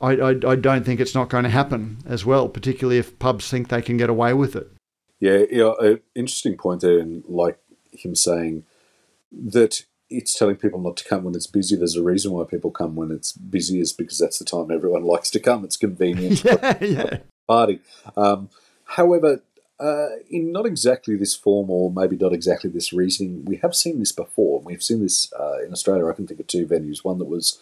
I, 0.00 0.12
I, 0.12 0.28
I 0.30 0.56
don't 0.56 0.84
think 0.84 1.00
it's 1.00 1.14
not 1.14 1.28
going 1.28 1.44
to 1.44 1.50
happen 1.50 1.98
as 2.06 2.24
well, 2.24 2.48
particularly 2.48 2.98
if 2.98 3.18
pubs 3.18 3.50
think 3.50 3.68
they 3.68 3.82
can 3.82 3.96
get 3.96 4.10
away 4.10 4.32
with 4.32 4.54
it. 4.56 4.70
Yeah, 5.20 5.44
yeah, 5.50 5.72
an 5.80 6.00
interesting 6.14 6.56
point 6.56 6.82
there, 6.82 6.98
and 6.98 7.24
like 7.26 7.58
him 7.92 8.14
saying 8.14 8.64
that 9.32 9.84
it's 10.10 10.38
telling 10.38 10.56
people 10.56 10.80
not 10.80 10.96
to 10.98 11.04
come 11.04 11.24
when 11.24 11.34
it's 11.34 11.46
busy. 11.46 11.76
There's 11.76 11.96
a 11.96 12.02
reason 12.02 12.32
why 12.32 12.44
people 12.44 12.70
come 12.70 12.94
when 12.94 13.10
it's 13.10 13.32
busy, 13.32 13.80
is 13.80 13.92
because 13.92 14.18
that's 14.18 14.38
the 14.38 14.44
time 14.44 14.70
everyone 14.70 15.02
likes 15.04 15.30
to 15.30 15.40
come. 15.40 15.64
It's 15.64 15.76
convenient. 15.76 16.44
yeah, 16.44 16.78
yeah. 16.80 17.18
Party. 17.48 17.80
Um, 18.16 18.48
however, 18.84 19.42
uh, 19.80 20.08
in 20.30 20.52
not 20.52 20.66
exactly 20.66 21.16
this 21.16 21.34
form, 21.34 21.70
or 21.70 21.90
maybe 21.90 22.16
not 22.16 22.32
exactly 22.32 22.70
this 22.70 22.92
reasoning, 22.92 23.44
we 23.44 23.56
have 23.56 23.74
seen 23.74 23.98
this 23.98 24.12
before. 24.12 24.60
We've 24.60 24.82
seen 24.82 25.00
this 25.00 25.32
uh, 25.32 25.64
in 25.64 25.72
Australia. 25.72 26.06
I 26.06 26.14
can 26.14 26.26
think 26.26 26.40
of 26.40 26.46
two 26.46 26.66
venues. 26.66 27.04
One 27.04 27.18
that 27.18 27.26
was 27.26 27.60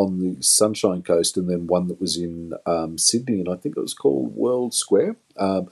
on 0.00 0.20
the 0.20 0.42
Sunshine 0.42 1.02
Coast, 1.02 1.36
and 1.36 1.48
then 1.48 1.66
one 1.66 1.88
that 1.88 2.00
was 2.00 2.16
in 2.16 2.52
um, 2.66 2.98
Sydney, 2.98 3.40
and 3.40 3.48
I 3.48 3.56
think 3.56 3.76
it 3.76 3.80
was 3.80 3.94
called 3.94 4.34
World 4.34 4.74
Square. 4.74 5.16
Um, 5.36 5.68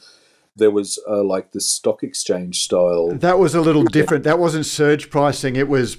there 0.56 0.70
was 0.70 0.98
uh, 1.08 1.22
like 1.22 1.52
the 1.52 1.60
stock 1.60 2.02
exchange 2.02 2.62
style. 2.64 3.10
That 3.10 3.38
was 3.38 3.54
a 3.54 3.60
little 3.60 3.84
different. 3.84 4.24
That 4.24 4.38
wasn't 4.38 4.66
surge 4.66 5.08
pricing. 5.10 5.56
It 5.56 5.68
was 5.68 5.96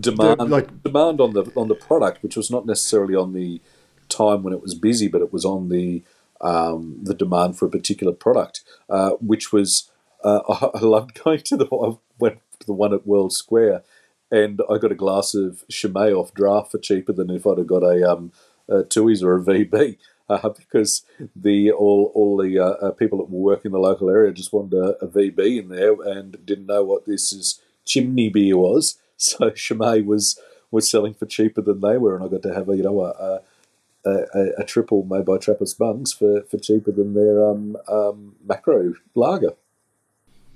demand, 0.00 0.40
the, 0.40 0.44
like 0.44 0.82
demand 0.82 1.20
on 1.20 1.32
the 1.32 1.50
on 1.56 1.68
the 1.68 1.74
product, 1.74 2.22
which 2.22 2.36
was 2.36 2.50
not 2.50 2.66
necessarily 2.66 3.14
on 3.14 3.32
the 3.32 3.60
time 4.08 4.42
when 4.42 4.52
it 4.52 4.62
was 4.62 4.74
busy, 4.74 5.08
but 5.08 5.20
it 5.20 5.32
was 5.32 5.44
on 5.44 5.68
the 5.68 6.02
um, 6.40 6.98
the 7.02 7.14
demand 7.14 7.58
for 7.58 7.66
a 7.66 7.70
particular 7.70 8.12
product, 8.12 8.62
uh, 8.90 9.10
which 9.20 9.52
was 9.52 9.90
uh, 10.24 10.40
I, 10.48 10.78
I 10.78 10.80
loved 10.80 11.22
going 11.22 11.40
to 11.40 11.56
the 11.56 11.66
I 11.66 11.96
went 12.18 12.40
to 12.60 12.66
the 12.66 12.74
one 12.74 12.92
at 12.92 13.06
World 13.06 13.32
Square 13.32 13.82
and 14.30 14.60
I 14.70 14.78
got 14.78 14.92
a 14.92 14.96
glass 14.96 15.34
of 15.34 15.64
Chimay 15.68 16.12
off 16.12 16.34
draft 16.34 16.72
for 16.72 16.78
cheaper 16.78 17.12
than 17.12 17.30
if 17.30 17.46
I'd 17.46 17.58
have 17.58 17.66
got 17.66 17.82
a, 17.82 18.10
um, 18.10 18.32
a 18.68 18.82
Tooheys 18.84 19.22
or 19.22 19.36
a 19.36 19.42
VB. 19.42 19.96
Uh, 20.30 20.50
because 20.50 21.06
the 21.34 21.72
all 21.72 22.12
all 22.14 22.36
the 22.36 22.58
uh, 22.58 22.72
uh, 22.86 22.90
people 22.90 23.16
that 23.16 23.30
were 23.30 23.40
working 23.40 23.70
in 23.70 23.72
the 23.72 23.78
local 23.78 24.10
area 24.10 24.30
just 24.30 24.52
wanted 24.52 24.74
a, 24.74 24.88
a, 25.02 25.08
VB 25.08 25.58
in 25.58 25.68
there 25.70 25.94
and 26.02 26.44
didn't 26.44 26.66
know 26.66 26.84
what 26.84 27.06
this 27.06 27.32
is 27.32 27.62
chimney 27.86 28.28
beer 28.28 28.58
was. 28.58 28.98
So 29.16 29.48
Chimay 29.48 30.02
was 30.02 30.38
was 30.70 30.90
selling 30.90 31.14
for 31.14 31.24
cheaper 31.24 31.62
than 31.62 31.80
they 31.80 31.96
were, 31.96 32.14
and 32.14 32.22
I 32.22 32.28
got 32.28 32.42
to 32.42 32.52
have 32.52 32.68
a 32.68 32.76
you 32.76 32.82
know 32.82 33.00
a, 33.00 33.40
a, 34.04 34.50
a 34.58 34.64
triple 34.64 35.04
made 35.04 35.24
by 35.24 35.38
Trappist 35.38 35.78
Bungs 35.78 36.12
for, 36.12 36.42
for 36.42 36.58
cheaper 36.58 36.92
than 36.92 37.14
their 37.14 37.48
um, 37.48 37.76
um, 37.88 38.36
macro 38.44 38.94
lager. 39.14 39.54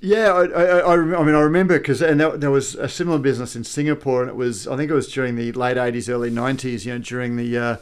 Yeah, 0.05 0.33
I, 0.33 0.47
I, 0.47 0.93
I, 0.95 0.97
mean, 0.97 1.37
I 1.37 1.41
remember 1.41 1.79
because 1.79 2.03
and 2.03 2.19
there, 2.19 2.37
there, 2.37 2.51
was 2.51 2.75
a 2.75 2.89
similar 2.89 3.21
business 3.21 3.55
in 3.55 3.63
Singapore, 3.63 4.23
and 4.23 4.29
it 4.29 4.35
was 4.35 4.67
I 4.67 4.77
think 4.77 4.91
it 4.91 4.95
was 4.95 5.07
during 5.07 5.37
the 5.37 5.53
late 5.53 5.77
'80s, 5.77 6.09
early 6.09 6.29
'90s. 6.29 6.85
You 6.85 6.95
know, 6.95 6.99
during 6.99 7.37
the 7.37 7.57
uh, 7.57 7.77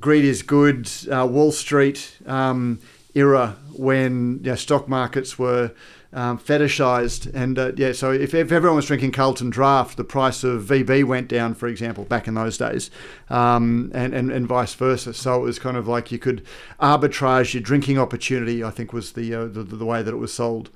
greed 0.00 0.24
is 0.24 0.42
good 0.42 0.90
uh, 1.08 1.24
Wall 1.24 1.52
Street 1.52 2.18
um, 2.26 2.80
era 3.14 3.56
when 3.76 4.40
you 4.42 4.50
know, 4.50 4.54
stock 4.56 4.88
markets 4.88 5.38
were 5.38 5.70
um, 6.12 6.36
fetishized, 6.36 7.32
and 7.32 7.56
uh, 7.56 7.70
yeah, 7.76 7.92
so 7.92 8.10
if, 8.10 8.34
if 8.34 8.50
everyone 8.50 8.74
was 8.74 8.86
drinking 8.86 9.12
Carlton 9.12 9.50
Draft, 9.50 9.96
the 9.96 10.02
price 10.02 10.42
of 10.42 10.64
VB 10.64 11.04
went 11.04 11.28
down, 11.28 11.54
for 11.54 11.68
example, 11.68 12.02
back 12.04 12.26
in 12.26 12.34
those 12.34 12.58
days, 12.58 12.90
um, 13.30 13.92
and, 13.94 14.12
and 14.12 14.32
and 14.32 14.48
vice 14.48 14.74
versa. 14.74 15.14
So 15.14 15.36
it 15.36 15.44
was 15.44 15.60
kind 15.60 15.76
of 15.76 15.86
like 15.86 16.10
you 16.10 16.18
could 16.18 16.44
arbitrage 16.80 17.54
your 17.54 17.62
drinking 17.62 18.00
opportunity. 18.00 18.64
I 18.64 18.70
think 18.70 18.92
was 18.92 19.12
the 19.12 19.32
uh, 19.32 19.44
the, 19.44 19.62
the 19.62 19.86
way 19.86 20.02
that 20.02 20.12
it 20.12 20.18
was 20.18 20.34
sold. 20.34 20.68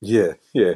Yeah, 0.00 0.34
yeah. 0.52 0.74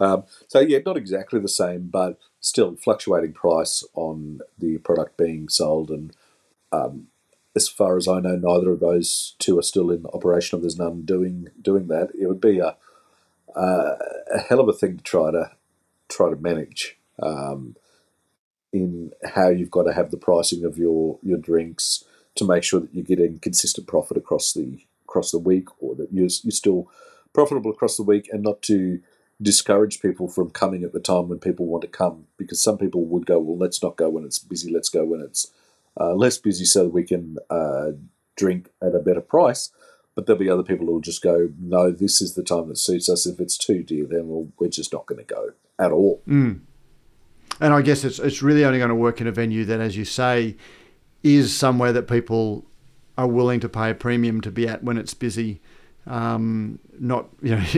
Um, 0.00 0.24
so 0.48 0.60
yeah, 0.60 0.78
not 0.84 0.96
exactly 0.96 1.40
the 1.40 1.48
same, 1.48 1.88
but 1.88 2.18
still 2.40 2.76
fluctuating 2.76 3.32
price 3.32 3.84
on 3.94 4.40
the 4.58 4.78
product 4.78 5.16
being 5.16 5.48
sold. 5.48 5.90
And 5.90 6.14
um, 6.72 7.08
as 7.54 7.68
far 7.68 7.96
as 7.96 8.08
I 8.08 8.20
know, 8.20 8.36
neither 8.36 8.72
of 8.72 8.80
those 8.80 9.36
two 9.38 9.58
are 9.58 9.62
still 9.62 9.90
in 9.90 10.06
operation. 10.06 10.58
Or 10.58 10.62
there's 10.62 10.78
none 10.78 11.02
doing 11.02 11.48
doing 11.60 11.88
that. 11.88 12.10
It 12.18 12.26
would 12.26 12.40
be 12.40 12.58
a 12.58 12.76
a, 13.54 13.96
a 14.34 14.38
hell 14.48 14.60
of 14.60 14.68
a 14.68 14.72
thing 14.72 14.96
to 14.98 15.02
try 15.04 15.30
to 15.30 15.52
try 16.08 16.30
to 16.30 16.36
manage 16.36 16.96
um, 17.22 17.76
in 18.72 19.12
how 19.34 19.48
you've 19.48 19.70
got 19.70 19.84
to 19.84 19.92
have 19.92 20.10
the 20.10 20.16
pricing 20.16 20.64
of 20.64 20.76
your 20.76 21.18
your 21.22 21.38
drinks 21.38 22.04
to 22.34 22.44
make 22.44 22.64
sure 22.64 22.80
that 22.80 22.92
you're 22.94 23.04
getting 23.04 23.38
consistent 23.38 23.86
profit 23.86 24.16
across 24.16 24.52
the 24.52 24.84
across 25.04 25.30
the 25.30 25.38
week, 25.38 25.68
or 25.80 25.94
that 25.94 26.12
you're, 26.12 26.28
you're 26.42 26.50
still 26.50 26.90
profitable 27.34 27.70
across 27.70 27.96
the 27.96 28.02
week 28.02 28.28
and 28.32 28.42
not 28.42 28.62
to 28.62 29.00
discourage 29.42 30.00
people 30.00 30.28
from 30.28 30.48
coming 30.48 30.84
at 30.84 30.92
the 30.92 31.00
time 31.00 31.28
when 31.28 31.38
people 31.38 31.66
want 31.66 31.82
to 31.82 31.88
come 31.88 32.26
because 32.38 32.60
some 32.60 32.78
people 32.78 33.04
would 33.04 33.26
go 33.26 33.38
well 33.38 33.58
let's 33.58 33.82
not 33.82 33.96
go 33.96 34.08
when 34.08 34.24
it's 34.24 34.38
busy 34.38 34.72
let's 34.72 34.88
go 34.88 35.04
when 35.04 35.20
it's 35.20 35.50
uh, 36.00 36.14
less 36.14 36.38
busy 36.38 36.64
so 36.64 36.84
that 36.84 36.90
we 36.90 37.04
can 37.04 37.36
uh, 37.50 37.90
drink 38.36 38.70
at 38.82 38.94
a 38.94 38.98
better 38.98 39.20
price. 39.20 39.70
But 40.14 40.26
there'll 40.26 40.38
be 40.38 40.48
other 40.48 40.62
people 40.62 40.86
who 40.86 40.92
will 40.92 41.00
just 41.00 41.22
go 41.22 41.50
no 41.60 41.90
this 41.90 42.22
is 42.22 42.34
the 42.34 42.44
time 42.44 42.68
that 42.68 42.78
suits 42.78 43.08
us. 43.08 43.26
If 43.26 43.40
it's 43.40 43.58
too 43.58 43.82
dear 43.82 44.06
then 44.08 44.28
we'll, 44.28 44.48
we're 44.58 44.68
just 44.68 44.92
not 44.92 45.06
going 45.06 45.24
to 45.24 45.34
go 45.34 45.50
at 45.78 45.90
all. 45.90 46.22
Mm. 46.28 46.60
and 47.60 47.74
i 47.74 47.82
guess 47.82 48.04
it's, 48.04 48.20
it's 48.20 48.42
really 48.42 48.64
only 48.64 48.78
going 48.78 48.90
to 48.90 48.94
work 48.94 49.20
in 49.20 49.26
a 49.26 49.32
venue 49.32 49.64
that 49.64 49.80
as 49.80 49.96
you 49.96 50.04
say 50.04 50.56
is 51.24 51.56
somewhere 51.56 51.92
that 51.92 52.06
people 52.06 52.64
are 53.18 53.26
willing 53.26 53.58
to 53.58 53.68
pay 53.68 53.90
a 53.90 53.94
premium 53.94 54.40
to 54.40 54.50
be 54.50 54.68
at 54.68 54.84
when 54.84 54.98
it's 54.98 55.14
busy. 55.14 55.60
Um, 56.06 56.78
not 57.00 57.26
you 57.42 57.56
know 57.56 57.62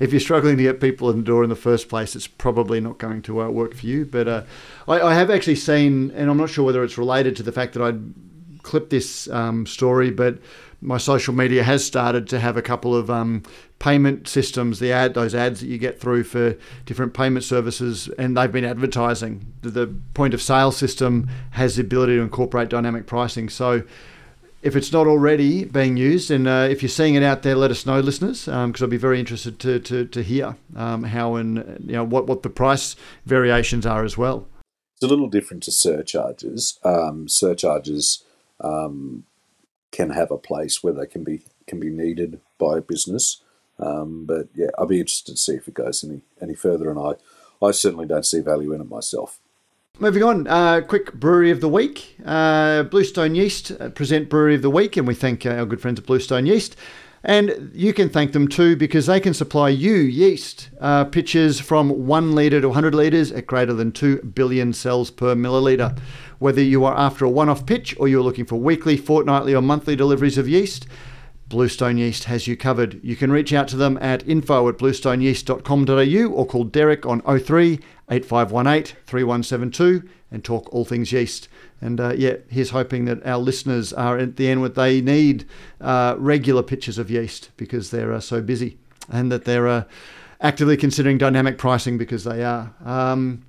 if 0.00 0.12
you're 0.12 0.20
struggling 0.20 0.56
to 0.56 0.62
get 0.62 0.80
people 0.80 1.10
in 1.10 1.18
the 1.18 1.22
door 1.22 1.42
in 1.42 1.50
the 1.50 1.56
first 1.56 1.88
place, 1.88 2.14
it's 2.16 2.26
probably 2.26 2.80
not 2.80 2.98
going 2.98 3.22
to 3.22 3.42
uh, 3.42 3.48
work 3.48 3.74
for 3.74 3.86
you. 3.86 4.04
But 4.04 4.28
uh, 4.28 4.42
I, 4.86 5.00
I, 5.00 5.14
have 5.14 5.30
actually 5.30 5.56
seen, 5.56 6.10
and 6.12 6.30
I'm 6.30 6.36
not 6.36 6.50
sure 6.50 6.64
whether 6.64 6.82
it's 6.84 6.98
related 6.98 7.36
to 7.36 7.42
the 7.42 7.52
fact 7.52 7.74
that 7.74 7.82
I'd 7.82 8.14
clipped 8.62 8.90
this 8.90 9.28
um, 9.30 9.66
story, 9.66 10.10
but 10.10 10.38
my 10.80 10.98
social 10.98 11.34
media 11.34 11.64
has 11.64 11.84
started 11.84 12.28
to 12.28 12.38
have 12.38 12.56
a 12.56 12.62
couple 12.62 12.94
of 12.94 13.10
um, 13.10 13.42
payment 13.78 14.28
systems, 14.28 14.78
the 14.78 14.92
ad, 14.92 15.14
those 15.14 15.34
ads 15.34 15.60
that 15.60 15.66
you 15.66 15.78
get 15.78 16.00
through 16.00 16.22
for 16.22 16.56
different 16.84 17.14
payment 17.14 17.44
services, 17.44 18.08
and 18.18 18.36
they've 18.36 18.52
been 18.52 18.64
advertising. 18.64 19.52
The, 19.62 19.70
the 19.70 19.94
point 20.14 20.34
of 20.34 20.42
sale 20.42 20.70
system 20.70 21.28
has 21.50 21.76
the 21.76 21.82
ability 21.82 22.16
to 22.16 22.22
incorporate 22.22 22.68
dynamic 22.68 23.06
pricing, 23.06 23.48
so 23.48 23.82
if 24.62 24.74
it's 24.74 24.92
not 24.92 25.06
already 25.06 25.64
being 25.64 25.96
used, 25.96 26.30
and 26.30 26.48
uh, 26.48 26.66
if 26.70 26.82
you're 26.82 26.88
seeing 26.88 27.14
it 27.14 27.22
out 27.22 27.42
there, 27.42 27.54
let 27.54 27.70
us 27.70 27.86
know, 27.86 28.00
listeners, 28.00 28.44
because 28.44 28.54
um, 28.54 28.74
I'd 28.80 28.90
be 28.90 28.96
very 28.96 29.20
interested 29.20 29.58
to 29.60 29.78
to, 29.80 30.04
to 30.06 30.22
hear 30.22 30.56
um, 30.76 31.04
how 31.04 31.36
and 31.36 31.58
you 31.86 31.92
know 31.92 32.04
what 32.04 32.26
what 32.26 32.42
the 32.42 32.50
price 32.50 32.96
variations 33.24 33.86
are 33.86 34.04
as 34.04 34.18
well. 34.18 34.46
It's 34.94 35.04
a 35.04 35.06
little 35.06 35.28
different 35.28 35.62
to 35.64 35.72
surcharges. 35.72 36.78
Um, 36.82 37.28
surcharges 37.28 38.24
um, 38.60 39.24
can 39.92 40.10
have 40.10 40.32
a 40.32 40.38
place 40.38 40.82
where 40.82 40.92
they 40.92 41.06
can 41.06 41.22
be 41.22 41.42
can 41.66 41.78
be 41.78 41.90
needed 41.90 42.40
by 42.58 42.78
a 42.78 42.82
business, 42.82 43.42
um, 43.78 44.24
but 44.26 44.48
yeah, 44.54 44.68
I'll 44.76 44.86
be 44.86 45.00
interested 45.00 45.32
to 45.32 45.38
see 45.38 45.54
if 45.54 45.68
it 45.68 45.74
goes 45.74 46.02
any 46.02 46.22
any 46.42 46.54
further, 46.54 46.90
and 46.90 46.98
I 46.98 47.12
I 47.64 47.70
certainly 47.70 48.06
don't 48.06 48.26
see 48.26 48.40
value 48.40 48.72
in 48.72 48.80
it 48.80 48.90
myself. 48.90 49.38
Moving 50.00 50.22
on, 50.22 50.46
uh, 50.46 50.80
quick 50.82 51.12
brewery 51.12 51.50
of 51.50 51.60
the 51.60 51.68
week. 51.68 52.16
Uh, 52.24 52.84
Bluestone 52.84 53.34
Yeast 53.34 53.72
uh, 53.72 53.88
present 53.88 54.28
brewery 54.28 54.54
of 54.54 54.62
the 54.62 54.70
week, 54.70 54.96
and 54.96 55.08
we 55.08 55.14
thank 55.14 55.44
uh, 55.44 55.50
our 55.50 55.66
good 55.66 55.80
friends 55.80 55.98
at 55.98 56.06
Bluestone 56.06 56.46
Yeast. 56.46 56.76
And 57.24 57.72
you 57.74 57.92
can 57.92 58.08
thank 58.08 58.30
them 58.30 58.46
too 58.46 58.76
because 58.76 59.06
they 59.06 59.18
can 59.18 59.34
supply 59.34 59.70
you 59.70 59.94
yeast 59.94 60.70
uh, 60.80 61.04
pitches 61.06 61.58
from 61.58 62.06
1 62.06 62.32
litre 62.32 62.60
to 62.60 62.68
100 62.68 62.94
litres 62.94 63.32
at 63.32 63.48
greater 63.48 63.72
than 63.72 63.90
2 63.90 64.18
billion 64.18 64.72
cells 64.72 65.10
per 65.10 65.34
milliliter. 65.34 65.98
Whether 66.38 66.62
you 66.62 66.84
are 66.84 66.96
after 66.96 67.24
a 67.24 67.28
one 67.28 67.48
off 67.48 67.66
pitch 67.66 67.96
or 67.98 68.06
you're 68.06 68.22
looking 68.22 68.44
for 68.44 68.54
weekly, 68.54 68.96
fortnightly, 68.96 69.52
or 69.52 69.62
monthly 69.62 69.96
deliveries 69.96 70.38
of 70.38 70.48
yeast, 70.48 70.86
Bluestone 71.48 71.96
Yeast 71.96 72.24
has 72.24 72.46
you 72.46 72.56
covered. 72.56 73.00
You 73.02 73.16
can 73.16 73.32
reach 73.32 73.52
out 73.52 73.68
to 73.68 73.76
them 73.76 73.98
at 74.00 74.26
info 74.28 74.68
at 74.68 74.76
bluestoneyeast.com.au 74.76 76.32
or 76.32 76.46
call 76.46 76.64
Derek 76.64 77.06
on 77.06 77.20
03 77.22 77.80
8518 78.10 78.96
3172 79.06 80.08
and 80.30 80.44
talk 80.44 80.68
all 80.72 80.84
things 80.84 81.12
yeast. 81.12 81.48
And 81.80 82.00
uh, 82.00 82.12
yeah, 82.16 82.36
he's 82.50 82.70
hoping 82.70 83.06
that 83.06 83.24
our 83.26 83.38
listeners 83.38 83.92
are 83.92 84.18
at 84.18 84.36
the 84.36 84.48
end 84.48 84.60
what 84.60 84.74
they 84.74 85.00
need 85.00 85.46
uh, 85.80 86.16
regular 86.18 86.62
pitches 86.62 86.98
of 86.98 87.10
yeast 87.10 87.50
because 87.56 87.90
they're 87.90 88.12
uh, 88.12 88.20
so 88.20 88.42
busy 88.42 88.76
and 89.08 89.32
that 89.32 89.44
they're 89.44 89.68
uh, 89.68 89.84
actively 90.40 90.76
considering 90.76 91.16
dynamic 91.16 91.56
pricing 91.56 91.96
because 91.96 92.24
they 92.24 92.44
are. 92.44 92.74
Um, 92.84 93.44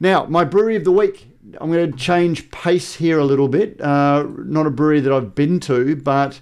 now, 0.00 0.24
my 0.24 0.44
brewery 0.44 0.76
of 0.76 0.84
the 0.84 0.92
week. 0.92 1.26
I'm 1.60 1.72
going 1.72 1.90
to 1.90 1.98
change 1.98 2.50
pace 2.50 2.94
here 2.94 3.18
a 3.18 3.24
little 3.24 3.48
bit. 3.48 3.80
Uh, 3.80 4.26
not 4.36 4.66
a 4.66 4.70
brewery 4.70 5.00
that 5.00 5.12
I've 5.12 5.34
been 5.34 5.58
to, 5.60 5.96
but 5.96 6.40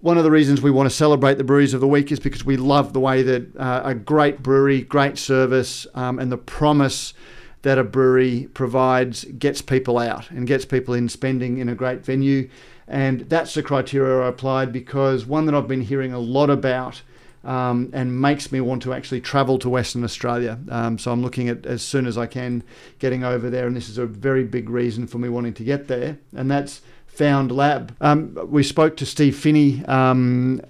one 0.00 0.18
of 0.18 0.24
the 0.24 0.30
reasons 0.30 0.62
we 0.62 0.70
want 0.70 0.88
to 0.88 0.94
celebrate 0.94 1.38
the 1.38 1.44
breweries 1.44 1.74
of 1.74 1.80
the 1.80 1.88
week 1.88 2.12
is 2.12 2.20
because 2.20 2.44
we 2.44 2.56
love 2.56 2.92
the 2.92 3.00
way 3.00 3.22
that 3.22 3.56
uh, 3.56 3.82
a 3.84 3.94
great 3.94 4.42
brewery, 4.42 4.82
great 4.82 5.18
service, 5.18 5.86
um, 5.94 6.18
and 6.18 6.30
the 6.30 6.38
promise 6.38 7.14
that 7.62 7.78
a 7.78 7.84
brewery 7.84 8.48
provides 8.54 9.24
gets 9.24 9.60
people 9.60 9.98
out 9.98 10.30
and 10.30 10.46
gets 10.46 10.64
people 10.64 10.94
in 10.94 11.08
spending 11.08 11.58
in 11.58 11.68
a 11.68 11.74
great 11.74 12.04
venue. 12.04 12.48
And 12.86 13.22
that's 13.28 13.54
the 13.54 13.62
criteria 13.62 14.20
I 14.20 14.28
applied 14.28 14.72
because 14.72 15.26
one 15.26 15.46
that 15.46 15.54
I've 15.54 15.68
been 15.68 15.82
hearing 15.82 16.12
a 16.12 16.18
lot 16.18 16.48
about 16.48 17.02
um, 17.44 17.90
and 17.92 18.20
makes 18.20 18.50
me 18.52 18.60
want 18.60 18.82
to 18.82 18.92
actually 18.92 19.20
travel 19.20 19.58
to 19.60 19.68
Western 19.68 20.04
Australia. 20.04 20.58
Um, 20.70 20.98
so 20.98 21.12
I'm 21.12 21.22
looking 21.22 21.48
at 21.48 21.66
as 21.66 21.82
soon 21.82 22.06
as 22.06 22.18
I 22.18 22.26
can 22.26 22.62
getting 22.98 23.24
over 23.24 23.50
there, 23.50 23.66
and 23.66 23.76
this 23.76 23.88
is 23.88 23.98
a 23.98 24.06
very 24.06 24.44
big 24.44 24.68
reason 24.68 25.06
for 25.06 25.18
me 25.18 25.28
wanting 25.28 25.54
to 25.54 25.64
get 25.64 25.88
there, 25.88 26.18
and 26.34 26.50
that's 26.50 26.82
Found 27.18 27.50
Lab. 27.50 27.96
Um, 28.00 28.38
we 28.48 28.62
spoke 28.62 28.96
to 28.98 29.04
Steve 29.06 29.36
Finney 29.36 29.84
um, 29.86 30.60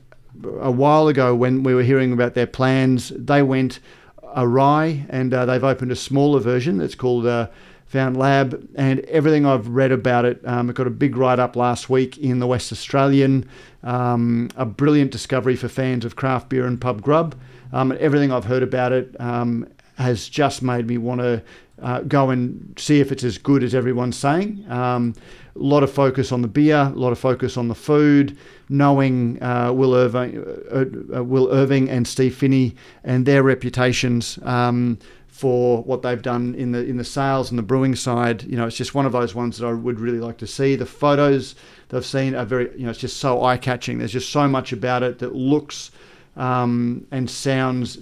a 0.60 0.70
while 0.70 1.06
ago 1.06 1.34
when 1.34 1.62
we 1.62 1.74
were 1.74 1.82
hearing 1.82 2.10
about 2.10 2.32
their 2.32 2.46
plans. 2.46 3.10
They 3.14 3.42
went 3.42 3.80
awry 4.34 5.04
and 5.10 5.34
uh, 5.34 5.44
they've 5.44 5.62
opened 5.62 5.92
a 5.92 5.96
smaller 5.96 6.40
version 6.40 6.78
that's 6.78 6.94
called 6.94 7.26
uh, 7.26 7.48
Found 7.88 8.16
Lab. 8.16 8.66
And 8.76 9.00
everything 9.00 9.44
I've 9.44 9.68
read 9.68 9.92
about 9.92 10.24
it, 10.24 10.40
um, 10.46 10.70
it 10.70 10.76
got 10.76 10.86
a 10.86 10.90
big 10.90 11.18
write 11.18 11.38
up 11.38 11.54
last 11.54 11.90
week 11.90 12.16
in 12.16 12.38
the 12.38 12.46
West 12.46 12.72
Australian. 12.72 13.46
Um, 13.82 14.48
a 14.56 14.64
brilliant 14.64 15.10
discovery 15.10 15.54
for 15.54 15.68
fans 15.68 16.06
of 16.06 16.16
craft 16.16 16.48
beer 16.48 16.66
and 16.66 16.80
pub 16.80 17.02
grub. 17.02 17.34
Um, 17.74 17.94
everything 18.00 18.32
I've 18.32 18.46
heard 18.46 18.62
about 18.62 18.92
it 18.92 19.14
um, 19.20 19.68
has 19.98 20.26
just 20.30 20.62
made 20.62 20.86
me 20.86 20.96
want 20.96 21.20
to 21.20 21.42
uh, 21.82 22.00
go 22.00 22.30
and 22.30 22.74
see 22.78 23.00
if 23.00 23.12
it's 23.12 23.24
as 23.24 23.38
good 23.38 23.62
as 23.62 23.74
everyone's 23.74 24.16
saying. 24.16 24.64
Um, 24.68 25.14
a 25.54 25.58
lot 25.58 25.82
of 25.82 25.92
focus 25.92 26.30
on 26.30 26.42
the 26.42 26.48
beer, 26.48 26.76
a 26.76 26.98
lot 26.98 27.10
of 27.12 27.18
focus 27.18 27.56
on 27.56 27.68
the 27.68 27.74
food, 27.74 28.38
knowing 28.68 29.42
uh, 29.42 29.72
Will, 29.72 29.94
Irving, 29.94 30.38
uh, 30.70 31.18
uh, 31.18 31.24
Will 31.24 31.50
Irving 31.52 31.88
and 31.90 32.06
Steve 32.06 32.36
Finney 32.36 32.76
and 33.02 33.26
their 33.26 33.42
reputations 33.42 34.38
um, 34.44 34.98
for 35.26 35.82
what 35.82 36.02
they've 36.02 36.22
done 36.22 36.54
in 36.54 36.72
the 36.72 36.84
in 36.84 36.96
the 36.96 37.04
sales 37.04 37.50
and 37.50 37.58
the 37.58 37.62
brewing 37.62 37.94
side. 37.94 38.42
You 38.44 38.56
know, 38.56 38.66
it's 38.66 38.76
just 38.76 38.94
one 38.94 39.06
of 39.06 39.12
those 39.12 39.34
ones 39.34 39.58
that 39.58 39.66
I 39.66 39.72
would 39.72 40.00
really 40.00 40.20
like 40.20 40.38
to 40.38 40.46
see. 40.46 40.76
The 40.76 40.86
photos 40.86 41.54
they've 41.88 42.04
seen 42.04 42.34
are 42.34 42.44
very, 42.44 42.70
you 42.76 42.84
know, 42.84 42.90
it's 42.90 43.00
just 43.00 43.18
so 43.18 43.42
eye 43.42 43.56
catching. 43.56 43.98
There's 43.98 44.12
just 44.12 44.30
so 44.30 44.46
much 44.48 44.72
about 44.72 45.02
it 45.02 45.18
that 45.18 45.34
looks 45.34 45.90
um, 46.36 47.06
and 47.10 47.28
sounds 47.28 47.98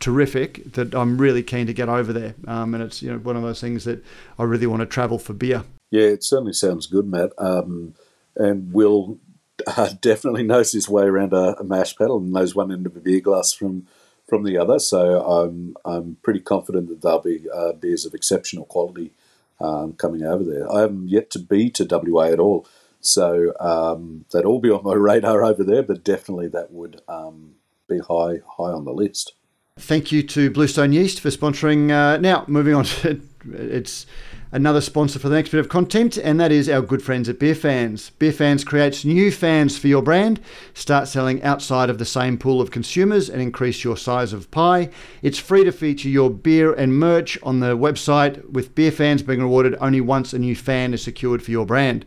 terrific 0.00 0.72
that 0.72 0.94
I'm 0.94 1.18
really 1.18 1.42
keen 1.42 1.66
to 1.66 1.72
get 1.72 1.88
over 1.88 2.12
there. 2.12 2.34
Um, 2.46 2.74
and 2.74 2.82
it's 2.82 3.02
you 3.02 3.10
know 3.10 3.18
one 3.18 3.36
of 3.36 3.42
those 3.42 3.60
things 3.60 3.84
that 3.84 4.04
I 4.38 4.44
really 4.44 4.66
want 4.66 4.80
to 4.80 4.86
travel 4.86 5.18
for 5.18 5.32
beer. 5.32 5.64
Yeah, 5.90 6.06
it 6.06 6.24
certainly 6.24 6.52
sounds 6.52 6.86
good, 6.86 7.06
Matt. 7.06 7.30
Um, 7.38 7.94
and 8.36 8.72
Will 8.72 9.18
uh, 9.66 9.90
definitely 10.00 10.42
knows 10.42 10.72
his 10.72 10.88
way 10.88 11.04
around 11.04 11.32
a, 11.32 11.56
a, 11.58 11.64
mash 11.64 11.96
paddle 11.96 12.18
and 12.18 12.32
knows 12.32 12.54
one 12.54 12.72
end 12.72 12.86
of 12.86 12.96
a 12.96 13.00
beer 13.00 13.20
glass 13.20 13.52
from 13.52 13.86
from 14.28 14.42
the 14.42 14.58
other. 14.58 14.78
So 14.78 15.24
I'm 15.24 15.76
I'm 15.84 16.16
pretty 16.22 16.40
confident 16.40 16.88
that 16.88 17.02
there'll 17.02 17.20
be 17.20 17.46
uh, 17.52 17.72
beers 17.72 18.04
of 18.04 18.14
exceptional 18.14 18.64
quality 18.64 19.12
um, 19.60 19.94
coming 19.94 20.22
over 20.24 20.44
there. 20.44 20.70
I 20.70 20.80
haven't 20.80 21.08
yet 21.08 21.30
to 21.30 21.38
be 21.38 21.70
to 21.70 21.86
WA 21.88 22.24
at 22.24 22.40
all, 22.40 22.66
so 23.00 23.52
um, 23.60 24.24
that'll 24.32 24.52
all 24.52 24.60
be 24.60 24.70
on 24.70 24.84
my 24.84 24.94
radar 24.94 25.44
over 25.44 25.64
there. 25.64 25.82
But 25.82 26.04
definitely 26.04 26.48
that 26.48 26.72
would 26.72 27.00
um, 27.08 27.54
be 27.88 27.98
high 27.98 28.40
high 28.56 28.72
on 28.72 28.84
the 28.84 28.92
list. 28.92 29.32
Thank 29.78 30.10
you 30.10 30.22
to 30.22 30.50
Bluestone 30.50 30.94
Yeast 30.94 31.20
for 31.20 31.28
sponsoring. 31.28 31.90
Uh, 31.90 32.16
now 32.16 32.44
moving 32.48 32.74
on 32.74 32.84
to 33.02 33.20
it's 33.52 34.06
another 34.50 34.80
sponsor 34.80 35.18
for 35.18 35.28
the 35.28 35.34
next 35.34 35.50
bit 35.50 35.60
of 35.60 35.68
content, 35.68 36.16
and 36.16 36.40
that 36.40 36.50
is 36.50 36.70
our 36.70 36.80
good 36.80 37.02
friends 37.02 37.28
at 37.28 37.38
Beer 37.38 37.54
Fans. 37.54 38.08
Beer 38.18 38.32
Fans 38.32 38.64
creates 38.64 39.04
new 39.04 39.30
fans 39.30 39.76
for 39.76 39.88
your 39.88 40.00
brand. 40.00 40.40
Start 40.72 41.08
selling 41.08 41.42
outside 41.42 41.90
of 41.90 41.98
the 41.98 42.06
same 42.06 42.38
pool 42.38 42.62
of 42.62 42.70
consumers 42.70 43.28
and 43.28 43.42
increase 43.42 43.84
your 43.84 43.98
size 43.98 44.32
of 44.32 44.50
pie. 44.50 44.88
It's 45.20 45.38
free 45.38 45.64
to 45.64 45.72
feature 45.72 46.08
your 46.08 46.30
beer 46.30 46.72
and 46.72 46.98
merch 46.98 47.38
on 47.42 47.60
the 47.60 47.76
website, 47.76 48.48
with 48.50 48.74
Beer 48.74 48.90
Fans 48.90 49.22
being 49.22 49.40
rewarded 49.40 49.76
only 49.78 50.00
once 50.00 50.32
a 50.32 50.38
new 50.38 50.56
fan 50.56 50.94
is 50.94 51.02
secured 51.02 51.42
for 51.42 51.50
your 51.50 51.66
brand. 51.66 52.06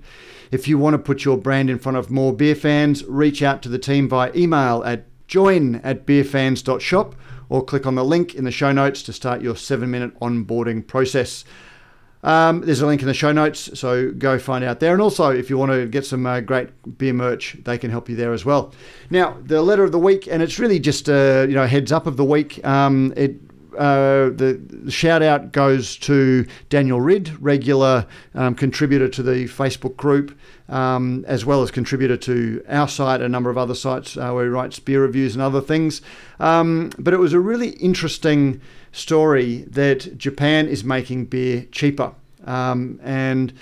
If 0.49 0.67
you 0.67 0.79
want 0.79 0.95
to 0.95 0.97
put 0.97 1.23
your 1.23 1.37
brand 1.37 1.69
in 1.69 1.77
front 1.77 1.99
of 1.99 2.09
more 2.09 2.33
beer 2.33 2.55
fans, 2.55 3.05
reach 3.05 3.43
out 3.43 3.61
to 3.61 3.69
the 3.69 3.77
team 3.77 4.09
via 4.09 4.31
email 4.35 4.83
at 4.83 5.05
join 5.27 5.75
at 5.75 6.07
beerfans.shop 6.07 7.15
or 7.49 7.63
click 7.63 7.85
on 7.85 7.95
the 7.95 8.05
link 8.05 8.35
in 8.35 8.45
the 8.45 8.51
show 8.51 8.71
notes 8.71 9.03
to 9.03 9.13
start 9.13 9.41
your 9.41 9.55
seven 9.55 9.91
minute 9.91 10.17
onboarding 10.19 10.85
process. 10.85 11.43
Um, 12.21 12.61
there's 12.61 12.81
a 12.81 12.85
link 12.85 13.01
in 13.01 13.07
the 13.07 13.13
show 13.13 13.31
notes, 13.31 13.79
so 13.79 14.11
go 14.11 14.37
find 14.37 14.63
out 14.63 14.81
there. 14.81 14.93
And 14.93 15.01
also, 15.01 15.29
if 15.29 15.49
you 15.49 15.57
want 15.57 15.71
to 15.71 15.87
get 15.87 16.05
some 16.05 16.25
uh, 16.25 16.41
great 16.41 16.97
beer 16.97 17.13
merch, 17.13 17.57
they 17.63 17.77
can 17.77 17.91
help 17.91 18.09
you 18.09 18.15
there 18.15 18.33
as 18.33 18.43
well. 18.43 18.73
Now, 19.09 19.37
the 19.41 19.61
letter 19.61 19.83
of 19.83 19.93
the 19.93 19.99
week, 19.99 20.27
and 20.27 20.43
it's 20.43 20.59
really 20.59 20.79
just 20.79 21.07
a 21.07 21.45
you 21.47 21.55
know 21.55 21.65
heads 21.65 21.91
up 21.91 22.07
of 22.07 22.17
the 22.17 22.25
week. 22.25 22.63
Um, 22.65 23.13
it 23.15 23.48
uh, 23.79 24.29
the, 24.29 24.85
shout 24.89 25.23
out 25.23 25.53
goes 25.53 25.95
to 25.97 26.45
Daniel 26.67 26.99
Ridd, 26.99 27.41
regular 27.41 28.05
um, 28.35 28.53
contributor 28.53 29.07
to 29.07 29.23
the 29.23 29.45
Facebook 29.45 29.95
group, 29.95 30.37
um, 30.67 31.23
as 31.27 31.45
well 31.45 31.63
as 31.63 31.71
contributor 31.71 32.17
to 32.17 32.61
our 32.67 32.89
site, 32.89 33.21
a 33.21 33.29
number 33.29 33.49
of 33.49 33.57
other 33.57 33.73
sites 33.73 34.17
uh, 34.17 34.31
where 34.31 34.43
he 34.43 34.49
writes 34.49 34.79
beer 34.79 35.01
reviews 35.01 35.33
and 35.33 35.41
other 35.41 35.61
things. 35.61 36.01
Um, 36.41 36.91
but 36.99 37.13
it 37.13 37.17
was 37.17 37.31
a 37.31 37.39
really 37.39 37.69
interesting 37.69 38.59
story 38.91 39.63
that 39.69 40.17
Japan 40.17 40.67
is 40.67 40.83
making 40.83 41.25
beer 41.25 41.65
cheaper. 41.71 42.13
Um, 42.45 42.99
and 43.01 43.53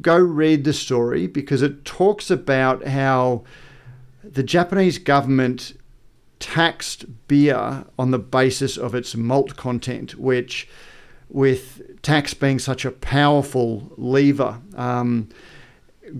go 0.00 0.16
read 0.16 0.64
the 0.64 0.72
story 0.72 1.26
because 1.26 1.60
it 1.60 1.84
talks 1.84 2.30
about 2.30 2.86
how 2.86 3.44
the 4.24 4.42
Japanese 4.42 4.98
government 4.98 5.74
taxed 6.38 7.04
beer 7.28 7.84
on 7.98 8.10
the 8.10 8.18
basis 8.18 8.76
of 8.76 8.94
its 8.94 9.14
malt 9.14 9.56
content, 9.56 10.16
which, 10.16 10.68
with 11.28 12.02
tax 12.02 12.34
being 12.34 12.58
such 12.58 12.84
a 12.84 12.90
powerful 12.90 13.92
lever, 13.96 14.60
um, 14.76 15.28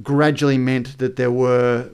gradually 0.03 0.59
meant 0.59 0.99
that 0.99 1.17
there 1.17 1.31
were 1.31 1.91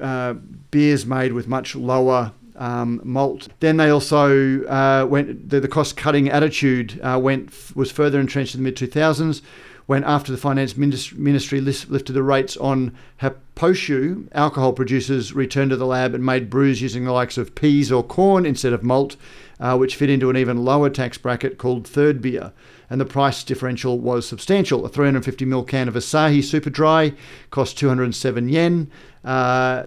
uh, 0.00 0.34
beers 0.70 1.06
made 1.06 1.32
with 1.32 1.48
much 1.48 1.74
lower 1.74 2.32
um, 2.56 3.00
malt. 3.04 3.48
Then 3.60 3.76
they 3.76 3.90
also 3.90 4.64
uh, 4.64 5.06
went 5.08 5.50
the, 5.50 5.60
the 5.60 5.68
cost 5.68 5.96
cutting 5.96 6.28
attitude 6.28 6.98
uh, 7.02 7.18
went 7.22 7.52
was 7.76 7.90
further 7.90 8.18
entrenched 8.18 8.54
in 8.54 8.62
the 8.62 8.64
mid 8.64 8.76
2000s 8.76 9.42
when 9.86 10.02
after 10.02 10.32
the 10.32 10.38
finance 10.38 10.76
ministry 10.76 11.60
lifted 11.60 12.12
the 12.12 12.22
rates 12.22 12.56
on 12.56 12.96
happoshu, 13.22 14.28
alcohol 14.32 14.72
producers 14.72 15.32
returned 15.32 15.70
to 15.70 15.76
the 15.76 15.86
lab 15.86 16.12
and 16.12 16.26
made 16.26 16.50
brews 16.50 16.82
using 16.82 17.04
the 17.04 17.12
likes 17.12 17.38
of 17.38 17.54
peas 17.54 17.92
or 17.92 18.02
corn 18.02 18.44
instead 18.44 18.72
of 18.72 18.82
malt, 18.82 19.16
uh, 19.60 19.76
which 19.76 19.94
fit 19.94 20.10
into 20.10 20.28
an 20.28 20.36
even 20.36 20.64
lower 20.64 20.90
tax 20.90 21.16
bracket 21.18 21.56
called 21.56 21.86
third 21.86 22.20
beer. 22.20 22.52
And 22.90 23.00
the 23.00 23.04
price 23.04 23.44
differential 23.44 23.98
was 23.98 24.26
substantial. 24.26 24.84
A 24.84 24.90
350ml 24.90 25.68
can 25.68 25.86
of 25.88 25.94
Asahi 25.94 26.42
Super 26.42 26.70
Dry 26.70 27.12
cost 27.50 27.78
207 27.78 28.48
yen. 28.48 28.90
Uh, 29.24 29.84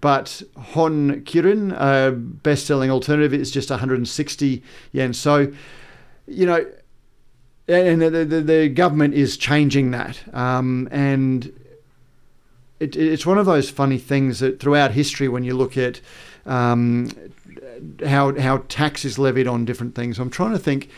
but 0.00 0.42
Hon 0.56 1.20
Kirin, 1.22 1.72
a 1.72 2.12
best 2.12 2.66
selling 2.66 2.90
alternative, 2.90 3.34
is 3.34 3.50
just 3.50 3.70
160 3.70 4.62
yen. 4.92 5.12
So, 5.12 5.52
you 6.26 6.46
know, 6.46 6.64
and 7.76 8.02
the, 8.02 8.10
the, 8.10 8.40
the 8.40 8.68
government 8.68 9.14
is 9.14 9.36
changing 9.36 9.90
that. 9.92 10.22
Um, 10.34 10.88
and 10.90 11.52
it, 12.80 12.96
it's 12.96 13.26
one 13.26 13.38
of 13.38 13.46
those 13.46 13.70
funny 13.70 13.98
things 13.98 14.40
that 14.40 14.60
throughout 14.60 14.92
history, 14.92 15.28
when 15.28 15.44
you 15.44 15.54
look 15.54 15.76
at 15.76 16.00
um, 16.46 17.10
how, 18.04 18.38
how 18.38 18.58
tax 18.68 19.04
is 19.04 19.18
levied 19.18 19.46
on 19.46 19.64
different 19.64 19.94
things, 19.94 20.18
I'm 20.18 20.30
trying 20.30 20.52
to 20.52 20.58
think. 20.58 20.88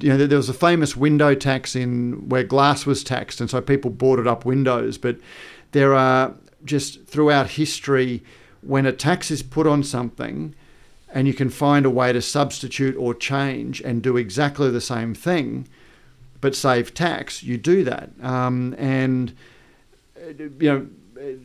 You 0.00 0.08
know, 0.08 0.26
there 0.26 0.38
was 0.38 0.48
a 0.48 0.54
famous 0.54 0.96
window 0.96 1.34
tax 1.34 1.76
in 1.76 2.30
where 2.30 2.44
glass 2.44 2.86
was 2.86 3.04
taxed, 3.04 3.42
and 3.42 3.50
so 3.50 3.60
people 3.60 3.90
boarded 3.90 4.26
up 4.26 4.46
windows. 4.46 4.96
But 4.96 5.18
there 5.72 5.94
are 5.94 6.34
just 6.64 7.04
throughout 7.04 7.50
history 7.50 8.22
when 8.62 8.86
a 8.86 8.92
tax 8.92 9.30
is 9.30 9.42
put 9.42 9.66
on 9.66 9.82
something 9.82 10.54
and 11.12 11.26
you 11.26 11.34
can 11.34 11.50
find 11.50 11.84
a 11.84 11.90
way 11.90 12.12
to 12.12 12.22
substitute 12.22 12.96
or 12.96 13.14
change 13.14 13.80
and 13.82 14.02
do 14.02 14.16
exactly 14.16 14.70
the 14.70 14.80
same 14.80 15.14
thing 15.14 15.68
but 16.42 16.54
save 16.54 16.92
tax, 16.92 17.42
you 17.42 17.56
do 17.56 17.82
that. 17.84 18.10
Um, 18.20 18.74
and, 18.76 19.34
you 20.38 20.52
know, 20.60 20.86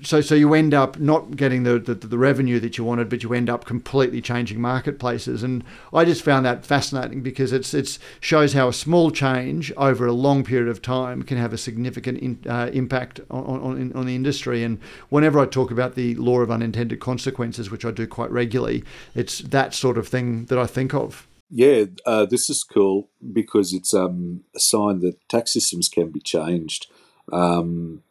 so 0.01 0.21
so 0.21 0.33
you 0.33 0.55
end 0.55 0.73
up 0.73 0.97
not 0.99 1.35
getting 1.35 1.61
the, 1.61 1.77
the, 1.77 1.93
the 1.93 2.17
revenue 2.17 2.59
that 2.59 2.79
you 2.79 2.83
wanted, 2.83 3.09
but 3.09 3.21
you 3.21 3.31
end 3.33 3.47
up 3.47 3.65
completely 3.65 4.21
changing 4.21 4.59
marketplaces. 4.59 5.43
And 5.43 5.63
I 5.93 6.03
just 6.03 6.23
found 6.23 6.47
that 6.47 6.65
fascinating 6.65 7.21
because 7.21 7.53
it's 7.53 7.75
it's 7.75 7.99
shows 8.19 8.53
how 8.53 8.69
a 8.69 8.73
small 8.73 9.11
change 9.11 9.71
over 9.77 10.07
a 10.07 10.13
long 10.13 10.43
period 10.43 10.67
of 10.67 10.81
time 10.81 11.21
can 11.21 11.37
have 11.37 11.53
a 11.53 11.57
significant 11.57 12.17
in, 12.17 12.39
uh, 12.49 12.71
impact 12.73 13.21
on 13.29 13.61
on, 13.61 13.93
on 13.93 14.05
the 14.07 14.15
industry. 14.15 14.63
And 14.63 14.79
whenever 15.09 15.39
I 15.39 15.45
talk 15.45 15.69
about 15.69 15.93
the 15.93 16.15
law 16.15 16.39
of 16.39 16.49
unintended 16.49 16.99
consequences, 16.99 17.69
which 17.69 17.85
I 17.85 17.91
do 17.91 18.07
quite 18.07 18.31
regularly, 18.31 18.83
it's 19.13 19.39
that 19.39 19.75
sort 19.75 19.97
of 19.99 20.07
thing 20.07 20.45
that 20.45 20.57
I 20.57 20.65
think 20.65 20.95
of. 20.95 21.27
Yeah, 21.49 21.85
uh, 22.05 22.25
this 22.25 22.49
is 22.49 22.63
cool 22.63 23.09
because 23.33 23.73
it's 23.73 23.93
um, 23.93 24.43
a 24.55 24.59
sign 24.59 24.99
that 24.99 25.17
tax 25.29 25.53
systems 25.53 25.87
can 25.87 26.11
be 26.11 26.19
changed. 26.19 26.87
Um, 27.31 28.03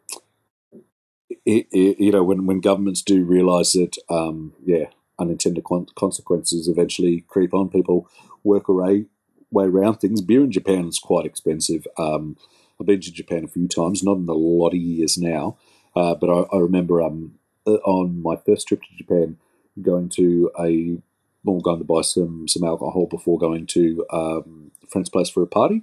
it, 1.45 1.66
it, 1.72 1.99
you 2.01 2.12
know, 2.12 2.22
when, 2.22 2.47
when 2.47 2.61
governments 2.61 3.03
do 3.03 3.24
realise 3.24 3.72
that, 3.72 3.97
um, 4.09 4.53
yeah, 4.64 4.87
unintended 5.18 5.64
con- 5.64 5.87
consequences 5.97 6.68
eventually 6.68 7.24
creep 7.28 7.55
on, 7.55 7.68
people 7.68 8.09
work 8.45 8.68
a 8.68 8.72
way, 8.72 9.07
way 9.51 9.64
around 9.64 9.97
things. 9.97 10.20
Beer 10.22 10.43
in 10.45 10.53
Japan 10.53 10.89
is 10.89 10.99
quite 10.99 11.26
expensive. 11.26 11.87
Um, 11.99 12.37
I've 12.80 12.87
been 12.87 13.01
to 13.01 13.12
Japan 13.12 13.45
a 13.45 13.49
few 13.49 13.68
times, 13.68 14.03
not 14.03 14.18
in 14.18 14.28
a 14.28 14.32
lot 14.34 14.68
of 14.74 14.74
years 14.80 15.16
now, 15.18 15.57
uh, 15.95 16.14
but 16.14 16.28
I, 16.30 16.57
I 16.57 16.61
remember 16.61 17.03
um, 17.03 17.34
uh, 17.66 17.72
on 17.84 18.22
my 18.22 18.37
first 18.37 18.68
trip 18.68 18.82
to 18.82 18.97
Japan 18.97 19.39
going 19.82 20.09
to 20.11 20.51
a 20.59 20.99
well, 21.47 21.61
going 21.61 21.78
to 21.78 21.84
buy 21.84 22.03
some 22.03 22.49
some 22.49 22.64
alcohol 22.64 23.07
before 23.07 23.38
going 23.38 23.66
to 23.66 24.05
um, 24.11 24.70
friend's 24.88 25.09
place 25.09 25.30
for 25.30 25.42
a 25.42 25.47
party, 25.47 25.82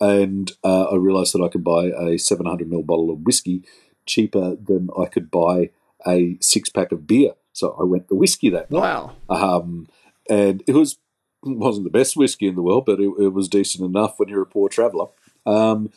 and 0.00 0.52
uh, 0.62 0.84
I 0.84 0.96
realised 0.96 1.34
that 1.34 1.42
I 1.42 1.48
could 1.48 1.64
buy 1.64 1.86
a 1.86 2.18
700 2.18 2.68
ml 2.68 2.86
bottle 2.86 3.10
of 3.10 3.20
whiskey 3.20 3.64
cheaper 4.06 4.56
than 4.56 4.88
I 4.98 5.06
could 5.06 5.30
buy 5.30 5.70
a 6.06 6.36
six 6.40 6.68
pack 6.68 6.92
of 6.92 7.06
beer. 7.06 7.32
So 7.52 7.76
I 7.78 7.84
went 7.84 8.08
the 8.08 8.14
whiskey 8.14 8.50
that 8.50 8.70
night. 8.70 8.80
Wow. 8.80 9.16
Um, 9.28 9.88
and 10.30 10.62
it 10.66 10.74
was 10.74 10.98
wasn't 11.42 11.84
the 11.84 11.98
best 11.98 12.16
whiskey 12.16 12.46
in 12.46 12.54
the 12.54 12.62
world, 12.62 12.84
but 12.86 13.00
it, 13.00 13.12
it 13.18 13.32
was 13.32 13.48
decent 13.48 13.84
enough 13.84 14.18
when 14.18 14.28
you're 14.28 14.42
a 14.42 14.46
poor 14.46 14.68
traveller. 14.68 15.06
Um, 15.46 15.90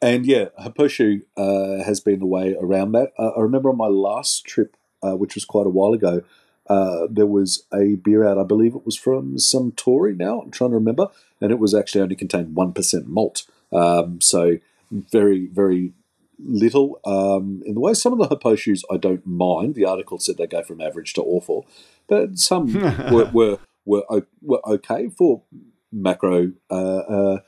and 0.00 0.26
yeah, 0.26 0.46
Happoshu 0.60 1.22
uh, 1.36 1.84
has 1.84 2.00
been 2.00 2.20
the 2.20 2.26
way 2.26 2.56
around 2.60 2.92
that. 2.92 3.12
Uh, 3.18 3.30
I 3.36 3.40
remember 3.40 3.70
on 3.70 3.76
my 3.76 3.88
last 3.88 4.44
trip, 4.44 4.76
uh, 5.02 5.16
which 5.16 5.34
was 5.34 5.44
quite 5.44 5.66
a 5.66 5.70
while 5.70 5.92
ago, 5.92 6.22
uh, 6.68 7.06
there 7.10 7.26
was 7.26 7.64
a 7.72 7.96
beer 7.96 8.24
out. 8.24 8.38
I 8.38 8.44
believe 8.44 8.74
it 8.74 8.84
was 8.84 8.96
from 8.96 9.36
Suntory. 9.36 10.16
Now 10.16 10.40
I'm 10.40 10.50
trying 10.50 10.70
to 10.70 10.76
remember, 10.76 11.08
and 11.40 11.50
it 11.50 11.58
was 11.58 11.74
actually 11.74 12.02
only 12.02 12.16
contained 12.16 12.54
one 12.54 12.72
percent 12.72 13.08
malt. 13.08 13.44
Um, 13.72 14.20
so 14.20 14.58
very, 14.90 15.46
very 15.46 15.92
little 16.38 17.00
um, 17.04 17.62
in 17.66 17.74
the 17.74 17.80
way. 17.80 17.94
Some 17.94 18.12
of 18.12 18.18
the 18.18 18.34
Happoshus 18.34 18.82
I 18.90 18.96
don't 18.96 19.26
mind. 19.26 19.74
The 19.74 19.84
article 19.84 20.18
said 20.18 20.36
they 20.36 20.46
go 20.46 20.62
from 20.62 20.80
average 20.80 21.14
to 21.14 21.22
awful, 21.22 21.66
but 22.08 22.38
some 22.38 22.72
were, 23.12 23.30
were, 23.32 23.58
were 23.84 24.26
were 24.42 24.60
okay 24.66 25.08
for 25.08 25.42
macro 25.90 26.52
uh, 26.70 26.98
uh, 26.98 27.38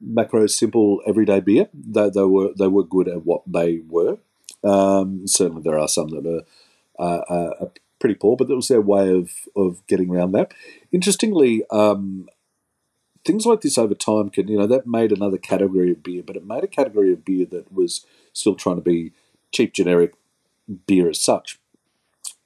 macro 0.00 0.46
simple 0.46 1.00
everyday 1.06 1.40
beer. 1.40 1.68
They, 1.74 2.10
they 2.10 2.22
were 2.22 2.50
they 2.58 2.68
were 2.68 2.84
good 2.84 3.08
at 3.08 3.24
what 3.24 3.42
they 3.46 3.80
were. 3.88 4.18
Um, 4.64 5.26
certainly, 5.26 5.62
there 5.62 5.78
are 5.78 5.88
some 5.88 6.08
that 6.08 6.44
are, 6.98 7.24
uh, 7.28 7.50
are 7.60 7.72
pretty 8.02 8.16
poor, 8.16 8.36
but 8.36 8.48
that 8.48 8.56
was 8.56 8.66
their 8.66 8.80
way 8.80 9.16
of 9.16 9.30
of 9.54 9.86
getting 9.86 10.10
around 10.10 10.32
that. 10.32 10.52
Interestingly, 10.90 11.62
um, 11.70 12.28
things 13.24 13.46
like 13.46 13.60
this 13.60 13.78
over 13.78 13.94
time 13.94 14.28
can 14.28 14.48
you 14.48 14.58
know 14.58 14.66
that 14.66 14.88
made 14.88 15.12
another 15.12 15.38
category 15.38 15.92
of 15.92 16.02
beer, 16.02 16.22
but 16.26 16.36
it 16.36 16.44
made 16.44 16.64
a 16.64 16.68
category 16.68 17.12
of 17.12 17.24
beer 17.24 17.46
that 17.46 17.72
was 17.72 18.04
still 18.32 18.56
trying 18.56 18.74
to 18.74 18.82
be 18.82 19.12
cheap 19.52 19.72
generic 19.72 20.14
beer 20.86 21.08
as 21.08 21.22
such. 21.22 21.60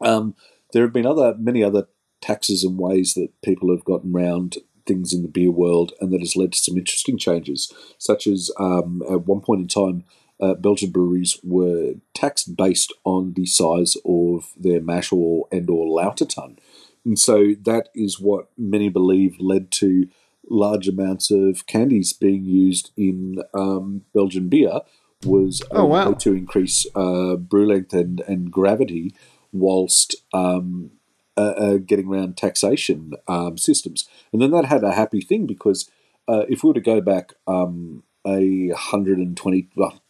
Um, 0.02 0.34
there 0.72 0.82
have 0.82 0.92
been 0.92 1.07
other 1.07 1.34
many 1.38 1.64
other 1.64 1.88
taxes 2.20 2.62
and 2.62 2.78
ways 2.78 3.14
that 3.14 3.30
people 3.40 3.70
have 3.70 3.84
gotten 3.84 4.14
around 4.14 4.59
things 4.86 5.14
in 5.14 5.22
the 5.22 5.28
beer 5.28 5.50
world, 5.50 5.94
and 6.02 6.12
that 6.12 6.20
has 6.20 6.36
led 6.36 6.52
to 6.52 6.59
some 6.59 6.76
interesting 6.76 7.16
changes, 7.16 7.72
such 7.96 8.26
as 8.26 8.50
um, 8.61 9.02
at 9.11 9.26
one 9.26 9.40
point 9.40 9.62
in 9.62 9.68
time. 9.68 10.04
Uh, 10.41 10.55
Belgian 10.55 10.91
breweries 10.91 11.39
were 11.43 11.95
taxed 12.14 12.57
based 12.57 12.93
on 13.05 13.32
the 13.34 13.47
size 13.47 13.97
of 14.05 14.53
their 14.57 14.80
mash 14.80 15.12
or 15.12 15.47
and 15.51 15.68
or 15.70 15.87
lauter 15.87 16.26
tun, 16.26 16.59
and 17.05 17.18
so 17.18 17.55
that 17.62 17.89
is 17.95 18.20
what 18.20 18.49
many 18.59 18.89
believe 18.89 19.37
led 19.41 19.70
to 19.70 20.09
large 20.49 20.89
amounts 20.89 21.30
of 21.30 21.66
candies 21.66 22.12
being 22.12 22.45
used 22.45 22.91
in 22.97 23.43
um, 23.55 24.03
Belgian 24.14 24.49
beer, 24.49 24.80
was 25.24 25.62
oh, 25.70 25.87
wow. 25.87 26.12
to 26.12 26.34
increase 26.34 26.87
uh, 26.95 27.37
brew 27.37 27.66
length 27.66 27.93
and, 27.93 28.20
and 28.20 28.51
gravity 28.51 29.14
whilst 29.53 30.14
um, 30.32 30.91
uh, 31.37 31.55
uh, 31.57 31.76
getting 31.78 32.09
around 32.09 32.37
taxation 32.37 33.12
um, 33.26 33.57
systems. 33.57 34.09
And 34.32 34.43
then 34.43 34.51
that 34.51 34.66
had 34.66 34.84
a 34.84 34.95
happy 34.95 35.20
thing 35.20 35.47
because 35.47 35.91
uh, 36.28 36.45
if 36.49 36.62
we 36.62 36.68
were 36.68 36.74
to 36.74 36.80
go 36.80 37.01
back 37.01 37.32
um, 37.47 38.03
a 38.26 38.68
120, 38.68 39.68
well, 39.76 40.03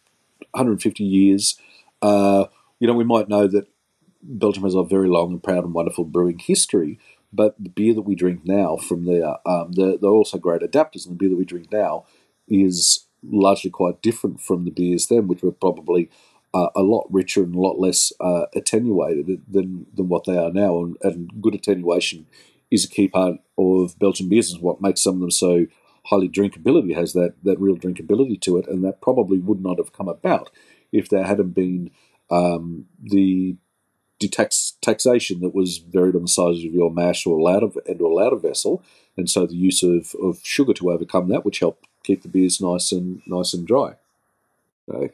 150 0.57 1.03
years, 1.03 1.59
uh, 2.01 2.45
you 2.79 2.87
know, 2.87 2.93
we 2.93 3.03
might 3.03 3.29
know 3.29 3.47
that 3.47 3.67
Belgium 4.21 4.63
has 4.63 4.75
a 4.75 4.83
very 4.83 5.07
long 5.07 5.31
and 5.31 5.43
proud 5.43 5.63
and 5.63 5.73
wonderful 5.73 6.03
brewing 6.03 6.39
history. 6.39 6.99
But 7.33 7.55
the 7.59 7.69
beer 7.69 7.93
that 7.93 8.03
we 8.03 8.15
drink 8.15 8.41
now 8.45 8.77
from 8.77 9.05
there, 9.05 9.35
um, 9.45 9.73
they're, 9.73 9.97
they're 9.97 10.09
also 10.09 10.37
great 10.37 10.61
adapters, 10.61 11.05
and 11.05 11.13
the 11.13 11.17
beer 11.17 11.29
that 11.29 11.37
we 11.37 11.45
drink 11.45 11.71
now 11.71 12.05
is 12.47 13.05
largely 13.23 13.69
quite 13.69 14.01
different 14.01 14.39
from 14.41 14.63
the 14.63 14.71
beers 14.71 15.07
then, 15.07 15.27
which 15.27 15.41
were 15.41 15.51
probably 15.51 16.09
uh, 16.53 16.69
a 16.75 16.81
lot 16.81 17.05
richer 17.09 17.43
and 17.43 17.55
a 17.55 17.59
lot 17.59 17.79
less 17.79 18.13
uh, 18.19 18.45
attenuated 18.55 19.41
than 19.49 19.85
than 19.93 20.07
what 20.07 20.23
they 20.23 20.37
are 20.37 20.51
now. 20.51 20.79
And, 20.79 20.97
and, 21.01 21.41
good 21.41 21.55
attenuation 21.55 22.25
is 22.71 22.85
a 22.85 22.89
key 22.89 23.07
part 23.07 23.35
of 23.57 23.99
Belgian 23.99 24.29
beers, 24.29 24.53
and 24.53 24.61
what 24.61 24.81
makes 24.81 25.03
some 25.03 25.15
of 25.15 25.21
them 25.21 25.31
so 25.31 25.67
highly 26.07 26.29
drinkability 26.29 26.95
has 26.95 27.13
that 27.13 27.33
that 27.43 27.59
real 27.59 27.77
drinkability 27.77 28.39
to 28.41 28.57
it, 28.57 28.67
and 28.67 28.83
that 28.83 29.01
probably 29.01 29.39
would 29.39 29.61
not 29.61 29.77
have 29.77 29.93
come 29.93 30.07
about 30.07 30.49
if 30.91 31.09
there 31.09 31.25
hadn't 31.25 31.51
been 31.51 31.91
um, 32.29 32.85
the 33.01 33.55
tax, 34.31 34.73
taxation 34.81 35.41
that 35.41 35.53
was 35.53 35.77
varied 35.77 36.15
on 36.15 36.23
the 36.23 36.27
size 36.27 36.63
of 36.65 36.73
your 36.73 36.91
mash 36.91 37.25
or 37.25 37.39
lauter 37.39 37.67
and 37.85 38.01
or 38.01 38.13
lauter 38.13 38.37
vessel, 38.37 38.83
and 39.15 39.29
so 39.29 39.45
the 39.45 39.55
use 39.55 39.83
of, 39.83 40.15
of 40.21 40.39
sugar 40.43 40.73
to 40.73 40.91
overcome 40.91 41.27
that, 41.29 41.45
which 41.45 41.59
helped 41.59 41.85
keep 42.03 42.23
the 42.23 42.29
beers 42.29 42.61
nice 42.61 42.91
and 42.91 43.21
nice 43.27 43.53
and 43.53 43.67
dry. 43.67 43.95
So, 44.89 45.09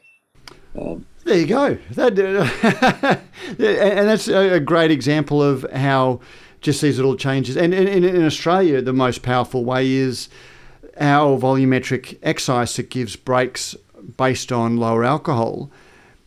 um, 0.78 1.06
there 1.24 1.38
you 1.38 1.46
go. 1.46 1.78
That, 1.92 2.18
and 3.48 4.08
that's 4.08 4.28
a 4.28 4.60
great 4.60 4.90
example 4.90 5.42
of 5.42 5.66
how 5.72 6.20
just 6.60 6.80
these 6.80 6.96
little 6.96 7.16
changes. 7.16 7.56
And 7.56 7.74
in, 7.74 8.04
in 8.04 8.24
Australia, 8.24 8.80
the 8.80 8.92
most 8.92 9.22
powerful 9.22 9.64
way 9.64 9.90
is 9.90 10.28
our 10.98 11.38
volumetric 11.38 12.18
excise 12.22 12.76
that 12.76 12.90
gives 12.90 13.16
breaks 13.16 13.74
based 14.16 14.52
on 14.52 14.76
lower 14.76 15.04
alcohol 15.04 15.70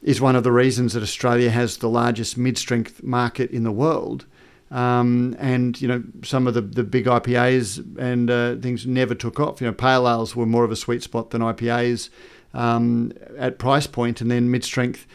is 0.02 0.22
one 0.22 0.36
of 0.36 0.44
the 0.44 0.52
reasons 0.52 0.94
that 0.94 1.04
Australia 1.04 1.50
has 1.50 1.78
the 1.78 1.90
largest 1.90 2.38
mid-strength 2.38 3.04
market 3.04 3.52
in 3.52 3.64
the 3.64 3.72
world. 3.72 4.26
Um, 4.70 5.36
and 5.40 5.82
you 5.82 5.88
know 5.88 6.04
some 6.24 6.46
of 6.46 6.54
the, 6.54 6.60
the 6.60 6.84
big 6.84 7.06
IPAs 7.06 7.98
and 7.98 8.30
uh, 8.30 8.56
things 8.58 8.86
never 8.86 9.16
took 9.16 9.40
off. 9.40 9.62
You 9.62 9.68
know, 9.68 9.74
pale 9.74 10.10
ales 10.10 10.36
were 10.36 10.46
more 10.46 10.66
of 10.66 10.72
a 10.72 10.76
sweet 10.76 11.02
spot 11.04 11.30
than 11.30 11.42
IPAs 11.42 12.10
um, 12.54 13.14
at 13.38 13.60
price 13.60 13.88
point, 13.88 14.20
and 14.20 14.30
then 14.30 14.52
mid 14.52 14.66
strength 14.66 15.08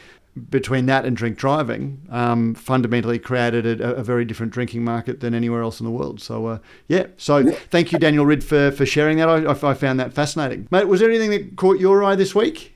between 0.49 0.87
that 0.87 1.05
and 1.05 1.16
drink 1.16 1.37
driving 1.37 2.07
um, 2.11 2.55
fundamentally 2.55 3.18
created 3.18 3.80
a, 3.80 3.97
a, 3.97 4.03
very 4.03 4.24
different 4.24 4.51
drinking 4.51 4.83
market 4.83 5.20
than 5.20 5.35
anywhere 5.35 5.61
else 5.62 5.78
in 5.78 5.85
the 5.85 5.93
world. 5.93 6.22
So 6.22 6.47
uh, 6.47 6.59
yeah, 6.89 7.07
so 7.18 7.53
thank 7.53 7.93
you, 7.93 7.99
Daniel 7.99 8.24
Ridd, 8.24 8.43
for 8.43 8.70
for 8.70 8.87
sharing 8.87 9.18
that. 9.18 9.28
I, 9.28 9.51
I, 9.51 9.74
found 9.74 10.01
that 10.01 10.14
fascinating, 10.14 10.68
mate. 10.70 10.89
Was 10.89 11.01
there 11.01 11.11
anything 11.11 11.30
that 11.30 11.57
caught 11.57 11.78
your 11.78 12.03
eye 12.03 12.14
this 12.14 12.35
week? 12.35 12.74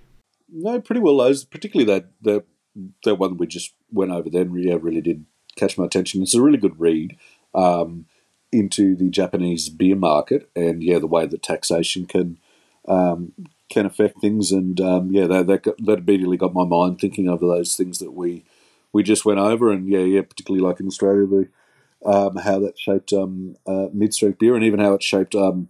No, 0.52 0.80
pretty 0.80 1.00
well. 1.00 1.16
Those, 1.16 1.44
particularly 1.44 1.90
that 1.92 2.11
that 2.22 2.44
that 3.04 3.14
one 3.14 3.38
we 3.38 3.46
just 3.46 3.74
went 3.90 4.12
over 4.12 4.28
then, 4.28 4.54
yeah, 4.57 4.76
really 4.78 5.00
did 5.00 5.24
catch 5.57 5.78
my 5.78 5.86
attention. 5.86 6.22
It's 6.22 6.34
a 6.34 6.42
really 6.42 6.59
good 6.59 6.78
read 6.78 7.16
um, 7.54 8.04
into 8.52 8.94
the 8.94 9.09
Japanese 9.09 9.70
beer 9.70 9.96
market 9.96 10.50
and 10.54 10.82
yeah, 10.82 10.98
the 10.98 11.07
way 11.07 11.26
that 11.26 11.42
taxation 11.42 12.04
can 12.04 12.38
um, 12.86 13.32
can 13.70 13.86
affect 13.86 14.20
things. 14.20 14.52
And 14.52 14.80
um, 14.80 15.10
yeah, 15.10 15.26
that 15.26 15.46
that, 15.46 15.62
got, 15.62 15.74
that 15.84 15.98
immediately 15.98 16.36
got 16.36 16.54
my 16.54 16.64
mind 16.64 16.98
thinking 17.00 17.28
over 17.28 17.46
those 17.46 17.76
things 17.76 17.98
that 17.98 18.12
we 18.12 18.44
we 18.92 19.02
just 19.02 19.24
went 19.24 19.40
over. 19.40 19.70
And 19.70 19.88
yeah, 19.88 20.00
yeah, 20.00 20.22
particularly 20.22 20.66
like 20.66 20.80
in 20.80 20.86
Australia, 20.86 21.26
the 21.26 21.48
um, 22.08 22.36
how 22.36 22.58
that 22.60 22.78
shaped 22.78 23.12
um, 23.12 23.56
uh, 23.66 23.86
mid 23.92 24.14
strength 24.14 24.38
beer 24.38 24.54
and 24.54 24.64
even 24.64 24.80
how 24.80 24.94
it 24.94 25.02
shaped. 25.02 25.34
Um, 25.34 25.68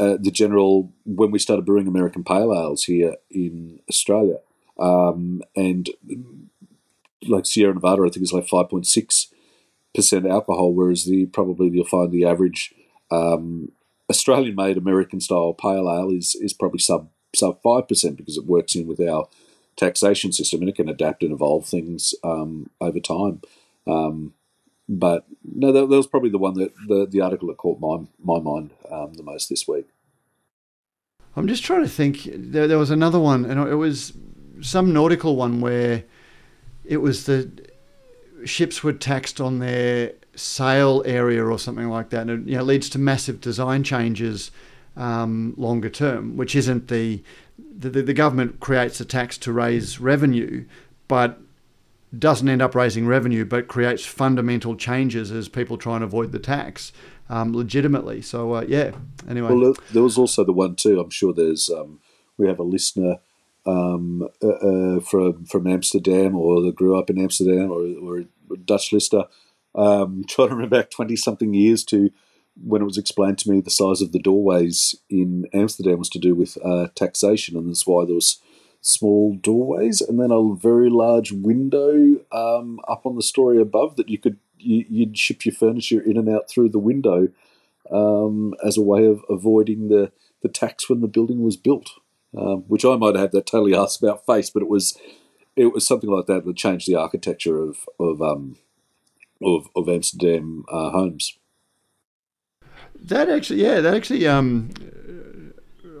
uh, 0.00 0.16
the 0.20 0.30
general 0.30 0.92
when 1.04 1.32
we 1.32 1.40
started 1.40 1.66
brewing 1.66 1.88
American 1.88 2.22
pale 2.22 2.52
ales 2.54 2.84
here 2.84 3.16
in 3.30 3.80
Australia, 3.88 4.38
and 4.78 5.90
like 7.26 7.46
Sierra 7.46 7.74
Nevada, 7.74 8.02
I 8.02 8.10
think 8.10 8.22
is 8.22 8.32
like 8.32 8.46
5.6% 8.46 10.30
alcohol, 10.30 10.72
whereas 10.72 11.04
the 11.04 11.26
probably 11.26 11.68
you'll 11.70 11.84
find 11.84 12.12
the 12.12 12.24
average 12.24 12.72
um, 13.10 13.72
Australian-made 14.10 14.76
American-style 14.76 15.54
pale 15.54 15.90
ale 15.90 16.10
is 16.10 16.36
is 16.40 16.52
probably 16.52 16.78
sub 16.78 17.10
sub 17.38 17.62
five 17.62 17.88
percent 17.88 18.16
because 18.16 18.36
it 18.36 18.46
works 18.46 18.74
in 18.74 18.86
with 18.86 19.00
our 19.00 19.28
taxation 19.76 20.32
system 20.32 20.60
and 20.60 20.68
it 20.68 20.76
can 20.76 20.88
adapt 20.88 21.22
and 21.22 21.32
evolve 21.32 21.64
things 21.64 22.14
um, 22.24 22.68
over 22.80 23.00
time. 23.00 23.40
Um, 23.86 24.34
but 24.88 25.26
no, 25.44 25.70
that, 25.72 25.88
that, 25.88 25.96
was 25.96 26.06
probably 26.06 26.30
the 26.30 26.38
one 26.38 26.54
that 26.54 26.72
the, 26.88 27.06
the 27.06 27.20
article 27.20 27.48
that 27.48 27.58
caught 27.58 27.78
my 27.78 28.06
my 28.22 28.40
mind 28.40 28.70
um, 28.90 29.14
the 29.14 29.22
most 29.22 29.48
this 29.48 29.68
week. 29.68 29.86
I'm 31.36 31.46
just 31.46 31.64
trying 31.64 31.82
to 31.82 31.88
think. 31.88 32.22
There, 32.24 32.66
there 32.66 32.78
was 32.78 32.90
another 32.90 33.18
one, 33.20 33.44
and 33.44 33.60
it 33.68 33.76
was 33.76 34.14
some 34.60 34.92
nautical 34.92 35.36
one 35.36 35.60
where 35.60 36.04
it 36.84 36.98
was 36.98 37.26
the 37.26 37.50
ships 38.44 38.82
were 38.82 38.94
taxed 38.94 39.40
on 39.40 39.58
their 39.58 40.14
sail 40.34 41.02
area 41.04 41.44
or 41.44 41.58
something 41.58 41.88
like 41.88 42.10
that, 42.10 42.22
and 42.22 42.48
it 42.48 42.50
you 42.50 42.56
know, 42.56 42.64
leads 42.64 42.88
to 42.90 42.98
massive 42.98 43.40
design 43.40 43.84
changes 43.84 44.50
um, 44.98 45.54
longer 45.56 45.88
term, 45.88 46.36
which 46.36 46.54
isn't 46.54 46.88
the, 46.88 47.22
the 47.58 47.88
the 47.88 48.12
government 48.12 48.60
creates 48.60 49.00
a 49.00 49.04
tax 49.04 49.38
to 49.38 49.52
raise 49.52 50.00
revenue, 50.00 50.66
but 51.06 51.40
doesn't 52.16 52.48
end 52.48 52.60
up 52.60 52.74
raising 52.74 53.06
revenue, 53.06 53.44
but 53.44 53.68
creates 53.68 54.04
fundamental 54.04 54.76
changes 54.76 55.30
as 55.30 55.48
people 55.48 55.76
try 55.78 55.94
and 55.94 56.04
avoid 56.04 56.32
the 56.32 56.38
tax 56.38 56.92
um, 57.30 57.54
legitimately. 57.54 58.22
So 58.22 58.54
uh, 58.54 58.64
yeah. 58.66 58.92
Anyway, 59.28 59.54
well, 59.54 59.74
there 59.92 60.02
was 60.02 60.18
also 60.18 60.44
the 60.44 60.52
one 60.52 60.74
too. 60.74 61.00
I'm 61.00 61.10
sure 61.10 61.32
there's 61.32 61.70
um, 61.70 62.00
we 62.36 62.48
have 62.48 62.58
a 62.58 62.64
listener 62.64 63.16
um, 63.66 64.28
uh, 64.42 64.48
uh, 64.48 65.00
from 65.00 65.44
from 65.44 65.66
Amsterdam 65.68 66.34
or 66.36 66.60
that 66.62 66.74
grew 66.74 66.98
up 66.98 67.08
in 67.08 67.20
Amsterdam 67.20 67.70
or, 67.70 67.84
or 68.02 68.24
Dutch 68.64 68.92
listener. 68.92 69.24
Um, 69.74 70.24
trying 70.28 70.48
to 70.48 70.54
remember 70.54 70.78
back 70.78 70.90
twenty 70.90 71.14
something 71.14 71.54
years 71.54 71.84
to 71.84 72.10
when 72.64 72.82
it 72.82 72.86
was 72.86 72.98
explained 72.98 73.38
to 73.38 73.50
me 73.50 73.60
the 73.60 73.70
size 73.70 74.00
of 74.00 74.12
the 74.12 74.18
doorways 74.18 74.94
in 75.08 75.46
Amsterdam 75.52 75.98
was 75.98 76.08
to 76.10 76.18
do 76.18 76.34
with 76.34 76.58
uh, 76.64 76.88
taxation, 76.94 77.56
and 77.56 77.68
that's 77.68 77.86
why 77.86 78.04
there 78.04 78.14
was 78.14 78.40
small 78.80 79.36
doorways 79.36 80.00
and 80.00 80.20
then 80.20 80.30
a 80.30 80.54
very 80.54 80.88
large 80.88 81.32
window 81.32 82.16
um, 82.30 82.78
up 82.86 83.04
on 83.04 83.16
the 83.16 83.22
story 83.22 83.60
above 83.60 83.96
that 83.96 84.08
you 84.08 84.16
could 84.18 84.38
you, 84.56 84.84
would 84.90 85.18
ship 85.18 85.44
your 85.44 85.54
furniture 85.54 86.00
in 86.00 86.16
and 86.16 86.28
out 86.28 86.48
through 86.48 86.68
the 86.68 86.78
window 86.78 87.28
um, 87.90 88.54
as 88.64 88.76
a 88.76 88.82
way 88.82 89.04
of 89.04 89.22
avoiding 89.28 89.88
the, 89.88 90.12
the 90.42 90.48
tax 90.48 90.88
when 90.88 91.00
the 91.00 91.08
building 91.08 91.42
was 91.42 91.56
built. 91.56 91.90
Um, 92.36 92.64
which 92.68 92.84
I 92.84 92.96
might 92.96 93.16
have 93.16 93.30
that 93.32 93.46
totally 93.46 93.74
asked 93.74 94.02
about 94.02 94.26
face, 94.26 94.50
but 94.50 94.62
it 94.62 94.68
was 94.68 94.98
it 95.56 95.72
was 95.72 95.86
something 95.86 96.10
like 96.10 96.26
that 96.26 96.44
that 96.44 96.56
changed 96.56 96.86
the 96.86 96.94
architecture 96.94 97.58
of 97.58 97.88
of 97.98 98.20
um, 98.20 98.58
of, 99.42 99.68
of 99.74 99.88
Amsterdam 99.88 100.64
uh, 100.70 100.90
homes. 100.90 101.37
That 103.02 103.28
actually, 103.28 103.62
yeah, 103.62 103.80
that 103.80 103.94
actually 103.94 104.26
um, 104.26 104.70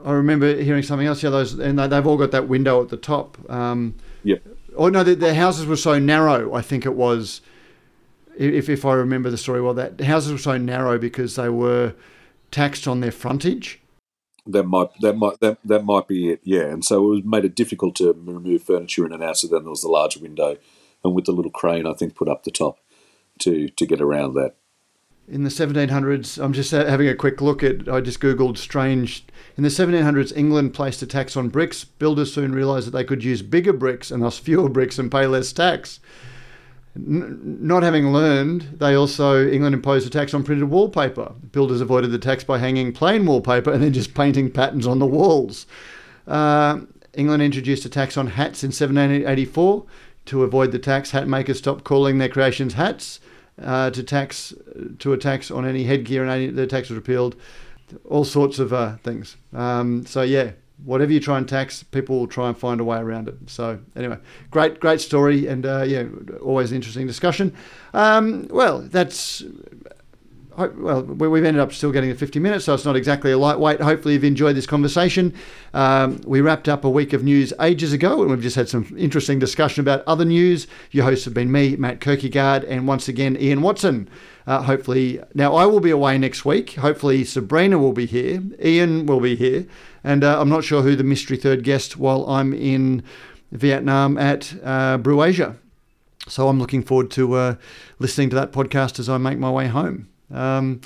I 0.04 0.12
remember 0.12 0.60
hearing 0.60 0.82
something 0.82 1.06
else. 1.06 1.22
Yeah, 1.22 1.30
those 1.30 1.54
and 1.58 1.78
they've 1.78 2.06
all 2.06 2.16
got 2.16 2.30
that 2.30 2.48
window 2.48 2.82
at 2.82 2.88
the 2.88 2.96
top. 2.96 3.38
Um, 3.50 3.94
yep. 4.24 4.42
Oh 4.76 4.88
no, 4.88 5.02
the, 5.02 5.14
the, 5.14 5.34
houses 5.34 5.66
were 5.66 5.76
so 5.76 5.98
narrow. 5.98 6.54
I 6.54 6.62
think 6.62 6.86
it 6.86 6.94
was, 6.94 7.40
if 8.36 8.68
if 8.68 8.84
I 8.84 8.94
remember 8.94 9.28
the 9.30 9.38
story 9.38 9.60
well, 9.60 9.74
that 9.74 10.00
houses 10.00 10.32
were 10.32 10.38
so 10.38 10.56
narrow 10.56 10.98
because 10.98 11.36
they 11.36 11.48
were 11.48 11.94
taxed 12.50 12.86
on 12.86 13.00
their 13.00 13.10
frontage. 13.10 13.80
That 14.46 14.64
might 14.64 14.88
that 15.00 15.14
might 15.14 15.40
that, 15.40 15.58
that 15.64 15.84
might 15.84 16.08
be 16.08 16.30
it. 16.30 16.40
Yeah, 16.44 16.62
and 16.62 16.84
so 16.84 17.04
it 17.04 17.16
was 17.16 17.24
made 17.24 17.44
it 17.44 17.54
difficult 17.54 17.96
to 17.96 18.12
remove 18.12 18.62
furniture 18.62 19.04
in 19.04 19.12
and 19.12 19.22
out. 19.22 19.38
So 19.38 19.48
then 19.48 19.64
there 19.64 19.70
was 19.70 19.82
the 19.82 19.88
large 19.88 20.16
window, 20.16 20.56
and 21.04 21.14
with 21.14 21.26
the 21.26 21.32
little 21.32 21.50
crane, 21.50 21.86
I 21.86 21.92
think 21.94 22.14
put 22.14 22.28
up 22.28 22.44
the 22.44 22.50
top 22.50 22.78
to 23.40 23.68
to 23.68 23.86
get 23.86 24.00
around 24.00 24.34
that 24.34 24.54
in 25.30 25.44
the 25.44 25.50
1700s, 25.50 26.42
I'm 26.42 26.52
just 26.52 26.70
having 26.70 27.08
a 27.08 27.14
quick 27.14 27.40
look 27.40 27.62
at, 27.62 27.88
I 27.88 28.00
just 28.00 28.20
Googled 28.20 28.56
strange. 28.56 29.24
In 29.56 29.62
the 29.62 29.68
1700s, 29.68 30.34
England 30.34 30.72
placed 30.72 31.02
a 31.02 31.06
tax 31.06 31.36
on 31.36 31.48
bricks. 31.48 31.84
Builders 31.84 32.32
soon 32.32 32.54
realised 32.54 32.86
that 32.86 32.92
they 32.92 33.04
could 33.04 33.22
use 33.22 33.42
bigger 33.42 33.72
bricks 33.72 34.10
and 34.10 34.22
thus 34.22 34.38
fewer 34.38 34.68
bricks 34.68 34.98
and 34.98 35.10
pay 35.10 35.26
less 35.26 35.52
tax. 35.52 36.00
N- 36.96 37.58
not 37.60 37.82
having 37.82 38.10
learned, 38.10 38.78
they 38.78 38.94
also, 38.94 39.46
England 39.46 39.74
imposed 39.74 40.06
a 40.06 40.10
tax 40.10 40.32
on 40.32 40.44
printed 40.44 40.70
wallpaper. 40.70 41.34
Builders 41.52 41.82
avoided 41.82 42.10
the 42.10 42.18
tax 42.18 42.42
by 42.42 42.58
hanging 42.58 42.92
plain 42.92 43.26
wallpaper 43.26 43.70
and 43.70 43.82
then 43.82 43.92
just 43.92 44.14
painting 44.14 44.50
patterns 44.50 44.86
on 44.86 44.98
the 44.98 45.06
walls. 45.06 45.66
Uh, 46.26 46.80
England 47.12 47.42
introduced 47.42 47.84
a 47.84 47.90
tax 47.90 48.16
on 48.16 48.28
hats 48.28 48.64
in 48.64 48.68
1784. 48.68 49.84
To 50.26 50.42
avoid 50.42 50.72
the 50.72 50.78
tax, 50.78 51.10
hat 51.10 51.28
makers 51.28 51.58
stopped 51.58 51.84
calling 51.84 52.18
their 52.18 52.28
creations 52.28 52.74
hats 52.74 53.20
uh, 53.62 53.90
to 53.90 54.02
tax 54.02 54.54
to 54.98 55.12
a 55.12 55.18
tax 55.18 55.50
on 55.50 55.66
any 55.66 55.84
headgear 55.84 56.22
and 56.22 56.30
any, 56.30 56.46
the 56.48 56.66
tax 56.66 56.88
was 56.88 56.96
repealed. 56.96 57.36
All 58.04 58.24
sorts 58.24 58.58
of 58.58 58.72
uh, 58.72 58.96
things. 58.98 59.36
Um, 59.54 60.04
so 60.04 60.22
yeah, 60.22 60.52
whatever 60.84 61.12
you 61.12 61.20
try 61.20 61.38
and 61.38 61.48
tax, 61.48 61.82
people 61.82 62.18
will 62.18 62.26
try 62.26 62.48
and 62.48 62.56
find 62.56 62.80
a 62.80 62.84
way 62.84 62.98
around 62.98 63.28
it. 63.28 63.36
So 63.46 63.78
anyway, 63.96 64.18
great, 64.50 64.78
great 64.78 65.00
story, 65.00 65.46
and 65.46 65.64
uh, 65.64 65.84
yeah, 65.86 66.04
always 66.42 66.72
interesting 66.72 67.06
discussion. 67.06 67.54
Um, 67.94 68.46
well, 68.50 68.80
that's 68.80 69.42
well, 70.58 71.02
we've 71.02 71.44
ended 71.44 71.60
up 71.60 71.72
still 71.72 71.92
getting 71.92 72.10
the 72.10 72.16
50 72.16 72.40
minutes, 72.40 72.64
so 72.64 72.74
it's 72.74 72.84
not 72.84 72.96
exactly 72.96 73.30
a 73.30 73.38
lightweight. 73.38 73.80
Hopefully, 73.80 74.14
you've 74.14 74.24
enjoyed 74.24 74.56
this 74.56 74.66
conversation. 74.66 75.32
Um, 75.72 76.20
we 76.24 76.40
wrapped 76.40 76.68
up 76.68 76.84
a 76.84 76.90
week 76.90 77.12
of 77.12 77.22
news 77.22 77.52
ages 77.60 77.92
ago, 77.92 78.20
and 78.22 78.30
we've 78.30 78.42
just 78.42 78.56
had 78.56 78.68
some 78.68 78.92
interesting 78.98 79.38
discussion 79.38 79.80
about 79.80 80.02
other 80.06 80.24
news. 80.24 80.66
Your 80.90 81.04
hosts 81.04 81.24
have 81.26 81.34
been 81.34 81.52
me, 81.52 81.76
Matt 81.76 82.00
Kirkegaard, 82.00 82.64
and 82.68 82.88
once 82.88 83.08
again, 83.08 83.36
Ian 83.40 83.62
Watson. 83.62 84.08
Uh, 84.46 84.62
hopefully, 84.62 85.20
now 85.34 85.54
I 85.54 85.66
will 85.66 85.80
be 85.80 85.90
away 85.90 86.18
next 86.18 86.44
week. 86.44 86.74
Hopefully, 86.74 87.24
Sabrina 87.24 87.78
will 87.78 87.92
be 87.92 88.06
here. 88.06 88.42
Ian 88.62 89.06
will 89.06 89.20
be 89.20 89.36
here, 89.36 89.66
and 90.02 90.24
uh, 90.24 90.40
I'm 90.40 90.48
not 90.48 90.64
sure 90.64 90.82
who 90.82 90.96
the 90.96 91.04
mystery 91.04 91.36
third 91.36 91.62
guest 91.62 91.96
while 91.96 92.28
I'm 92.28 92.52
in 92.52 93.02
Vietnam 93.52 94.18
at 94.18 94.54
uh. 94.64 94.98
So 96.28 96.48
I'm 96.48 96.58
looking 96.58 96.82
forward 96.82 97.10
to 97.12 97.34
uh, 97.34 97.54
listening 97.98 98.30
to 98.30 98.36
that 98.36 98.52
podcast 98.52 98.98
as 98.98 99.08
I 99.08 99.18
make 99.18 99.38
my 99.38 99.50
way 99.50 99.68
home. 99.68 100.08
Um, 100.30 100.80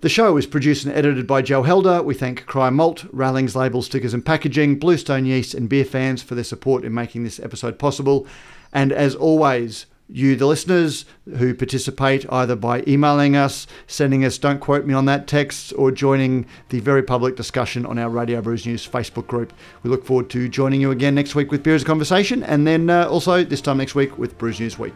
the 0.00 0.08
show 0.08 0.36
is 0.36 0.46
produced 0.46 0.84
and 0.84 0.94
edited 0.94 1.26
by 1.26 1.42
Joe 1.42 1.64
Helder. 1.64 2.02
We 2.02 2.14
thank 2.14 2.46
Cryer 2.46 2.70
Malt, 2.70 3.04
Rallings 3.12 3.56
Label 3.56 3.82
Stickers 3.82 4.14
and 4.14 4.24
Packaging, 4.24 4.78
Bluestone 4.78 5.26
Yeast, 5.26 5.54
and 5.54 5.68
Beer 5.68 5.84
Fans 5.84 6.22
for 6.22 6.36
their 6.36 6.44
support 6.44 6.84
in 6.84 6.94
making 6.94 7.24
this 7.24 7.40
episode 7.40 7.80
possible. 7.80 8.24
And 8.72 8.92
as 8.92 9.16
always, 9.16 9.86
you, 10.08 10.36
the 10.36 10.46
listeners 10.46 11.04
who 11.26 11.52
participate 11.52 12.24
either 12.32 12.56
by 12.56 12.82
emailing 12.86 13.36
us, 13.36 13.66
sending 13.86 14.24
us 14.24 14.38
don't 14.38 14.60
quote 14.60 14.86
me 14.86 14.94
on 14.94 15.04
that 15.06 15.26
text, 15.26 15.72
or 15.76 15.90
joining 15.90 16.46
the 16.70 16.80
very 16.80 17.02
public 17.02 17.36
discussion 17.36 17.84
on 17.84 17.98
our 17.98 18.08
Radio 18.08 18.40
Brews 18.40 18.66
News 18.66 18.86
Facebook 18.88 19.26
group. 19.26 19.52
We 19.82 19.90
look 19.90 20.06
forward 20.06 20.30
to 20.30 20.48
joining 20.48 20.80
you 20.80 20.92
again 20.92 21.14
next 21.14 21.34
week 21.34 21.50
with 21.50 21.62
Beer 21.62 21.74
as 21.74 21.82
a 21.82 21.86
Conversation, 21.86 22.42
and 22.44 22.66
then 22.66 22.88
uh, 22.88 23.08
also 23.08 23.44
this 23.44 23.60
time 23.60 23.78
next 23.78 23.94
week 23.94 24.16
with 24.16 24.38
Brews 24.38 24.60
News 24.60 24.78
Week. 24.78 24.94